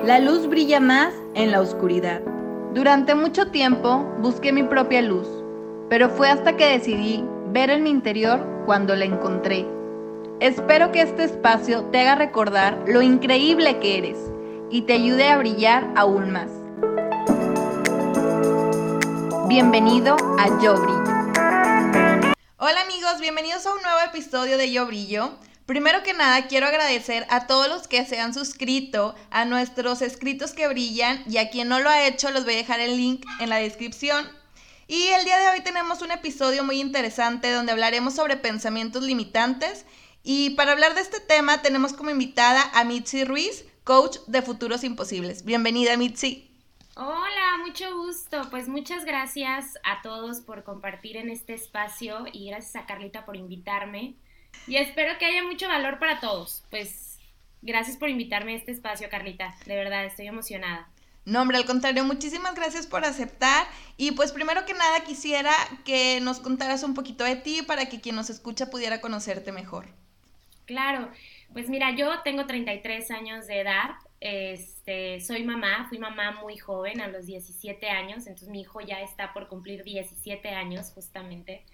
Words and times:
La 0.00 0.18
luz 0.18 0.48
brilla 0.48 0.80
más 0.80 1.14
en 1.34 1.52
la 1.52 1.60
oscuridad. 1.60 2.22
Durante 2.74 3.14
mucho 3.14 3.52
tiempo 3.52 3.98
busqué 4.18 4.50
mi 4.50 4.64
propia 4.64 5.00
luz, 5.02 5.28
pero 5.88 6.08
fue 6.08 6.28
hasta 6.28 6.56
que 6.56 6.66
decidí 6.66 7.22
ver 7.52 7.70
en 7.70 7.84
mi 7.84 7.90
interior 7.90 8.44
cuando 8.64 8.96
la 8.96 9.04
encontré. 9.04 9.64
Espero 10.40 10.90
que 10.90 11.02
este 11.02 11.22
espacio 11.22 11.84
te 11.92 12.00
haga 12.00 12.16
recordar 12.16 12.82
lo 12.88 13.00
increíble 13.00 13.78
que 13.78 13.98
eres 13.98 14.18
y 14.70 14.82
te 14.82 14.94
ayude 14.94 15.28
a 15.28 15.38
brillar 15.38 15.88
aún 15.94 16.32
más. 16.32 16.50
Bienvenido 19.46 20.16
a 20.38 20.48
Yo 20.60 20.74
Brillo. 20.74 21.12
Hola 22.56 22.80
amigos, 22.82 23.20
bienvenidos 23.20 23.66
a 23.66 23.74
un 23.74 23.82
nuevo 23.82 23.98
episodio 24.08 24.58
de 24.58 24.72
Yo 24.72 24.86
Brillo. 24.86 25.30
Primero 25.72 26.02
que 26.02 26.12
nada, 26.12 26.48
quiero 26.48 26.66
agradecer 26.66 27.26
a 27.30 27.46
todos 27.46 27.66
los 27.66 27.88
que 27.88 28.04
se 28.04 28.20
han 28.20 28.34
suscrito 28.34 29.14
a 29.30 29.46
nuestros 29.46 30.02
escritos 30.02 30.52
que 30.52 30.68
brillan 30.68 31.24
y 31.26 31.38
a 31.38 31.48
quien 31.48 31.68
no 31.68 31.80
lo 31.80 31.88
ha 31.88 32.06
hecho, 32.06 32.30
les 32.30 32.44
voy 32.44 32.52
a 32.52 32.58
dejar 32.58 32.80
el 32.80 32.98
link 32.98 33.24
en 33.40 33.48
la 33.48 33.56
descripción. 33.56 34.28
Y 34.86 35.06
el 35.06 35.24
día 35.24 35.38
de 35.38 35.48
hoy 35.48 35.62
tenemos 35.62 36.02
un 36.02 36.10
episodio 36.10 36.62
muy 36.62 36.78
interesante 36.78 37.50
donde 37.50 37.72
hablaremos 37.72 38.14
sobre 38.14 38.36
pensamientos 38.36 39.02
limitantes. 39.02 39.86
Y 40.22 40.50
para 40.56 40.72
hablar 40.72 40.94
de 40.94 41.00
este 41.00 41.20
tema 41.20 41.62
tenemos 41.62 41.94
como 41.94 42.10
invitada 42.10 42.70
a 42.74 42.84
Mitzi 42.84 43.24
Ruiz, 43.24 43.64
coach 43.82 44.18
de 44.26 44.42
futuros 44.42 44.84
imposibles. 44.84 45.42
Bienvenida, 45.42 45.96
Mitzi. 45.96 46.50
Hola, 46.96 47.64
mucho 47.66 47.96
gusto. 47.96 48.42
Pues 48.50 48.68
muchas 48.68 49.06
gracias 49.06 49.78
a 49.84 50.02
todos 50.02 50.42
por 50.42 50.64
compartir 50.64 51.16
en 51.16 51.30
este 51.30 51.54
espacio 51.54 52.26
y 52.30 52.50
gracias 52.50 52.76
a 52.76 52.84
Carlita 52.84 53.24
por 53.24 53.36
invitarme. 53.36 54.16
Y 54.66 54.76
espero 54.76 55.18
que 55.18 55.26
haya 55.26 55.42
mucho 55.42 55.68
valor 55.68 55.98
para 55.98 56.20
todos. 56.20 56.64
Pues 56.70 57.18
gracias 57.62 57.96
por 57.96 58.08
invitarme 58.08 58.54
a 58.54 58.56
este 58.56 58.72
espacio, 58.72 59.08
Carlita. 59.10 59.54
De 59.66 59.76
verdad, 59.76 60.04
estoy 60.04 60.26
emocionada. 60.26 60.88
No, 61.24 61.40
hombre, 61.40 61.56
al 61.56 61.64
contrario, 61.64 62.04
muchísimas 62.04 62.54
gracias 62.54 62.86
por 62.86 63.04
aceptar. 63.04 63.66
Y 63.96 64.12
pues 64.12 64.32
primero 64.32 64.64
que 64.66 64.74
nada 64.74 65.04
quisiera 65.04 65.52
que 65.84 66.20
nos 66.20 66.40
contaras 66.40 66.82
un 66.82 66.94
poquito 66.94 67.24
de 67.24 67.36
ti 67.36 67.62
para 67.62 67.86
que 67.86 68.00
quien 68.00 68.16
nos 68.16 68.30
escucha 68.30 68.70
pudiera 68.70 69.00
conocerte 69.00 69.52
mejor. 69.52 69.86
Claro, 70.66 71.10
pues 71.52 71.68
mira, 71.68 71.94
yo 71.94 72.22
tengo 72.22 72.46
33 72.46 73.10
años 73.10 73.46
de 73.46 73.60
edad, 73.60 73.90
este, 74.20 75.20
soy 75.20 75.44
mamá, 75.44 75.86
fui 75.88 75.98
mamá 75.98 76.32
muy 76.40 76.56
joven, 76.56 77.00
a 77.00 77.08
los 77.08 77.26
17 77.26 77.88
años, 77.90 78.26
entonces 78.26 78.48
mi 78.48 78.60
hijo 78.62 78.80
ya 78.80 79.00
está 79.00 79.32
por 79.32 79.48
cumplir 79.48 79.82
17 79.84 80.48
años 80.50 80.92
justamente. 80.94 81.64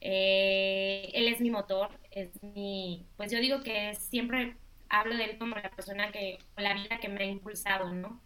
Eh, 0.00 1.10
él 1.14 1.28
es 1.28 1.40
mi 1.40 1.50
motor, 1.50 1.90
es 2.10 2.30
mi, 2.42 3.04
pues 3.16 3.32
yo 3.32 3.40
digo 3.40 3.62
que 3.62 3.94
siempre 3.94 4.56
hablo 4.88 5.16
de 5.16 5.24
él 5.24 5.38
como 5.38 5.56
la 5.56 5.70
persona 5.70 6.12
que, 6.12 6.38
la 6.56 6.74
vida 6.74 6.98
que 7.00 7.08
me 7.08 7.24
ha 7.24 7.26
impulsado, 7.26 7.92
¿no? 7.92 8.20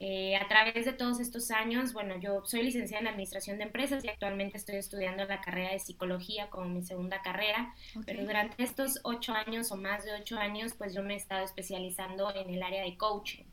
Eh, 0.00 0.36
a 0.36 0.46
través 0.46 0.84
de 0.84 0.92
todos 0.92 1.18
estos 1.18 1.50
años, 1.50 1.92
bueno, 1.92 2.20
yo 2.20 2.44
soy 2.44 2.62
licenciada 2.62 3.00
en 3.00 3.08
Administración 3.08 3.58
de 3.58 3.64
Empresas 3.64 4.04
y 4.04 4.08
actualmente 4.08 4.56
estoy 4.56 4.76
estudiando 4.76 5.24
la 5.24 5.40
carrera 5.40 5.72
de 5.72 5.80
Psicología 5.80 6.48
como 6.50 6.68
mi 6.68 6.82
segunda 6.84 7.20
carrera, 7.20 7.74
pero 8.06 8.24
durante 8.24 8.62
estos 8.62 9.00
ocho 9.02 9.32
años 9.32 9.72
o 9.72 9.76
más 9.76 10.04
de 10.04 10.12
ocho 10.12 10.38
años, 10.38 10.74
pues 10.78 10.94
yo 10.94 11.02
me 11.02 11.14
he 11.14 11.16
estado 11.16 11.44
especializando 11.44 12.32
en 12.32 12.48
el 12.48 12.62
área 12.62 12.84
de 12.84 12.96
coaching. 12.96 13.44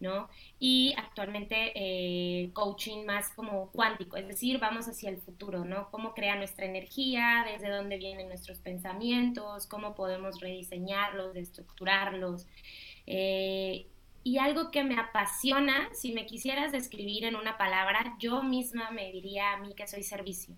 ¿No? 0.00 0.28
Y 0.58 0.94
actualmente 0.96 1.72
eh, 1.74 2.50
coaching 2.52 3.04
más 3.04 3.30
como 3.30 3.70
cuántico, 3.70 4.16
es 4.16 4.26
decir, 4.26 4.58
vamos 4.58 4.88
hacia 4.88 5.10
el 5.10 5.18
futuro, 5.18 5.64
¿no? 5.64 5.90
Cómo 5.90 6.14
crea 6.14 6.36
nuestra 6.36 6.66
energía, 6.66 7.44
desde 7.46 7.70
dónde 7.70 7.98
vienen 7.98 8.28
nuestros 8.28 8.58
pensamientos, 8.58 9.66
cómo 9.66 9.94
podemos 9.94 10.40
rediseñarlos, 10.40 11.36
estructurarlos. 11.36 12.46
Eh, 13.06 13.86
y 14.22 14.38
algo 14.38 14.70
que 14.70 14.84
me 14.84 14.98
apasiona, 14.98 15.88
si 15.94 16.12
me 16.12 16.26
quisieras 16.26 16.72
describir 16.72 17.24
en 17.24 17.36
una 17.36 17.56
palabra, 17.56 18.16
yo 18.18 18.42
misma 18.42 18.90
me 18.90 19.10
diría 19.12 19.52
a 19.52 19.58
mí 19.58 19.74
que 19.74 19.86
soy 19.86 20.02
servicio. 20.02 20.54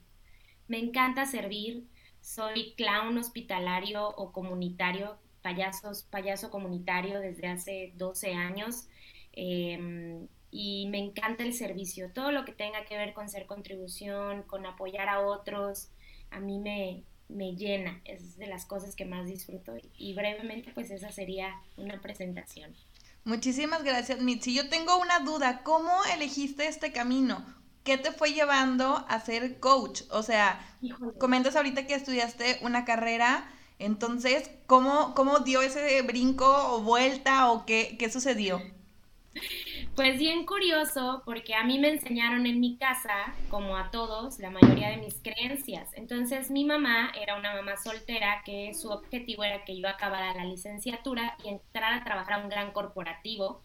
Me 0.67 0.79
encanta 0.79 1.27
servir, 1.27 1.85
soy 2.20 2.74
clown 2.77 3.19
hospitalario 3.19 4.09
o 4.09 4.33
comunitario, 4.33 5.19
payasos, 5.42 6.05
payaso 6.05 6.51
comunitario 6.51 7.20
desde 7.20 7.48
hace 7.48 7.92
12 7.97 8.35
años. 8.35 8.89
Em, 9.33 10.29
y 10.51 10.87
me 10.89 10.98
encanta 10.98 11.43
el 11.43 11.55
servicio, 11.55 12.13
todo 12.13 12.31
lo 12.31 12.45
que 12.45 12.53
tenga 12.53 12.85
que 12.85 12.97
ver 12.97 13.15
con 13.15 13.29
ser 13.29 13.47
contribución, 13.47 14.43
con 14.43 14.67
apoyar 14.67 15.09
a 15.09 15.20
otros, 15.20 15.89
a 16.31 16.41
mí 16.41 16.59
me, 16.59 17.05
me 17.29 17.57
llena, 17.57 18.01
es 18.05 18.37
de 18.37 18.47
las 18.47 18.67
cosas 18.67 18.95
que 18.95 19.05
más 19.05 19.27
disfruto 19.27 19.75
y 19.97 20.15
brevemente 20.15 20.71
pues 20.75 20.91
esa 20.91 21.11
sería 21.11 21.55
una 21.77 22.01
presentación. 22.01 22.75
Muchísimas 23.25 23.85
gracias, 23.85 24.21
Mitzi. 24.21 24.53
Yo 24.53 24.69
tengo 24.69 24.98
una 24.98 25.21
duda. 25.21 25.63
¿Cómo 25.63 25.92
elegiste 26.13 26.67
este 26.67 26.91
camino? 26.91 27.45
¿Qué 27.85 27.97
te 27.97 28.11
fue 28.11 28.33
llevando 28.33 29.05
a 29.09 29.21
ser 29.21 29.61
coach? 29.61 30.03
O 30.11 30.23
sea, 30.23 30.61
comentas 31.19 31.55
ahorita 31.55 31.87
que 31.87 31.95
estudiaste 31.95 32.59
una 32.63 32.85
carrera, 32.85 33.48
entonces, 33.79 34.51
¿cómo, 34.67 35.15
cómo 35.15 35.41
dio 35.41 35.63
ese 35.63 36.03
brinco 36.03 36.47
o 36.47 36.83
vuelta 36.83 37.51
o 37.51 37.65
qué, 37.65 37.97
qué 37.98 38.11
sucedió? 38.11 38.61
Pues 39.95 40.19
bien 40.19 40.47
curioso, 40.47 41.23
porque 41.25 41.55
a 41.55 41.65
mí 41.65 41.79
me 41.79 41.89
enseñaron 41.89 42.47
en 42.47 42.61
mi 42.61 42.77
casa, 42.77 43.35
como 43.48 43.77
a 43.77 43.91
todos, 43.91 44.39
la 44.39 44.51
mayoría 44.51 44.91
de 44.91 44.97
mis 44.97 45.15
creencias. 45.23 45.91
Entonces 45.95 46.51
mi 46.51 46.65
mamá 46.65 47.13
era 47.20 47.37
una 47.37 47.55
mamá 47.55 47.77
soltera 47.77 48.42
que 48.45 48.73
su 48.75 48.91
objetivo 48.91 49.45
era 49.45 49.65
que 49.65 49.79
yo 49.79 49.89
acabara 49.89 50.35
la 50.35 50.45
licenciatura 50.45 51.37
y 51.45 51.48
entrara 51.48 51.97
a 51.97 52.05
trabajar 52.05 52.35
a 52.35 52.42
un 52.42 52.48
gran 52.48 52.73
corporativo 52.73 53.63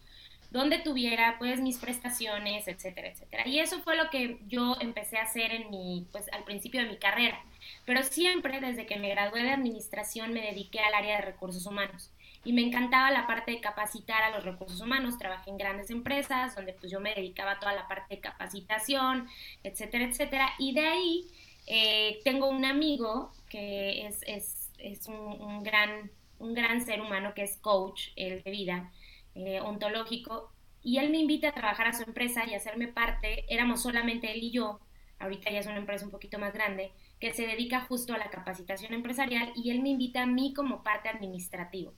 donde 0.50 0.78
tuviera 0.78 1.36
pues 1.38 1.60
mis 1.60 1.78
prestaciones, 1.78 2.68
etcétera, 2.68 3.08
etcétera. 3.08 3.46
Y 3.46 3.58
eso 3.60 3.80
fue 3.82 3.96
lo 3.96 4.10
que 4.10 4.38
yo 4.48 4.76
empecé 4.80 5.18
a 5.18 5.22
hacer 5.22 5.52
en 5.52 5.70
mi, 5.70 6.06
pues 6.12 6.30
al 6.32 6.44
principio 6.44 6.82
de 6.82 6.88
mi 6.88 6.96
carrera. 6.96 7.42
Pero 7.84 8.02
siempre 8.02 8.60
desde 8.60 8.86
que 8.86 8.96
me 8.96 9.10
gradué 9.10 9.42
de 9.42 9.50
administración 9.50 10.32
me 10.32 10.40
dediqué 10.40 10.80
al 10.80 10.94
área 10.94 11.16
de 11.16 11.22
recursos 11.22 11.66
humanos 11.66 12.10
y 12.44 12.52
me 12.52 12.62
encantaba 12.62 13.10
la 13.10 13.26
parte 13.26 13.50
de 13.52 13.60
capacitar 13.60 14.22
a 14.22 14.30
los 14.30 14.44
recursos 14.44 14.80
humanos. 14.80 15.18
Trabajé 15.18 15.50
en 15.50 15.58
grandes 15.58 15.90
empresas 15.90 16.54
donde 16.54 16.72
pues 16.72 16.90
yo 16.90 17.00
me 17.00 17.14
dedicaba 17.14 17.52
a 17.52 17.58
toda 17.58 17.74
la 17.74 17.88
parte 17.88 18.16
de 18.16 18.20
capacitación, 18.20 19.28
etcétera, 19.62 20.04
etcétera. 20.04 20.50
Y 20.58 20.72
de 20.74 20.86
ahí 20.86 21.26
eh, 21.66 22.20
tengo 22.24 22.48
un 22.48 22.64
amigo 22.64 23.32
que 23.48 24.06
es, 24.06 24.22
es, 24.26 24.70
es 24.78 25.06
un, 25.08 25.62
gran, 25.62 26.10
un 26.38 26.54
gran 26.54 26.84
ser 26.84 27.00
humano 27.00 27.34
que 27.34 27.42
es 27.42 27.56
coach 27.58 28.08
el 28.16 28.42
de 28.42 28.50
vida 28.50 28.92
eh, 29.34 29.60
ontológico 29.60 30.52
y 30.82 30.98
él 30.98 31.10
me 31.10 31.18
invita 31.18 31.48
a 31.48 31.52
trabajar 31.52 31.88
a 31.88 31.92
su 31.92 32.04
empresa 32.04 32.46
y 32.46 32.54
a 32.54 32.56
hacerme 32.56 32.88
parte. 32.88 33.44
Éramos 33.48 33.82
solamente 33.82 34.32
él 34.32 34.42
y 34.42 34.50
yo. 34.50 34.80
Ahorita 35.18 35.50
ya 35.50 35.58
es 35.58 35.66
una 35.66 35.78
empresa 35.78 36.04
un 36.04 36.12
poquito 36.12 36.38
más 36.38 36.54
grande 36.54 36.92
que 37.20 37.34
se 37.34 37.46
dedica 37.46 37.80
justo 37.80 38.14
a 38.14 38.18
la 38.18 38.30
capacitación 38.30 38.94
empresarial 38.94 39.52
y 39.56 39.70
él 39.70 39.82
me 39.82 39.90
invita 39.90 40.22
a 40.22 40.26
mí 40.26 40.54
como 40.54 40.82
parte 40.82 41.08
administrativa. 41.08 41.92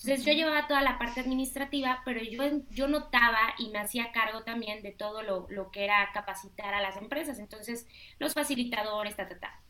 Entonces 0.00 0.24
yo 0.24 0.32
llevaba 0.32 0.68
toda 0.68 0.80
la 0.80 0.96
parte 0.96 1.20
administrativa, 1.20 2.02
pero 2.04 2.22
yo, 2.22 2.44
yo 2.70 2.86
notaba 2.86 3.54
y 3.58 3.70
me 3.70 3.80
hacía 3.80 4.12
cargo 4.12 4.44
también 4.44 4.80
de 4.82 4.92
todo 4.92 5.22
lo, 5.22 5.48
lo 5.50 5.72
que 5.72 5.82
era 5.84 6.08
capacitar 6.14 6.72
a 6.72 6.80
las 6.80 6.96
empresas, 6.96 7.40
entonces 7.40 7.84
los 8.20 8.32
facilitadores, 8.32 9.16
ta, 9.16 9.28
ta, 9.28 9.40
ta. 9.40 9.60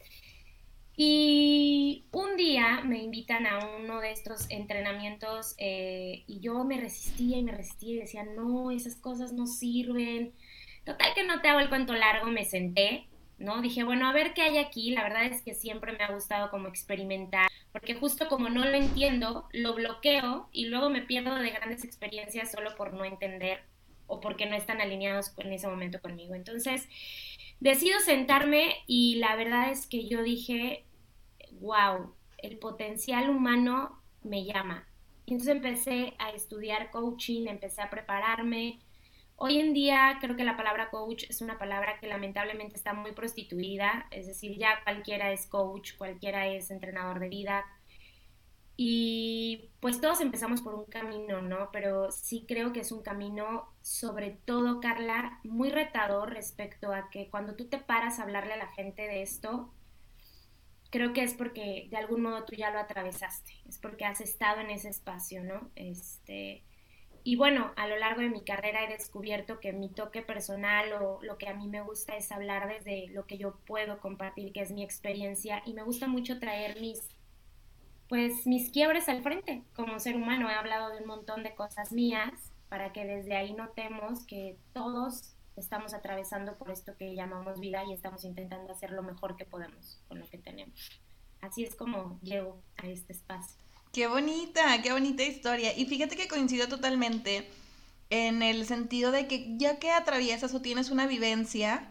Y 1.00 2.04
un 2.10 2.36
día 2.36 2.82
me 2.84 2.98
invitan 2.98 3.46
a 3.46 3.60
uno 3.78 4.00
de 4.00 4.10
estos 4.10 4.50
entrenamientos 4.50 5.54
eh, 5.56 6.24
y 6.26 6.40
yo 6.40 6.62
me 6.64 6.78
resistía 6.78 7.38
y 7.38 7.42
me 7.44 7.52
resistía 7.52 7.94
y 7.94 7.98
decía, 8.00 8.24
no, 8.24 8.70
esas 8.70 8.96
cosas 8.96 9.32
no 9.32 9.46
sirven. 9.46 10.34
Total 10.84 11.14
que 11.14 11.24
no 11.24 11.40
te 11.40 11.48
hago 11.48 11.60
el 11.60 11.68
cuento 11.68 11.94
largo, 11.94 12.26
me 12.26 12.44
senté, 12.44 13.06
¿no? 13.38 13.62
Dije, 13.62 13.84
bueno, 13.84 14.08
a 14.08 14.12
ver 14.12 14.34
qué 14.34 14.42
hay 14.42 14.58
aquí. 14.58 14.90
La 14.90 15.04
verdad 15.04 15.24
es 15.24 15.40
que 15.42 15.54
siempre 15.54 15.92
me 15.92 16.02
ha 16.02 16.12
gustado 16.12 16.50
como 16.50 16.66
experimentar 16.66 17.48
porque 17.72 17.94
justo 17.94 18.28
como 18.28 18.48
no 18.48 18.64
lo 18.64 18.76
entiendo, 18.76 19.48
lo 19.52 19.74
bloqueo 19.74 20.48
y 20.52 20.66
luego 20.66 20.90
me 20.90 21.02
pierdo 21.02 21.34
de 21.36 21.50
grandes 21.50 21.84
experiencias 21.84 22.50
solo 22.50 22.74
por 22.76 22.94
no 22.94 23.04
entender 23.04 23.60
o 24.06 24.20
porque 24.20 24.46
no 24.46 24.56
están 24.56 24.80
alineados 24.80 25.32
en 25.38 25.52
ese 25.52 25.68
momento 25.68 26.00
conmigo. 26.00 26.34
Entonces, 26.34 26.88
decido 27.60 28.00
sentarme 28.00 28.76
y 28.86 29.16
la 29.16 29.36
verdad 29.36 29.70
es 29.70 29.86
que 29.86 30.08
yo 30.08 30.22
dije, 30.22 30.84
wow, 31.60 32.14
el 32.38 32.58
potencial 32.58 33.30
humano 33.30 34.02
me 34.22 34.44
llama. 34.44 34.88
Y 35.26 35.32
entonces 35.32 35.56
empecé 35.56 36.14
a 36.18 36.30
estudiar 36.30 36.90
coaching, 36.90 37.48
empecé 37.48 37.82
a 37.82 37.90
prepararme, 37.90 38.78
Hoy 39.40 39.60
en 39.60 39.72
día 39.72 40.18
creo 40.20 40.34
que 40.34 40.42
la 40.42 40.56
palabra 40.56 40.90
coach 40.90 41.22
es 41.28 41.40
una 41.42 41.58
palabra 41.58 42.00
que 42.00 42.08
lamentablemente 42.08 42.74
está 42.74 42.92
muy 42.92 43.12
prostituida, 43.12 44.08
es 44.10 44.26
decir, 44.26 44.58
ya 44.58 44.82
cualquiera 44.82 45.30
es 45.30 45.46
coach, 45.46 45.92
cualquiera 45.96 46.48
es 46.48 46.72
entrenador 46.72 47.20
de 47.20 47.28
vida. 47.28 47.64
Y 48.76 49.70
pues 49.78 50.00
todos 50.00 50.20
empezamos 50.20 50.60
por 50.60 50.74
un 50.74 50.86
camino, 50.86 51.40
¿no? 51.40 51.70
Pero 51.72 52.10
sí 52.10 52.46
creo 52.48 52.72
que 52.72 52.80
es 52.80 52.90
un 52.90 53.02
camino, 53.02 53.72
sobre 53.80 54.30
todo, 54.44 54.80
Carla, 54.80 55.38
muy 55.44 55.70
retador 55.70 56.32
respecto 56.32 56.92
a 56.92 57.08
que 57.08 57.30
cuando 57.30 57.54
tú 57.54 57.68
te 57.68 57.78
paras 57.78 58.18
a 58.18 58.24
hablarle 58.24 58.54
a 58.54 58.56
la 58.56 58.72
gente 58.72 59.02
de 59.02 59.22
esto, 59.22 59.72
creo 60.90 61.12
que 61.12 61.22
es 61.22 61.34
porque 61.34 61.86
de 61.90 61.96
algún 61.96 62.22
modo 62.22 62.44
tú 62.44 62.56
ya 62.56 62.70
lo 62.70 62.80
atravesaste, 62.80 63.52
es 63.68 63.78
porque 63.78 64.04
has 64.04 64.20
estado 64.20 64.60
en 64.62 64.70
ese 64.70 64.88
espacio, 64.88 65.44
¿no? 65.44 65.70
Este, 65.76 66.64
y 67.24 67.36
bueno, 67.36 67.72
a 67.76 67.86
lo 67.86 67.96
largo 67.98 68.20
de 68.20 68.28
mi 68.28 68.42
carrera 68.42 68.84
he 68.84 68.88
descubierto 68.88 69.60
que 69.60 69.72
mi 69.72 69.88
toque 69.88 70.22
personal 70.22 70.92
o 70.94 71.18
lo 71.22 71.38
que 71.38 71.48
a 71.48 71.54
mí 71.54 71.68
me 71.68 71.82
gusta 71.82 72.16
es 72.16 72.32
hablar 72.32 72.68
desde 72.68 73.08
lo 73.08 73.26
que 73.26 73.38
yo 73.38 73.56
puedo 73.66 74.00
compartir, 74.00 74.52
que 74.52 74.60
es 74.60 74.70
mi 74.70 74.82
experiencia, 74.82 75.62
y 75.66 75.74
me 75.74 75.82
gusta 75.82 76.06
mucho 76.06 76.38
traer 76.38 76.80
mis, 76.80 77.00
pues, 78.08 78.46
mis 78.46 78.70
quiebres 78.70 79.08
al 79.08 79.22
frente. 79.22 79.62
Como 79.74 79.98
ser 80.00 80.16
humano 80.16 80.50
he 80.50 80.54
hablado 80.54 80.90
de 80.90 81.02
un 81.02 81.06
montón 81.06 81.42
de 81.42 81.54
cosas 81.54 81.92
mías 81.92 82.32
para 82.68 82.92
que 82.92 83.04
desde 83.04 83.36
ahí 83.36 83.52
notemos 83.52 84.26
que 84.26 84.56
todos 84.72 85.34
estamos 85.56 85.94
atravesando 85.94 86.56
por 86.56 86.70
esto 86.70 86.96
que 86.96 87.14
llamamos 87.14 87.60
vida 87.60 87.82
y 87.84 87.92
estamos 87.92 88.24
intentando 88.24 88.72
hacer 88.72 88.92
lo 88.92 89.02
mejor 89.02 89.36
que 89.36 89.44
podemos 89.44 90.00
con 90.08 90.20
lo 90.20 90.26
que 90.28 90.38
tenemos. 90.38 91.00
Así 91.40 91.64
es 91.64 91.74
como 91.74 92.18
llego 92.22 92.62
a 92.76 92.86
este 92.86 93.12
espacio. 93.12 93.57
Qué 93.92 94.06
bonita, 94.06 94.80
qué 94.82 94.92
bonita 94.92 95.22
historia. 95.24 95.76
Y 95.76 95.86
fíjate 95.86 96.16
que 96.16 96.28
coincido 96.28 96.68
totalmente 96.68 97.48
en 98.10 98.42
el 98.42 98.66
sentido 98.66 99.10
de 99.12 99.26
que 99.26 99.54
ya 99.58 99.78
que 99.78 99.90
atraviesas 99.90 100.54
o 100.54 100.60
tienes 100.60 100.90
una 100.90 101.06
vivencia, 101.06 101.88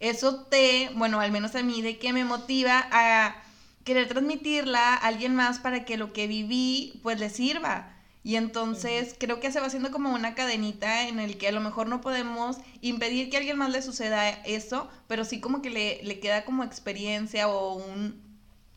eso 0.00 0.44
te, 0.44 0.90
bueno, 0.94 1.20
al 1.20 1.32
menos 1.32 1.54
a 1.54 1.62
mí, 1.62 1.82
de 1.82 1.98
que 1.98 2.12
me 2.12 2.24
motiva 2.24 2.88
a 2.90 3.42
querer 3.84 4.08
transmitirla 4.08 4.94
a 4.94 5.06
alguien 5.06 5.34
más 5.34 5.58
para 5.60 5.84
que 5.84 5.96
lo 5.96 6.12
que 6.12 6.26
viví 6.26 7.00
pues 7.02 7.20
le 7.20 7.30
sirva. 7.30 7.92
Y 8.24 8.36
entonces 8.36 9.14
creo 9.18 9.38
que 9.38 9.52
se 9.52 9.60
va 9.60 9.66
haciendo 9.66 9.92
como 9.92 10.12
una 10.12 10.34
cadenita 10.34 11.06
en 11.08 11.20
el 11.20 11.38
que 11.38 11.48
a 11.48 11.52
lo 11.52 11.60
mejor 11.60 11.86
no 11.86 12.00
podemos 12.00 12.56
impedir 12.80 13.30
que 13.30 13.36
a 13.36 13.40
alguien 13.40 13.58
más 13.58 13.70
le 13.70 13.82
suceda 13.82 14.28
eso, 14.30 14.90
pero 15.06 15.24
sí 15.24 15.40
como 15.40 15.62
que 15.62 15.70
le, 15.70 16.02
le 16.02 16.18
queda 16.18 16.44
como 16.44 16.64
experiencia 16.64 17.48
o 17.48 17.74
un, 17.76 18.25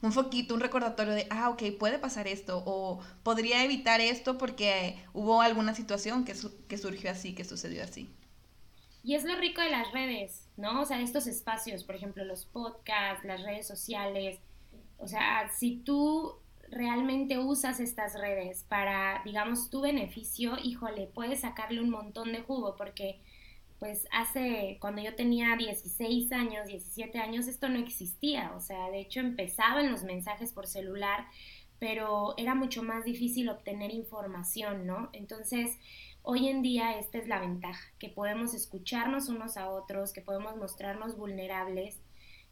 un 0.01 0.11
foquito, 0.13 0.53
un 0.53 0.61
recordatorio 0.61 1.13
de, 1.13 1.27
ah, 1.29 1.49
ok, 1.49 1.63
puede 1.77 1.99
pasar 1.99 2.27
esto, 2.27 2.63
o 2.65 2.99
podría 3.23 3.63
evitar 3.63 4.01
esto 4.01 4.37
porque 4.37 4.97
hubo 5.13 5.41
alguna 5.41 5.75
situación 5.75 6.25
que, 6.25 6.33
que 6.67 6.77
surgió 6.77 7.11
así, 7.11 7.35
que 7.35 7.43
sucedió 7.43 7.83
así. 7.83 8.09
Y 9.03 9.15
es 9.15 9.23
lo 9.23 9.35
rico 9.37 9.61
de 9.61 9.69
las 9.69 9.91
redes, 9.91 10.47
¿no? 10.57 10.81
O 10.81 10.85
sea, 10.85 11.01
estos 11.01 11.27
espacios, 11.27 11.83
por 11.83 11.95
ejemplo, 11.95 12.23
los 12.25 12.45
podcasts, 12.45 13.25
las 13.25 13.43
redes 13.43 13.67
sociales. 13.67 14.39
O 14.97 15.07
sea, 15.07 15.49
si 15.49 15.77
tú 15.77 16.35
realmente 16.69 17.37
usas 17.39 17.79
estas 17.79 18.19
redes 18.19 18.65
para, 18.67 19.21
digamos, 19.23 19.69
tu 19.69 19.81
beneficio, 19.81 20.57
híjole, 20.61 21.07
puedes 21.07 21.41
sacarle 21.41 21.81
un 21.81 21.89
montón 21.89 22.31
de 22.31 22.41
jugo 22.41 22.75
porque 22.75 23.19
pues 23.79 24.07
hace, 24.11 24.77
cuando 24.81 25.01
yo 25.01 25.15
tenía 25.15 25.55
16 25.55 26.31
años, 26.33 26.67
17 26.67 27.17
años, 27.17 27.47
esto 27.47 27.69
no 27.69 27.79
existía. 27.79 28.51
O 28.55 28.59
sea, 28.59 28.89
de 28.91 28.99
hecho 28.99 29.21
empezaban 29.21 29.89
los 29.89 30.03
mensajes 30.03 30.51
por 30.51 30.67
celular, 30.67 31.25
pero 31.79 32.33
era 32.37 32.55
mucho 32.55 32.83
más 32.83 33.05
difícil 33.05 33.49
obtener 33.49 33.91
información, 33.93 34.85
¿no? 34.85 35.09
Entonces, 35.13 35.77
hoy 36.23 36.49
en 36.49 36.61
día 36.61 36.99
esta 36.99 37.17
es 37.19 37.27
la 37.29 37.39
ventaja, 37.39 37.89
que 37.99 38.09
podemos 38.09 38.53
escucharnos 38.53 39.29
unos 39.29 39.55
a 39.55 39.69
otros, 39.69 40.11
que 40.11 40.21
podemos 40.21 40.57
mostrarnos 40.57 41.15
vulnerables 41.17 41.97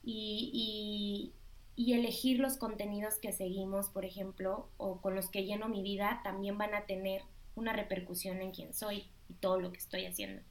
y, 0.04 1.34
y 1.76 1.94
elegir 1.94 2.40
los 2.40 2.56
contenidos 2.56 3.16
que 3.16 3.34
seguimos, 3.34 3.90
por 3.90 4.06
ejemplo, 4.06 4.70
o 4.78 5.02
con 5.02 5.14
los 5.14 5.30
que 5.30 5.44
lleno 5.44 5.68
mi 5.68 5.84
vida, 5.84 6.22
también 6.24 6.58
van 6.58 6.74
a 6.74 6.86
tener 6.86 7.24
una 7.56 7.74
repercusión 7.74 8.42
en 8.42 8.52
quién 8.52 8.74
soy 8.74 9.10
y 9.28 9.34
todo 9.34 9.60
lo 9.60 9.74
que 9.74 9.80
estoy 9.80 10.06
haciendo. 10.06 10.42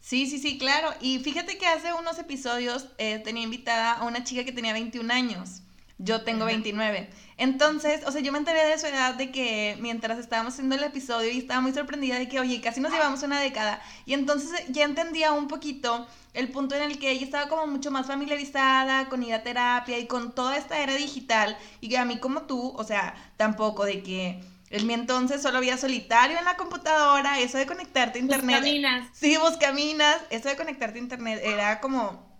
Sí, 0.00 0.26
sí, 0.26 0.38
sí, 0.38 0.58
claro. 0.58 0.90
Y 1.00 1.18
fíjate 1.20 1.58
que 1.58 1.66
hace 1.66 1.92
unos 1.92 2.18
episodios 2.18 2.86
eh, 2.98 3.18
tenía 3.20 3.42
invitada 3.42 3.92
a 3.92 4.04
una 4.04 4.24
chica 4.24 4.44
que 4.44 4.52
tenía 4.52 4.72
21 4.72 5.12
años. 5.12 5.62
Yo 5.98 6.22
tengo 6.22 6.46
29. 6.46 7.10
Entonces, 7.36 8.02
o 8.06 8.10
sea, 8.10 8.22
yo 8.22 8.32
me 8.32 8.38
enteré 8.38 8.64
de 8.64 8.78
su 8.78 8.86
edad 8.86 9.14
de 9.14 9.30
que 9.30 9.76
mientras 9.80 10.18
estábamos 10.18 10.54
haciendo 10.54 10.74
el 10.74 10.82
episodio 10.82 11.30
y 11.30 11.38
estaba 11.38 11.60
muy 11.60 11.72
sorprendida 11.72 12.18
de 12.18 12.26
que, 12.26 12.40
oye, 12.40 12.62
casi 12.62 12.80
nos 12.80 12.90
llevamos 12.92 13.22
una 13.22 13.38
década. 13.38 13.82
Y 14.06 14.14
entonces 14.14 14.50
ya 14.70 14.84
entendía 14.84 15.32
un 15.32 15.46
poquito 15.46 16.06
el 16.32 16.48
punto 16.48 16.74
en 16.74 16.82
el 16.82 16.98
que 16.98 17.10
ella 17.10 17.24
estaba 17.24 17.48
como 17.50 17.66
mucho 17.66 17.90
más 17.90 18.06
familiarizada 18.06 19.10
con 19.10 19.22
ir 19.22 19.34
a 19.34 19.42
terapia 19.42 19.98
y 19.98 20.06
con 20.06 20.34
toda 20.34 20.56
esta 20.56 20.82
era 20.82 20.94
digital. 20.94 21.58
Y 21.82 21.90
que 21.90 21.98
a 21.98 22.06
mí 22.06 22.18
como 22.18 22.42
tú, 22.42 22.72
o 22.76 22.84
sea, 22.84 23.14
tampoco 23.36 23.84
de 23.84 24.02
que 24.02 24.40
en 24.70 24.86
mi 24.86 24.94
entonces 24.94 25.42
solo 25.42 25.58
había 25.58 25.76
solitario 25.76 26.38
en 26.38 26.44
la 26.44 26.56
computadora, 26.56 27.40
eso 27.40 27.58
de 27.58 27.66
conectarte 27.66 28.18
a 28.18 28.22
internet. 28.22 28.60
Buscaminas. 28.60 29.08
Sí, 29.12 29.36
buscaminas, 29.36 30.16
eso 30.30 30.48
de 30.48 30.56
conectarte 30.56 30.98
a 30.98 31.02
internet 31.02 31.40
era 31.42 31.80
como 31.80 32.30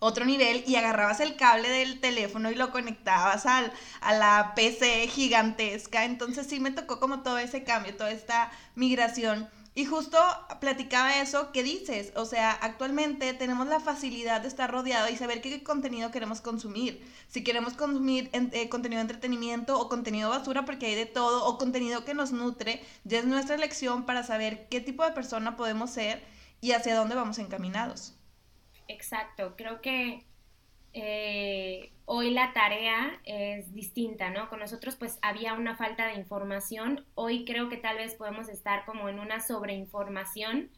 otro 0.00 0.24
nivel 0.24 0.62
y 0.66 0.76
agarrabas 0.76 1.20
el 1.20 1.36
cable 1.36 1.68
del 1.70 1.98
teléfono 2.00 2.50
y 2.50 2.54
lo 2.54 2.70
conectabas 2.70 3.46
al, 3.46 3.72
a 4.00 4.12
la 4.12 4.52
PC 4.54 5.08
gigantesca. 5.08 6.04
Entonces 6.04 6.46
sí 6.46 6.60
me 6.60 6.70
tocó 6.70 7.00
como 7.00 7.22
todo 7.22 7.38
ese 7.38 7.64
cambio, 7.64 7.96
toda 7.96 8.10
esta 8.10 8.52
migración. 8.74 9.48
Y 9.78 9.84
justo 9.84 10.18
platicaba 10.60 11.20
eso 11.20 11.52
que 11.52 11.62
dices, 11.62 12.12
o 12.16 12.24
sea, 12.24 12.50
actualmente 12.50 13.32
tenemos 13.32 13.68
la 13.68 13.78
facilidad 13.78 14.40
de 14.40 14.48
estar 14.48 14.68
rodeado 14.68 15.08
y 15.08 15.16
saber 15.16 15.40
qué 15.40 15.62
contenido 15.62 16.10
queremos 16.10 16.40
consumir. 16.40 17.00
Si 17.28 17.44
queremos 17.44 17.74
consumir 17.74 18.28
eh, 18.32 18.68
contenido 18.68 18.98
de 18.98 19.02
entretenimiento 19.02 19.78
o 19.78 19.88
contenido 19.88 20.30
basura 20.30 20.64
porque 20.64 20.86
hay 20.86 20.96
de 20.96 21.06
todo, 21.06 21.46
o 21.46 21.58
contenido 21.58 22.04
que 22.04 22.12
nos 22.12 22.32
nutre, 22.32 22.82
ya 23.04 23.20
es 23.20 23.26
nuestra 23.26 23.54
elección 23.54 24.04
para 24.04 24.24
saber 24.24 24.66
qué 24.68 24.80
tipo 24.80 25.04
de 25.04 25.12
persona 25.12 25.56
podemos 25.56 25.90
ser 25.90 26.24
y 26.60 26.72
hacia 26.72 26.96
dónde 26.96 27.14
vamos 27.14 27.38
encaminados. 27.38 28.16
Exacto, 28.88 29.54
creo 29.56 29.80
que 29.80 30.26
eh, 30.92 31.92
hoy 32.06 32.30
la 32.30 32.52
tarea 32.52 33.20
es 33.24 33.74
distinta, 33.74 34.30
¿no? 34.30 34.48
Con 34.48 34.60
nosotros 34.60 34.96
pues 34.96 35.18
había 35.22 35.54
una 35.54 35.76
falta 35.76 36.06
de 36.08 36.14
información, 36.14 37.04
hoy 37.14 37.44
creo 37.44 37.68
que 37.68 37.76
tal 37.76 37.96
vez 37.96 38.14
podemos 38.14 38.48
estar 38.48 38.84
como 38.84 39.08
en 39.08 39.18
una 39.18 39.40
sobreinformación, 39.40 40.70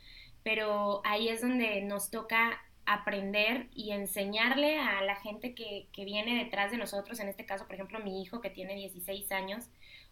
pero 0.42 1.00
ahí 1.04 1.28
es 1.28 1.40
donde 1.40 1.82
nos 1.82 2.10
toca 2.10 2.60
aprender 2.86 3.68
y 3.72 3.92
enseñarle 3.92 4.78
a 4.80 5.02
la 5.02 5.14
gente 5.14 5.54
que, 5.54 5.86
que 5.92 6.04
viene 6.04 6.42
detrás 6.42 6.72
de 6.72 6.78
nosotros, 6.78 7.20
en 7.20 7.28
este 7.28 7.46
caso, 7.46 7.66
por 7.66 7.74
ejemplo, 7.74 8.00
mi 8.00 8.20
hijo 8.20 8.40
que 8.40 8.50
tiene 8.50 8.74
16 8.74 9.30
años, 9.30 9.66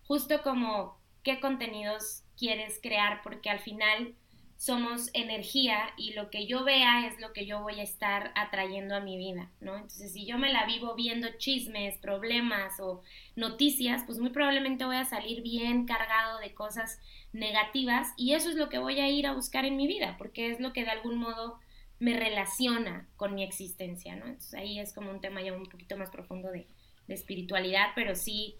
justo 0.04 0.42
como 0.42 0.96
qué 1.24 1.40
contenidos 1.40 2.22
quieres 2.36 2.78
crear, 2.80 3.20
porque 3.22 3.50
al 3.50 3.58
final 3.58 4.14
somos 4.58 5.08
energía 5.14 5.78
y 5.96 6.14
lo 6.14 6.30
que 6.30 6.46
yo 6.46 6.64
vea 6.64 7.06
es 7.06 7.20
lo 7.20 7.32
que 7.32 7.46
yo 7.46 7.62
voy 7.62 7.78
a 7.78 7.84
estar 7.84 8.32
atrayendo 8.34 8.96
a 8.96 9.00
mi 9.00 9.16
vida, 9.16 9.52
¿no? 9.60 9.76
Entonces, 9.76 10.12
si 10.12 10.26
yo 10.26 10.36
me 10.36 10.52
la 10.52 10.66
vivo 10.66 10.96
viendo 10.96 11.28
chismes, 11.38 11.96
problemas 11.98 12.80
o 12.80 13.00
noticias, 13.36 14.02
pues 14.04 14.18
muy 14.18 14.30
probablemente 14.30 14.84
voy 14.84 14.96
a 14.96 15.04
salir 15.04 15.42
bien 15.42 15.86
cargado 15.86 16.40
de 16.40 16.54
cosas 16.54 16.98
negativas 17.32 18.12
y 18.16 18.34
eso 18.34 18.50
es 18.50 18.56
lo 18.56 18.68
que 18.68 18.78
voy 18.78 18.98
a 18.98 19.08
ir 19.08 19.28
a 19.28 19.32
buscar 19.32 19.64
en 19.64 19.76
mi 19.76 19.86
vida, 19.86 20.16
porque 20.18 20.50
es 20.50 20.58
lo 20.58 20.72
que 20.72 20.82
de 20.82 20.90
algún 20.90 21.18
modo 21.18 21.60
me 22.00 22.18
relaciona 22.18 23.06
con 23.14 23.36
mi 23.36 23.44
existencia, 23.44 24.16
¿no? 24.16 24.26
Entonces 24.26 24.54
ahí 24.54 24.80
es 24.80 24.92
como 24.92 25.12
un 25.12 25.20
tema 25.20 25.40
ya 25.40 25.52
un 25.52 25.66
poquito 25.66 25.96
más 25.96 26.10
profundo 26.10 26.50
de, 26.50 26.66
de 27.06 27.14
espiritualidad, 27.14 27.90
pero 27.94 28.16
sí 28.16 28.56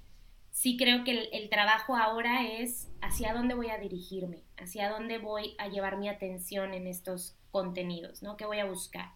sí 0.59 0.77
creo 0.77 1.05
que 1.05 1.29
el, 1.33 1.49
trabajo 1.51 1.97
ahora 1.97 2.45
es 2.45 2.89
hacia 3.01 3.33
dónde 3.33 3.55
voy 3.55 3.71
a 3.71 3.79
dirigirme, 3.79 4.43
hacia 4.57 4.91
dónde 4.91 5.19
voy 5.19 5.55
a 5.59 5.69
llevar 5.69 5.99
mi 5.99 6.09
atención 6.09 6.75
en 6.75 6.89
estos 6.89 7.37
contenidos, 7.53 8.25
¿no? 8.25 8.37
¿Qué 8.37 8.45
voy 8.45 8.59
a 8.59 8.65
buscar? 8.65 9.13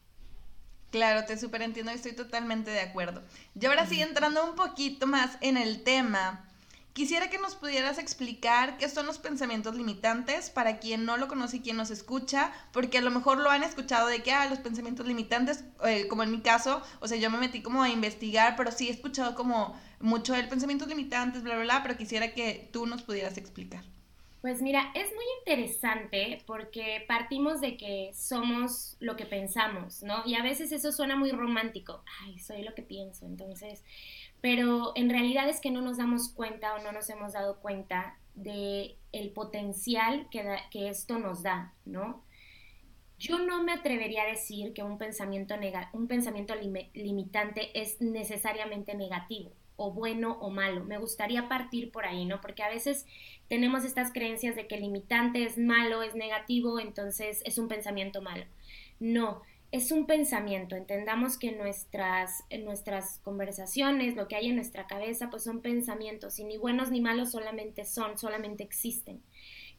Claro, 0.92 1.24
te 1.24 1.36
súper 1.36 1.62
entiendo 1.62 1.90
y 1.90 1.96
estoy 1.96 2.12
totalmente 2.14 2.70
de 2.70 2.80
acuerdo. 2.80 3.22
Y 3.60 3.66
ahora 3.66 3.86
sí, 3.86 4.00
entrando 4.00 4.44
un 4.44 4.54
poquito 4.54 5.08
más 5.08 5.36
en 5.40 5.56
el 5.56 5.82
tema, 5.82 6.48
quisiera 6.92 7.30
que 7.30 7.38
nos 7.38 7.54
pudieras 7.54 7.98
explicar 7.98 8.76
qué 8.76 8.88
son 8.88 9.06
los 9.06 9.18
pensamientos 9.18 9.74
limitantes 9.74 10.50
para 10.50 10.78
quien 10.78 11.04
no 11.04 11.16
lo 11.16 11.28
conoce 11.28 11.58
y 11.58 11.60
quien 11.60 11.76
nos 11.76 11.90
escucha, 11.90 12.52
porque 12.72 12.98
a 12.98 13.02
lo 13.02 13.10
mejor 13.10 13.38
lo 13.38 13.50
han 13.50 13.62
escuchado 13.62 14.08
de 14.08 14.22
que, 14.22 14.32
ah, 14.32 14.46
los 14.48 14.58
pensamientos 14.58 15.06
limitantes, 15.06 15.64
eh, 15.84 16.06
como 16.08 16.22
en 16.22 16.30
mi 16.30 16.40
caso, 16.40 16.82
o 17.00 17.08
sea, 17.08 17.18
yo 17.18 17.30
me 17.30 17.38
metí 17.38 17.62
como 17.62 17.82
a 17.82 17.88
investigar, 17.88 18.56
pero 18.56 18.70
sí 18.70 18.88
he 18.88 18.92
escuchado 18.92 19.34
como 19.34 19.78
mucho 20.00 20.34
el 20.34 20.48
pensamiento 20.48 20.86
limitantes, 20.86 21.42
bla, 21.42 21.54
bla, 21.54 21.64
bla, 21.64 21.82
pero 21.82 21.96
quisiera 21.96 22.34
que 22.34 22.68
tú 22.72 22.86
nos 22.86 23.02
pudieras 23.02 23.38
explicar. 23.38 23.84
Pues 24.42 24.60
mira, 24.60 24.90
es 24.96 25.06
muy 25.14 25.24
interesante 25.38 26.42
porque 26.46 27.04
partimos 27.06 27.60
de 27.60 27.76
que 27.76 28.10
somos 28.12 28.96
lo 28.98 29.14
que 29.14 29.24
pensamos, 29.24 30.02
¿no? 30.02 30.24
Y 30.26 30.34
a 30.34 30.42
veces 30.42 30.72
eso 30.72 30.90
suena 30.90 31.14
muy 31.14 31.30
romántico, 31.30 32.02
ay, 32.22 32.40
soy 32.40 32.64
lo 32.64 32.74
que 32.74 32.82
pienso, 32.82 33.24
entonces, 33.24 33.84
pero 34.42 34.92
en 34.96 35.08
realidad 35.08 35.48
es 35.48 35.60
que 35.60 35.70
no 35.70 35.80
nos 35.80 35.96
damos 35.96 36.28
cuenta 36.28 36.74
o 36.74 36.82
no 36.82 36.92
nos 36.92 37.08
hemos 37.08 37.32
dado 37.32 37.60
cuenta 37.60 38.18
de 38.34 38.98
el 39.12 39.30
potencial 39.30 40.26
que, 40.30 40.44
que 40.70 40.88
esto 40.88 41.18
nos 41.18 41.42
da, 41.42 41.72
¿no? 41.86 42.24
Yo 43.18 43.38
no 43.38 43.62
me 43.62 43.72
atrevería 43.72 44.24
a 44.24 44.26
decir 44.26 44.72
que 44.74 44.82
un 44.82 44.98
pensamiento, 44.98 45.54
un 45.92 46.08
pensamiento 46.08 46.54
limitante 46.56 47.80
es 47.80 48.00
necesariamente 48.00 48.96
negativo 48.96 49.52
o 49.76 49.92
bueno 49.92 50.38
o 50.40 50.50
malo. 50.50 50.84
Me 50.84 50.98
gustaría 50.98 51.48
partir 51.48 51.92
por 51.92 52.04
ahí, 52.04 52.24
¿no? 52.24 52.40
Porque 52.40 52.64
a 52.64 52.68
veces 52.68 53.06
tenemos 53.48 53.84
estas 53.84 54.12
creencias 54.12 54.56
de 54.56 54.66
que 54.66 54.76
limitante 54.76 55.44
es 55.44 55.56
malo, 55.56 56.02
es 56.02 56.16
negativo, 56.16 56.80
entonces 56.80 57.42
es 57.44 57.58
un 57.58 57.68
pensamiento 57.68 58.22
malo. 58.22 58.44
No, 58.98 59.42
es 59.72 59.90
un 59.90 60.06
pensamiento. 60.06 60.76
Entendamos 60.76 61.38
que 61.38 61.50
nuestras, 61.50 62.44
nuestras 62.62 63.18
conversaciones, 63.20 64.14
lo 64.14 64.28
que 64.28 64.36
hay 64.36 64.48
en 64.50 64.56
nuestra 64.56 64.86
cabeza, 64.86 65.30
pues 65.30 65.42
son 65.44 65.62
pensamientos 65.62 66.38
y 66.38 66.44
ni 66.44 66.58
buenos 66.58 66.90
ni 66.90 67.00
malos 67.00 67.32
solamente 67.32 67.86
son, 67.86 68.18
solamente 68.18 68.62
existen. 68.62 69.22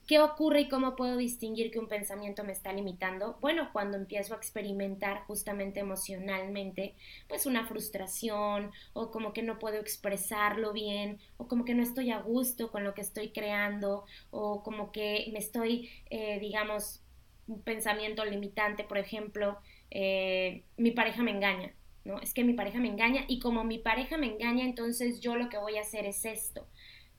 ¿Qué 0.07 0.19
ocurre 0.19 0.61
y 0.61 0.67
cómo 0.67 0.97
puedo 0.97 1.15
distinguir 1.15 1.71
que 1.71 1.79
un 1.79 1.87
pensamiento 1.87 2.43
me 2.43 2.51
está 2.51 2.73
limitando? 2.73 3.37
Bueno, 3.39 3.69
cuando 3.71 3.95
empiezo 3.95 4.33
a 4.33 4.37
experimentar 4.37 5.23
justamente 5.27 5.79
emocionalmente, 5.79 6.95
pues 7.29 7.45
una 7.45 7.65
frustración 7.67 8.71
o 8.93 9.11
como 9.11 9.31
que 9.31 9.43
no 9.43 9.59
puedo 9.59 9.77
expresarlo 9.77 10.73
bien 10.73 11.19
o 11.37 11.47
como 11.47 11.65
que 11.65 11.75
no 11.75 11.83
estoy 11.83 12.11
a 12.11 12.19
gusto 12.19 12.69
con 12.71 12.83
lo 12.83 12.95
que 12.95 13.01
estoy 13.01 13.29
creando 13.29 14.05
o 14.31 14.63
como 14.63 14.91
que 14.91 15.29
me 15.31 15.39
estoy, 15.39 15.89
eh, 16.09 16.39
digamos, 16.39 17.01
un 17.47 17.61
pensamiento 17.61 18.25
limitante, 18.25 18.83
por 18.83 18.97
ejemplo, 18.97 19.59
eh, 19.95 20.63
mi 20.75 20.89
pareja 20.89 21.21
me 21.21 21.29
engaña, 21.29 21.71
¿no? 22.03 22.19
Es 22.19 22.33
que 22.33 22.43
mi 22.43 22.53
pareja 22.53 22.79
me 22.79 22.87
engaña 22.87 23.25
y 23.27 23.37
como 23.37 23.63
mi 23.63 23.77
pareja 23.77 24.17
me 24.17 24.25
engaña, 24.25 24.65
entonces 24.65 25.19
yo 25.19 25.35
lo 25.35 25.49
que 25.49 25.59
voy 25.59 25.77
a 25.77 25.81
hacer 25.81 26.05
es 26.05 26.25
esto 26.25 26.67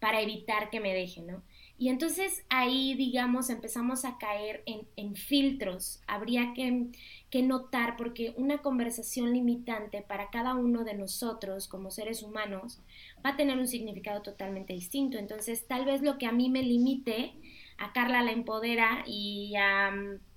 para 0.00 0.20
evitar 0.20 0.70
que 0.70 0.80
me 0.80 0.92
deje, 0.92 1.22
¿no? 1.22 1.44
Y 1.78 1.88
entonces 1.88 2.44
ahí, 2.50 2.94
digamos, 2.94 3.48
empezamos 3.48 4.04
a 4.04 4.18
caer 4.18 4.64
en, 4.66 5.14
filtros. 5.14 6.00
Habría 6.08 6.52
que, 6.52 7.42
notar, 7.42 7.96
porque 7.96 8.34
una 8.36 8.58
conversación 8.58 9.32
limitante 9.32 10.02
para 10.02 10.30
cada 10.30 10.54
uno 10.54 10.82
de 10.84 10.94
nosotros 10.94 11.68
como 11.68 11.90
seres 11.92 12.22
humanos 12.22 12.80
va 13.24 13.30
a 13.30 13.36
tener 13.36 13.56
un 13.56 13.68
significado 13.68 14.22
totalmente 14.22 14.72
distinto. 14.72 15.16
Entonces, 15.16 15.66
tal 15.66 15.84
vez 15.84 16.02
lo 16.02 16.18
que 16.18 16.26
a 16.26 16.32
mí 16.32 16.50
me 16.50 16.62
limite, 16.62 17.34
a 17.78 17.92
Carla 17.92 18.22
la 18.22 18.32
empodera 18.32 19.04
y 19.06 19.54
a 19.56 19.92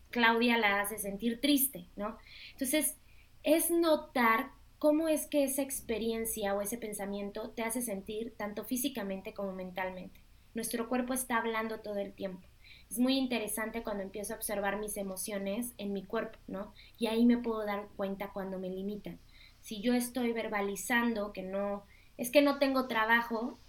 Claudia 0.09 0.57
la 0.57 0.81
hace 0.81 0.97
sentir 0.97 1.41
triste, 1.41 1.85
¿no? 1.95 2.17
Entonces, 2.53 2.95
es 3.43 3.71
notar 3.71 4.51
cómo 4.79 5.07
es 5.07 5.25
que 5.25 5.43
esa 5.43 5.61
experiencia 5.61 6.53
o 6.53 6.61
ese 6.61 6.77
pensamiento 6.77 7.49
te 7.49 7.63
hace 7.63 7.81
sentir 7.81 8.33
tanto 8.37 8.63
físicamente 8.63 9.33
como 9.33 9.53
mentalmente. 9.53 10.21
Nuestro 10.53 10.89
cuerpo 10.89 11.13
está 11.13 11.37
hablando 11.37 11.79
todo 11.79 11.97
el 11.97 12.13
tiempo. 12.13 12.47
Es 12.89 12.99
muy 12.99 13.17
interesante 13.17 13.83
cuando 13.83 14.03
empiezo 14.03 14.33
a 14.33 14.37
observar 14.37 14.79
mis 14.79 14.97
emociones 14.97 15.73
en 15.77 15.93
mi 15.93 16.03
cuerpo, 16.03 16.39
¿no? 16.47 16.73
Y 16.97 17.07
ahí 17.07 17.25
me 17.25 17.37
puedo 17.37 17.65
dar 17.65 17.87
cuenta 17.95 18.31
cuando 18.31 18.59
me 18.59 18.69
limitan. 18.69 19.19
Si 19.61 19.81
yo 19.81 19.93
estoy 19.93 20.31
verbalizando 20.31 21.33
que 21.33 21.43
no, 21.43 21.83
es 22.17 22.31
que 22.31 22.41
no 22.41 22.59
tengo 22.59 22.87
trabajo, 22.87 23.59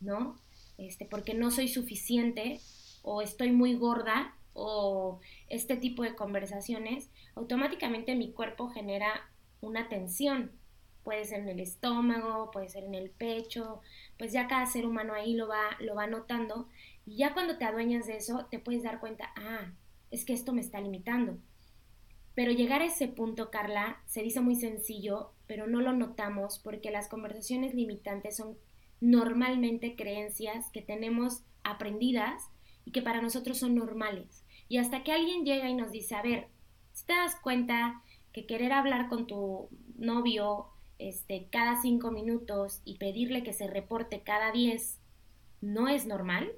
¿no? 0.00 0.38
Este, 0.78 1.04
porque 1.04 1.34
no 1.34 1.50
soy 1.50 1.68
suficiente 1.68 2.60
o 3.02 3.22
estoy 3.22 3.52
muy 3.52 3.74
gorda 3.74 4.34
o 4.54 5.20
este 5.48 5.76
tipo 5.76 6.02
de 6.02 6.14
conversaciones, 6.14 7.10
automáticamente 7.34 8.14
mi 8.14 8.32
cuerpo 8.32 8.68
genera 8.68 9.30
una 9.60 9.88
tensión. 9.88 10.52
Puede 11.02 11.24
ser 11.24 11.40
en 11.40 11.48
el 11.48 11.60
estómago, 11.60 12.50
puede 12.50 12.70
ser 12.70 12.84
en 12.84 12.94
el 12.94 13.10
pecho, 13.10 13.82
pues 14.16 14.32
ya 14.32 14.48
cada 14.48 14.64
ser 14.64 14.86
humano 14.86 15.12
ahí 15.12 15.34
lo 15.34 15.46
va, 15.48 15.76
lo 15.80 15.94
va 15.94 16.06
notando 16.06 16.68
y 17.04 17.16
ya 17.16 17.34
cuando 17.34 17.58
te 17.58 17.64
adueñas 17.66 18.06
de 18.06 18.16
eso 18.16 18.46
te 18.50 18.58
puedes 18.58 18.82
dar 18.82 19.00
cuenta, 19.00 19.30
ah, 19.36 19.72
es 20.10 20.24
que 20.24 20.32
esto 20.32 20.52
me 20.52 20.62
está 20.62 20.80
limitando. 20.80 21.38
Pero 22.34 22.50
llegar 22.50 22.80
a 22.80 22.86
ese 22.86 23.06
punto, 23.08 23.50
Carla, 23.50 24.02
se 24.06 24.22
dice 24.22 24.40
muy 24.40 24.56
sencillo, 24.56 25.32
pero 25.46 25.66
no 25.66 25.80
lo 25.80 25.92
notamos 25.92 26.58
porque 26.58 26.90
las 26.90 27.08
conversaciones 27.08 27.74
limitantes 27.74 28.36
son 28.36 28.56
normalmente 29.00 29.94
creencias 29.96 30.70
que 30.70 30.82
tenemos 30.82 31.42
aprendidas 31.62 32.42
y 32.84 32.90
que 32.90 33.02
para 33.02 33.22
nosotros 33.22 33.58
son 33.58 33.74
normales. 33.74 34.43
Y 34.68 34.78
hasta 34.78 35.02
que 35.02 35.12
alguien 35.12 35.44
llega 35.44 35.68
y 35.68 35.74
nos 35.74 35.90
dice, 35.90 36.14
a 36.14 36.22
ver, 36.22 36.48
si 36.92 37.06
te 37.06 37.12
das 37.12 37.36
cuenta 37.36 38.02
que 38.32 38.46
querer 38.46 38.72
hablar 38.72 39.08
con 39.08 39.26
tu 39.26 39.68
novio 39.96 40.66
este, 40.98 41.48
cada 41.50 41.80
cinco 41.80 42.10
minutos 42.10 42.80
y 42.84 42.98
pedirle 42.98 43.42
que 43.42 43.52
se 43.52 43.66
reporte 43.66 44.22
cada 44.22 44.52
diez 44.52 45.00
no 45.60 45.88
es 45.88 46.06
normal, 46.06 46.52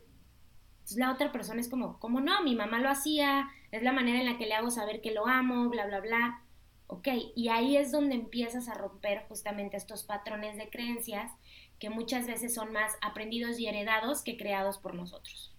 entonces 0.87 0.99
la 0.99 1.13
otra 1.13 1.33
persona 1.33 1.61
es 1.61 1.69
como, 1.69 1.99
como 1.99 2.21
no, 2.21 2.43
mi 2.45 2.55
mamá 2.55 2.79
lo 2.79 2.89
hacía, 2.89 3.49
es 3.73 3.83
la 3.83 3.93
manera 3.93 4.21
en 4.21 4.27
la 4.27 4.39
que 4.39 4.47
le 4.47 4.55
hago 4.55 4.71
saber 4.71 5.01
que 5.01 5.13
lo 5.13 5.27
amo, 5.27 5.69
bla, 5.69 5.85
bla, 5.87 6.01
bla. 6.01 6.43
Ok, 6.87 7.09
y 7.35 7.49
ahí 7.49 7.77
es 7.77 7.91
donde 7.91 8.15
empiezas 8.15 8.69
a 8.69 8.75
romper 8.75 9.25
justamente 9.27 9.77
estos 9.77 10.05
patrones 10.05 10.57
de 10.57 10.71
creencias 10.71 11.33
que 11.81 11.91
muchas 11.91 12.29
veces 12.29 12.55
son 12.55 12.73
más 12.73 12.93
aprendidos 13.01 13.59
y 13.59 13.67
heredados 13.67 14.23
que 14.23 14.37
creados 14.37 14.79
por 14.79 14.95
nosotros. 14.95 15.56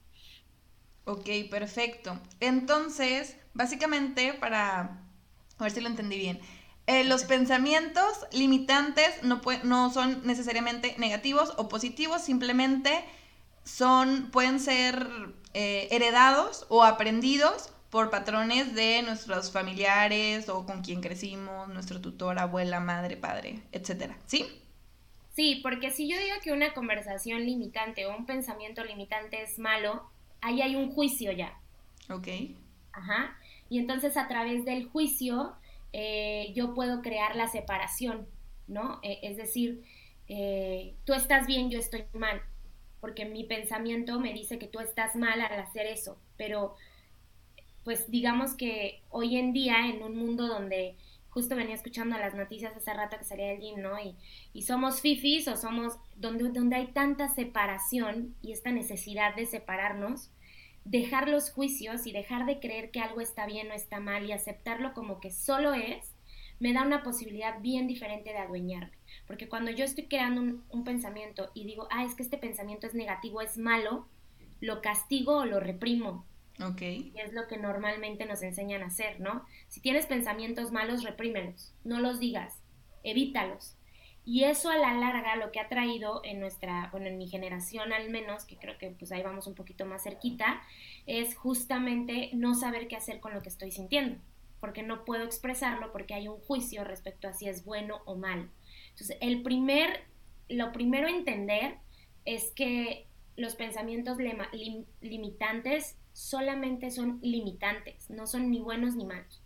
Ok, 1.07 1.29
perfecto. 1.49 2.19
Entonces, 2.41 3.37
básicamente, 3.53 4.33
para 4.33 4.99
a 5.57 5.63
ver 5.63 5.71
si 5.71 5.79
lo 5.79 5.87
entendí 5.87 6.17
bien, 6.17 6.41
eh, 6.85 7.05
los 7.05 7.23
pensamientos 7.23 8.27
limitantes 8.33 9.23
no, 9.23 9.41
no 9.63 9.89
son 9.89 10.27
necesariamente 10.27 10.95
negativos 10.97 11.53
o 11.55 11.69
positivos, 11.69 12.21
simplemente 12.21 13.05
son, 13.63 14.31
pueden 14.31 14.59
ser 14.59 15.07
eh, 15.53 15.87
heredados 15.91 16.65
o 16.67 16.83
aprendidos 16.83 17.69
por 17.89 18.09
patrones 18.09 18.75
de 18.75 19.01
nuestros 19.01 19.49
familiares 19.49 20.49
o 20.49 20.65
con 20.65 20.81
quien 20.81 20.99
crecimos, 20.99 21.69
nuestro 21.69 22.01
tutor, 22.01 22.37
abuela, 22.37 22.81
madre, 22.81 23.15
padre, 23.15 23.61
etcétera, 23.71 24.17
¿sí? 24.25 24.45
Sí, 25.37 25.61
porque 25.63 25.89
si 25.91 26.09
yo 26.09 26.17
digo 26.17 26.35
que 26.43 26.51
una 26.51 26.73
conversación 26.73 27.45
limitante 27.45 28.05
o 28.07 28.15
un 28.17 28.25
pensamiento 28.25 28.83
limitante 28.83 29.41
es 29.41 29.57
malo, 29.57 30.09
ahí 30.47 30.61
hay 30.61 30.75
un 30.75 30.91
juicio 30.91 31.31
ya. 31.31 31.59
Ok. 32.09 32.27
Ajá. 32.93 33.37
Y 33.69 33.79
entonces 33.79 34.17
a 34.17 34.27
través 34.27 34.65
del 34.65 34.87
juicio 34.87 35.55
eh, 35.93 36.51
yo 36.55 36.73
puedo 36.73 37.01
crear 37.01 37.35
la 37.35 37.47
separación, 37.47 38.27
¿no? 38.67 38.99
Eh, 39.03 39.19
es 39.23 39.37
decir, 39.37 39.83
eh, 40.27 40.95
tú 41.05 41.13
estás 41.13 41.47
bien, 41.47 41.69
yo 41.69 41.79
estoy 41.79 42.05
mal, 42.13 42.41
porque 43.01 43.25
mi 43.25 43.43
pensamiento 43.43 44.19
me 44.19 44.33
dice 44.33 44.57
que 44.57 44.67
tú 44.67 44.79
estás 44.79 45.15
mal 45.15 45.41
al 45.41 45.59
hacer 45.59 45.85
eso, 45.85 46.17
pero 46.37 46.75
pues 47.83 48.09
digamos 48.11 48.53
que 48.55 49.01
hoy 49.09 49.37
en 49.37 49.53
día 49.53 49.87
en 49.87 50.03
un 50.03 50.17
mundo 50.17 50.47
donde 50.47 50.97
justo 51.29 51.55
venía 51.55 51.75
escuchando 51.75 52.17
las 52.17 52.33
noticias 52.33 52.75
hace 52.75 52.93
rato 52.93 53.17
que 53.17 53.23
salía 53.23 53.47
del 53.47 53.59
gym, 53.59 53.81
¿no? 53.81 53.97
Y, 53.99 54.15
y 54.53 54.63
somos 54.63 55.01
fifis 55.01 55.47
o 55.47 55.55
somos 55.55 55.97
donde, 56.15 56.49
donde 56.49 56.75
hay 56.75 56.87
tanta 56.87 57.29
separación 57.29 58.35
y 58.41 58.51
esta 58.51 58.71
necesidad 58.71 59.35
de 59.35 59.45
separarnos, 59.45 60.31
dejar 60.89 61.27
los 61.27 61.51
juicios 61.51 62.07
y 62.07 62.11
dejar 62.11 62.45
de 62.45 62.59
creer 62.59 62.91
que 62.91 62.99
algo 62.99 63.21
está 63.21 63.45
bien 63.45 63.69
o 63.71 63.73
está 63.73 63.99
mal 63.99 64.25
y 64.25 64.31
aceptarlo 64.31 64.93
como 64.93 65.19
que 65.19 65.31
solo 65.31 65.73
es, 65.73 66.13
me 66.59 66.73
da 66.73 66.83
una 66.83 67.03
posibilidad 67.03 67.59
bien 67.61 67.87
diferente 67.87 68.31
de 68.31 68.39
adueñarme. 68.39 68.97
Porque 69.27 69.47
cuando 69.47 69.71
yo 69.71 69.85
estoy 69.85 70.05
creando 70.05 70.61
un, 70.69 70.83
pensamiento 70.83 71.51
y 71.53 71.65
digo, 71.65 71.87
ah, 71.91 72.03
es 72.03 72.15
que 72.15 72.23
este 72.23 72.37
pensamiento 72.37 72.87
es 72.87 72.93
negativo, 72.93 73.41
es 73.41 73.57
malo, 73.57 74.07
lo 74.59 74.81
castigo 74.81 75.37
o 75.37 75.45
lo 75.45 75.59
reprimo. 75.59 76.25
Ok. 76.59 76.81
Y 76.81 77.13
es 77.15 77.33
lo 77.33 77.47
que 77.47 77.57
normalmente 77.57 78.25
nos 78.25 78.41
enseñan 78.41 78.81
a 78.81 78.87
hacer, 78.87 79.19
¿no? 79.19 79.45
Si 79.67 79.81
tienes 79.81 80.07
pensamientos 80.07 80.71
malos, 80.71 81.03
reprímelos, 81.03 81.73
no 81.83 81.99
los 81.99 82.19
digas, 82.19 82.55
evítalos. 83.03 83.76
Y 84.29 84.43
eso 84.43 84.69
a 84.69 84.77
la 84.77 84.93
larga 84.93 85.37
lo 85.37 85.53
que 85.53 85.61
ha 85.61 85.69
traído 85.69 86.19
en 86.25 86.41
nuestra, 86.41 86.89
bueno, 86.91 87.07
en 87.07 87.17
mi 87.17 87.29
generación 87.29 87.93
al 87.93 88.09
menos, 88.09 88.43
que 88.43 88.57
creo 88.57 88.77
que 88.77 88.89
pues 88.89 89.13
ahí 89.13 89.23
vamos 89.23 89.47
un 89.47 89.55
poquito 89.55 89.85
más 89.85 90.03
cerquita, 90.03 90.61
es 91.05 91.33
justamente 91.37 92.31
no 92.33 92.53
saber 92.53 92.89
qué 92.89 92.97
hacer 92.97 93.21
con 93.21 93.33
lo 93.33 93.41
que 93.41 93.47
estoy 93.47 93.71
sintiendo, 93.71 94.19
porque 94.59 94.83
no 94.83 95.05
puedo 95.05 95.23
expresarlo 95.23 95.93
porque 95.93 96.13
hay 96.13 96.27
un 96.27 96.39
juicio 96.41 96.83
respecto 96.83 97.29
a 97.29 97.33
si 97.33 97.47
es 97.47 97.63
bueno 97.63 98.01
o 98.03 98.17
mal. 98.17 98.49
Entonces, 98.89 99.17
el 99.21 99.43
primer, 99.43 100.03
lo 100.49 100.73
primero 100.73 101.07
a 101.07 101.11
entender 101.11 101.77
es 102.25 102.51
que 102.51 103.07
los 103.37 103.55
pensamientos 103.55 104.17
limitantes 104.99 105.95
solamente 106.11 106.91
son 106.91 107.19
limitantes, 107.21 108.09
no 108.09 108.27
son 108.27 108.51
ni 108.51 108.59
buenos 108.59 108.93
ni 108.97 109.05
malos. 109.05 109.41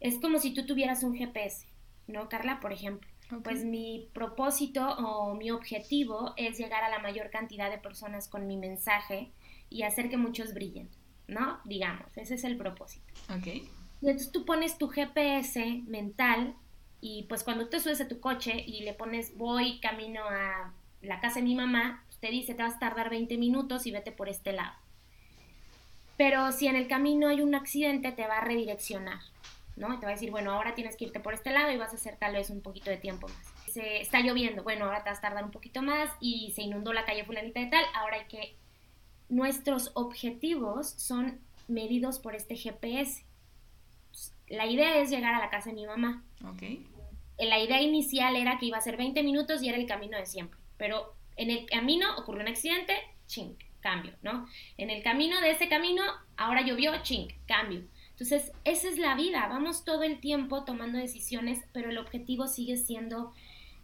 Es 0.00 0.18
como 0.20 0.38
si 0.38 0.54
tú 0.54 0.64
tuvieras 0.64 1.02
un 1.02 1.14
GPS, 1.14 1.66
¿no, 2.06 2.30
Carla? 2.30 2.60
Por 2.60 2.72
ejemplo 2.72 3.09
pues 3.42 3.64
mi 3.64 4.08
propósito 4.12 4.88
o 4.98 5.34
mi 5.34 5.50
objetivo 5.50 6.34
es 6.36 6.58
llegar 6.58 6.84
a 6.84 6.88
la 6.88 6.98
mayor 6.98 7.30
cantidad 7.30 7.70
de 7.70 7.78
personas 7.78 8.28
con 8.28 8.46
mi 8.46 8.56
mensaje 8.56 9.30
y 9.68 9.82
hacer 9.82 10.10
que 10.10 10.16
muchos 10.16 10.52
brillen, 10.52 10.88
¿no? 11.28 11.60
Digamos, 11.64 12.16
ese 12.16 12.34
es 12.34 12.44
el 12.44 12.56
propósito. 12.56 13.06
Ok. 13.30 13.46
Y 13.46 14.08
entonces 14.08 14.32
tú 14.32 14.44
pones 14.44 14.78
tu 14.78 14.88
GPS 14.88 15.82
mental 15.86 16.54
y 17.00 17.24
pues 17.28 17.44
cuando 17.44 17.68
tú 17.68 17.80
subes 17.80 18.00
a 18.00 18.08
tu 18.08 18.20
coche 18.20 18.64
y 18.66 18.82
le 18.82 18.94
pones 18.94 19.36
voy 19.36 19.80
camino 19.80 20.22
a 20.24 20.72
la 21.02 21.20
casa 21.20 21.36
de 21.36 21.42
mi 21.42 21.54
mamá, 21.54 22.04
pues, 22.06 22.18
te 22.18 22.30
dice 22.30 22.54
te 22.54 22.62
vas 22.62 22.76
a 22.76 22.78
tardar 22.78 23.10
20 23.10 23.38
minutos 23.38 23.86
y 23.86 23.90
vete 23.90 24.12
por 24.12 24.28
este 24.28 24.52
lado. 24.52 24.74
Pero 26.16 26.52
si 26.52 26.66
en 26.66 26.76
el 26.76 26.86
camino 26.86 27.28
hay 27.28 27.40
un 27.40 27.54
accidente, 27.54 28.12
te 28.12 28.26
va 28.26 28.38
a 28.38 28.44
redireccionar. 28.44 29.20
¿No? 29.80 29.98
te 29.98 30.06
va 30.06 30.12
a 30.12 30.14
decir, 30.14 30.30
bueno, 30.30 30.52
ahora 30.52 30.74
tienes 30.74 30.96
que 30.96 31.06
irte 31.06 31.20
por 31.20 31.34
este 31.34 31.50
lado 31.50 31.72
y 31.72 31.76
vas 31.76 31.92
a 31.92 31.96
hacer 31.96 32.16
tal 32.16 32.34
vez 32.34 32.50
un 32.50 32.60
poquito 32.60 32.90
de 32.90 32.98
tiempo 32.98 33.26
más. 33.26 33.72
Se, 33.72 34.00
está 34.00 34.20
lloviendo, 34.20 34.62
bueno, 34.62 34.84
ahora 34.84 35.02
te 35.02 35.10
vas 35.10 35.18
a 35.18 35.22
tardar 35.22 35.44
un 35.44 35.50
poquito 35.50 35.82
más 35.82 36.10
y 36.20 36.52
se 36.54 36.62
inundó 36.62 36.92
la 36.92 37.04
calle 37.04 37.24
fulanita 37.24 37.60
de 37.60 37.66
tal, 37.66 37.84
ahora 37.94 38.16
hay 38.16 38.26
que... 38.26 38.56
Nuestros 39.28 39.92
objetivos 39.94 40.90
son 40.90 41.40
medidos 41.68 42.18
por 42.18 42.34
este 42.34 42.56
GPS. 42.56 43.24
La 44.48 44.66
idea 44.66 44.98
es 44.98 45.08
llegar 45.08 45.34
a 45.34 45.38
la 45.38 45.50
casa 45.50 45.70
de 45.70 45.76
mi 45.76 45.86
mamá. 45.86 46.24
Ok. 46.44 46.62
La 47.38 47.58
idea 47.58 47.80
inicial 47.80 48.36
era 48.36 48.58
que 48.58 48.66
iba 48.66 48.76
a 48.76 48.82
ser 48.82 48.96
20 48.96 49.22
minutos 49.22 49.62
y 49.62 49.68
era 49.68 49.78
el 49.78 49.86
camino 49.86 50.18
de 50.18 50.26
siempre, 50.26 50.58
pero 50.76 51.14
en 51.36 51.50
el 51.50 51.64
camino 51.66 52.18
ocurrió 52.18 52.42
un 52.42 52.48
accidente, 52.48 52.94
ching, 53.26 53.56
cambio, 53.80 54.12
¿no? 54.22 54.46
En 54.76 54.90
el 54.90 55.02
camino 55.02 55.40
de 55.40 55.52
ese 55.52 55.68
camino, 55.68 56.02
ahora 56.36 56.62
llovió, 56.62 56.92
ching, 57.02 57.28
cambio. 57.46 57.84
Entonces, 58.20 58.52
esa 58.64 58.90
es 58.90 58.98
la 58.98 59.14
vida, 59.14 59.48
vamos 59.48 59.82
todo 59.82 60.02
el 60.02 60.20
tiempo 60.20 60.64
tomando 60.64 60.98
decisiones, 60.98 61.64
pero 61.72 61.88
el 61.88 61.96
objetivo 61.96 62.48
sigue 62.48 62.76
siendo, 62.76 63.32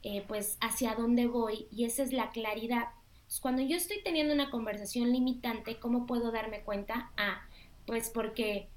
eh, 0.02 0.26
pues, 0.28 0.59
hacia 0.61 0.95
dónde 0.95 1.26
voy 1.26 1.66
y 1.73 1.87
esa 1.87 2.02
es 2.02 2.12
la 2.12 2.31
claridad. 2.31 2.88
cuando 3.40 3.62
yo 3.62 3.76
estoy 3.76 4.02
teniendo 4.05 4.35
una 4.35 4.50
conversación 4.50 5.11
limitante, 5.11 5.81
¿cómo 5.81 6.07
puedo 6.07 6.31
darme 6.33 6.61
cuenta? 6.61 7.11
Ah, 7.16 7.40
pues 7.87 8.11
porque, 8.11 8.69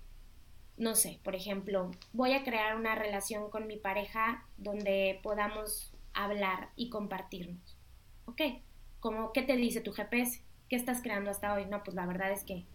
no 0.78 0.96
sé, 0.96 1.20
por 1.24 1.36
ejemplo, 1.36 1.92
voy 2.14 2.32
a 2.34 2.44
crear 2.44 2.78
una 2.78 2.96
relación 2.96 3.52
con 3.52 3.68
mi 3.68 3.76
pareja 3.76 4.46
donde 4.58 5.20
podamos 5.22 5.94
hablar 6.14 6.70
y 6.78 6.90
compartirnos. 6.90 7.78
¿Ok? 8.26 8.42
Como, 9.02 9.34
¿qué 9.34 9.42
te 9.42 9.58
dice 9.58 9.82
tu 9.82 9.92
GPS? 9.92 10.42
¿Qué 10.70 10.78
estás 10.78 11.02
creando 11.02 11.30
hasta 11.30 11.54
hoy? 11.54 11.66
No, 11.66 11.84
pues 11.84 11.96
la 11.96 12.06
verdad 12.06 12.32
es 12.32 12.46
que 12.46 12.66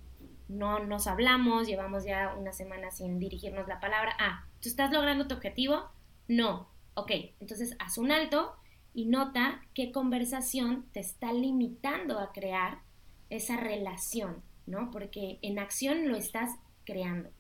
no 0.49 0.79
nos 0.81 1.07
hablamos, 1.07 1.67
llevamos 1.67 2.05
ya 2.05 2.35
una 2.39 2.53
semana 2.53 2.91
sin 2.91 3.19
dirigirnos 3.19 3.67
la 3.69 3.81
palabra. 3.81 4.15
Ah, 4.19 4.47
¿tú 4.61 4.69
estás 4.69 4.93
logrando 4.93 5.27
tu 5.27 5.35
objetivo? 5.35 5.91
No. 6.29 6.69
Ok, 6.95 7.11
entonces 7.41 7.77
haz 7.79 7.99
un 7.99 8.13
alto 8.13 8.55
y 8.93 9.07
nota 9.07 9.63
qué 9.75 9.91
conversación 9.91 10.87
te 10.93 11.01
está 11.01 11.33
limitando 11.33 12.21
a 12.21 12.33
crear 12.33 12.83
esa 13.31 13.57
relación, 13.57 14.43
¿no? 14.67 14.91
Porque 14.91 15.39
en 15.43 15.59
acción 15.59 16.09
lo 16.09 16.17
estás 16.17 16.51
creando, 16.85 17.31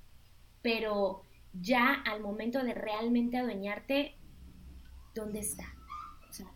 pero 0.63 1.23
ya 1.53 1.93
al 1.93 2.21
momento 2.21 2.65
de 2.65 2.75
realmente 2.75 3.37
adueñarte, 3.37 4.17
¿dónde 5.15 5.39
está? 5.39 5.67
O 6.29 6.33
sea, 6.33 6.51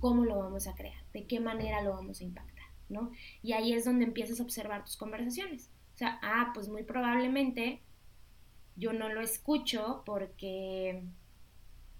¿cómo 0.00 0.24
lo 0.24 0.38
vamos 0.38 0.66
a 0.66 0.74
crear? 0.74 1.04
¿De 1.12 1.26
qué 1.26 1.38
manera 1.38 1.82
lo 1.82 1.92
vamos 1.92 2.20
a 2.20 2.24
impactar? 2.24 2.50
¿no? 2.90 3.12
Y 3.42 3.52
ahí 3.52 3.72
es 3.72 3.84
donde 3.84 4.04
empiezas 4.04 4.40
a 4.40 4.42
observar 4.42 4.84
tus 4.84 4.96
conversaciones. 4.96 5.70
O 6.00 6.02
sea, 6.02 6.18
ah, 6.22 6.52
pues 6.54 6.68
muy 6.68 6.82
probablemente 6.82 7.82
yo 8.74 8.94
no 8.94 9.10
lo 9.10 9.20
escucho 9.20 10.02
porque 10.06 11.04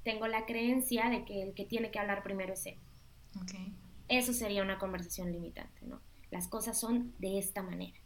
tengo 0.04 0.26
la 0.26 0.46
creencia 0.46 1.10
de 1.10 1.26
que 1.26 1.42
el 1.42 1.52
que 1.52 1.66
tiene 1.66 1.90
que 1.90 1.98
hablar 1.98 2.22
primero 2.22 2.54
es 2.54 2.64
él. 2.64 2.78
Eso 4.08 4.32
sería 4.32 4.62
una 4.62 4.78
conversación 4.78 5.30
limitante, 5.30 5.84
¿no? 5.84 6.00
Las 6.30 6.48
cosas 6.48 6.80
son 6.80 7.12
de 7.18 7.38
esta 7.38 7.62
manera. 7.62 7.98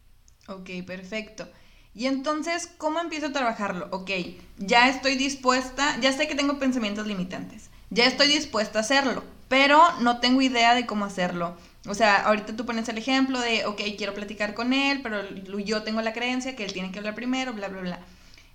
Ok, 0.48 0.68
perfecto. 0.84 1.48
Y 1.94 2.06
entonces, 2.06 2.66
¿cómo 2.66 2.98
empiezo 2.98 3.26
a 3.26 3.32
trabajarlo? 3.32 3.86
Ok, 3.92 4.10
ya 4.58 4.88
estoy 4.88 5.14
dispuesta, 5.14 5.96
ya 6.00 6.12
sé 6.12 6.26
que 6.26 6.34
tengo 6.34 6.58
pensamientos 6.58 7.06
limitantes, 7.06 7.70
ya 7.90 8.06
estoy 8.06 8.26
dispuesta 8.26 8.80
a 8.80 8.82
hacerlo, 8.82 9.22
pero 9.48 9.80
no 10.00 10.18
tengo 10.18 10.42
idea 10.42 10.74
de 10.74 10.86
cómo 10.86 11.04
hacerlo. 11.04 11.56
O 11.86 11.94
sea, 11.94 12.22
ahorita 12.22 12.56
tú 12.56 12.64
pones 12.64 12.88
el 12.88 12.96
ejemplo 12.96 13.38
de, 13.40 13.66
ok, 13.66 13.80
quiero 13.98 14.14
platicar 14.14 14.54
con 14.54 14.72
él, 14.72 15.02
pero 15.02 15.22
yo 15.58 15.82
tengo 15.82 16.00
la 16.00 16.14
creencia 16.14 16.56
que 16.56 16.64
él 16.64 16.72
tiene 16.72 16.90
que 16.90 16.98
hablar 16.98 17.14
primero, 17.14 17.52
bla, 17.52 17.68
bla, 17.68 17.82
bla. 17.82 18.00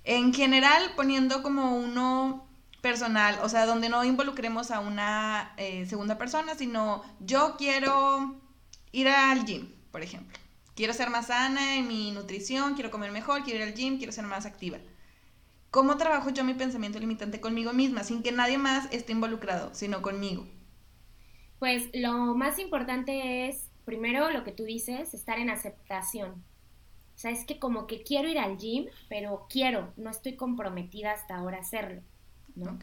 En 0.04 0.34
general, 0.34 0.94
poniendo 0.96 1.44
como 1.44 1.78
uno 1.78 2.48
personal, 2.82 3.38
o 3.44 3.50
sea, 3.50 3.66
donde 3.66 3.90
no 3.90 4.04
involucremos 4.04 4.72
a 4.72 4.80
una 4.80 5.54
eh, 5.58 5.86
segunda 5.86 6.18
persona, 6.18 6.56
sino 6.56 7.04
yo 7.20 7.56
quiero 7.58 8.42
ir 8.92 9.08
al 9.08 9.46
gym, 9.46 9.70
por 9.92 10.02
ejemplo. 10.02 10.38
Quiero 10.76 10.94
ser 10.94 11.10
más 11.10 11.28
sana 11.28 11.76
en 11.76 11.88
mi 11.88 12.12
nutrición, 12.12 12.74
quiero 12.74 12.90
comer 12.90 13.12
mejor, 13.12 13.44
quiero 13.44 13.60
ir 13.60 13.70
al 13.70 13.76
gym, 13.76 13.98
quiero 13.98 14.14
ser 14.14 14.26
más 14.26 14.46
activa. 14.46 14.80
¿Cómo 15.72 15.98
trabajo 15.98 16.32
yo 16.32 16.44
mi 16.44 16.56
pensamiento 16.56 17.00
limitante 17.00 17.40
conmigo 17.40 17.74
misma, 17.74 18.04
sin 18.04 18.24
que 18.24 18.32
nadie 18.32 18.58
más 18.58 18.88
esté 18.92 19.12
involucrado, 19.12 19.70
sino 19.76 20.02
conmigo? 20.02 20.48
Pues 21.60 21.90
lo 21.94 22.36
más 22.36 22.58
importante 22.58 23.48
es, 23.48 23.70
primero, 23.86 24.32
lo 24.32 24.44
que 24.44 24.52
tú 24.52 24.64
dices, 24.64 25.14
estar 25.14 25.40
en 25.40 25.50
aceptación. 25.50 26.44
O 27.16 27.22
sea, 27.22 27.32
es 27.32 27.46
que 27.46 27.60
como 27.60 27.86
que 27.86 28.02
quiero 28.04 28.30
ir 28.30 28.40
al 28.40 28.58
gym, 28.58 28.86
pero 29.10 29.46
quiero, 29.50 29.94
no 29.98 30.10
estoy 30.10 30.38
comprometida 30.38 31.12
hasta 31.12 31.36
ahora 31.36 31.58
a 31.58 31.62
hacerlo, 31.62 32.02
¿no? 32.56 32.80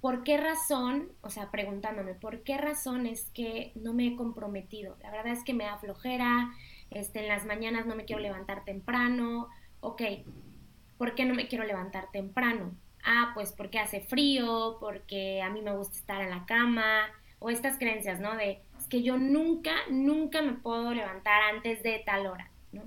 ¿Por 0.00 0.22
qué 0.22 0.36
razón, 0.36 1.10
o 1.22 1.30
sea, 1.30 1.50
preguntándome, 1.50 2.14
¿por 2.14 2.44
qué 2.44 2.56
razón 2.56 3.06
es 3.06 3.28
que 3.32 3.72
no 3.74 3.94
me 3.94 4.06
he 4.06 4.16
comprometido? 4.16 4.96
La 5.02 5.10
verdad 5.10 5.32
es 5.32 5.42
que 5.42 5.54
me 5.54 5.64
da 5.64 5.76
flojera, 5.78 6.52
este, 6.90 7.18
en 7.18 7.28
las 7.28 7.46
mañanas 7.46 7.84
no 7.84 7.96
me 7.96 8.04
quiero 8.04 8.22
levantar 8.22 8.64
temprano, 8.64 9.48
ok, 9.80 10.02
¿por 10.96 11.16
qué 11.16 11.24
no 11.24 11.34
me 11.34 11.48
quiero 11.48 11.64
levantar 11.64 12.12
temprano? 12.12 12.76
Ah, 13.02 13.32
pues 13.34 13.50
porque 13.50 13.80
hace 13.80 14.00
frío, 14.00 14.76
porque 14.78 15.42
a 15.42 15.50
mí 15.50 15.62
me 15.62 15.76
gusta 15.76 15.96
estar 15.96 16.22
en 16.22 16.30
la 16.30 16.46
cama, 16.46 17.08
o 17.38 17.50
estas 17.50 17.78
creencias, 17.78 18.20
¿no? 18.20 18.36
De 18.36 18.62
es 18.78 18.86
que 18.88 19.02
yo 19.02 19.16
nunca, 19.18 19.72
nunca 19.90 20.42
me 20.42 20.54
puedo 20.54 20.92
levantar 20.92 21.42
antes 21.54 21.82
de 21.82 22.02
tal 22.04 22.26
hora, 22.26 22.50
¿no? 22.72 22.84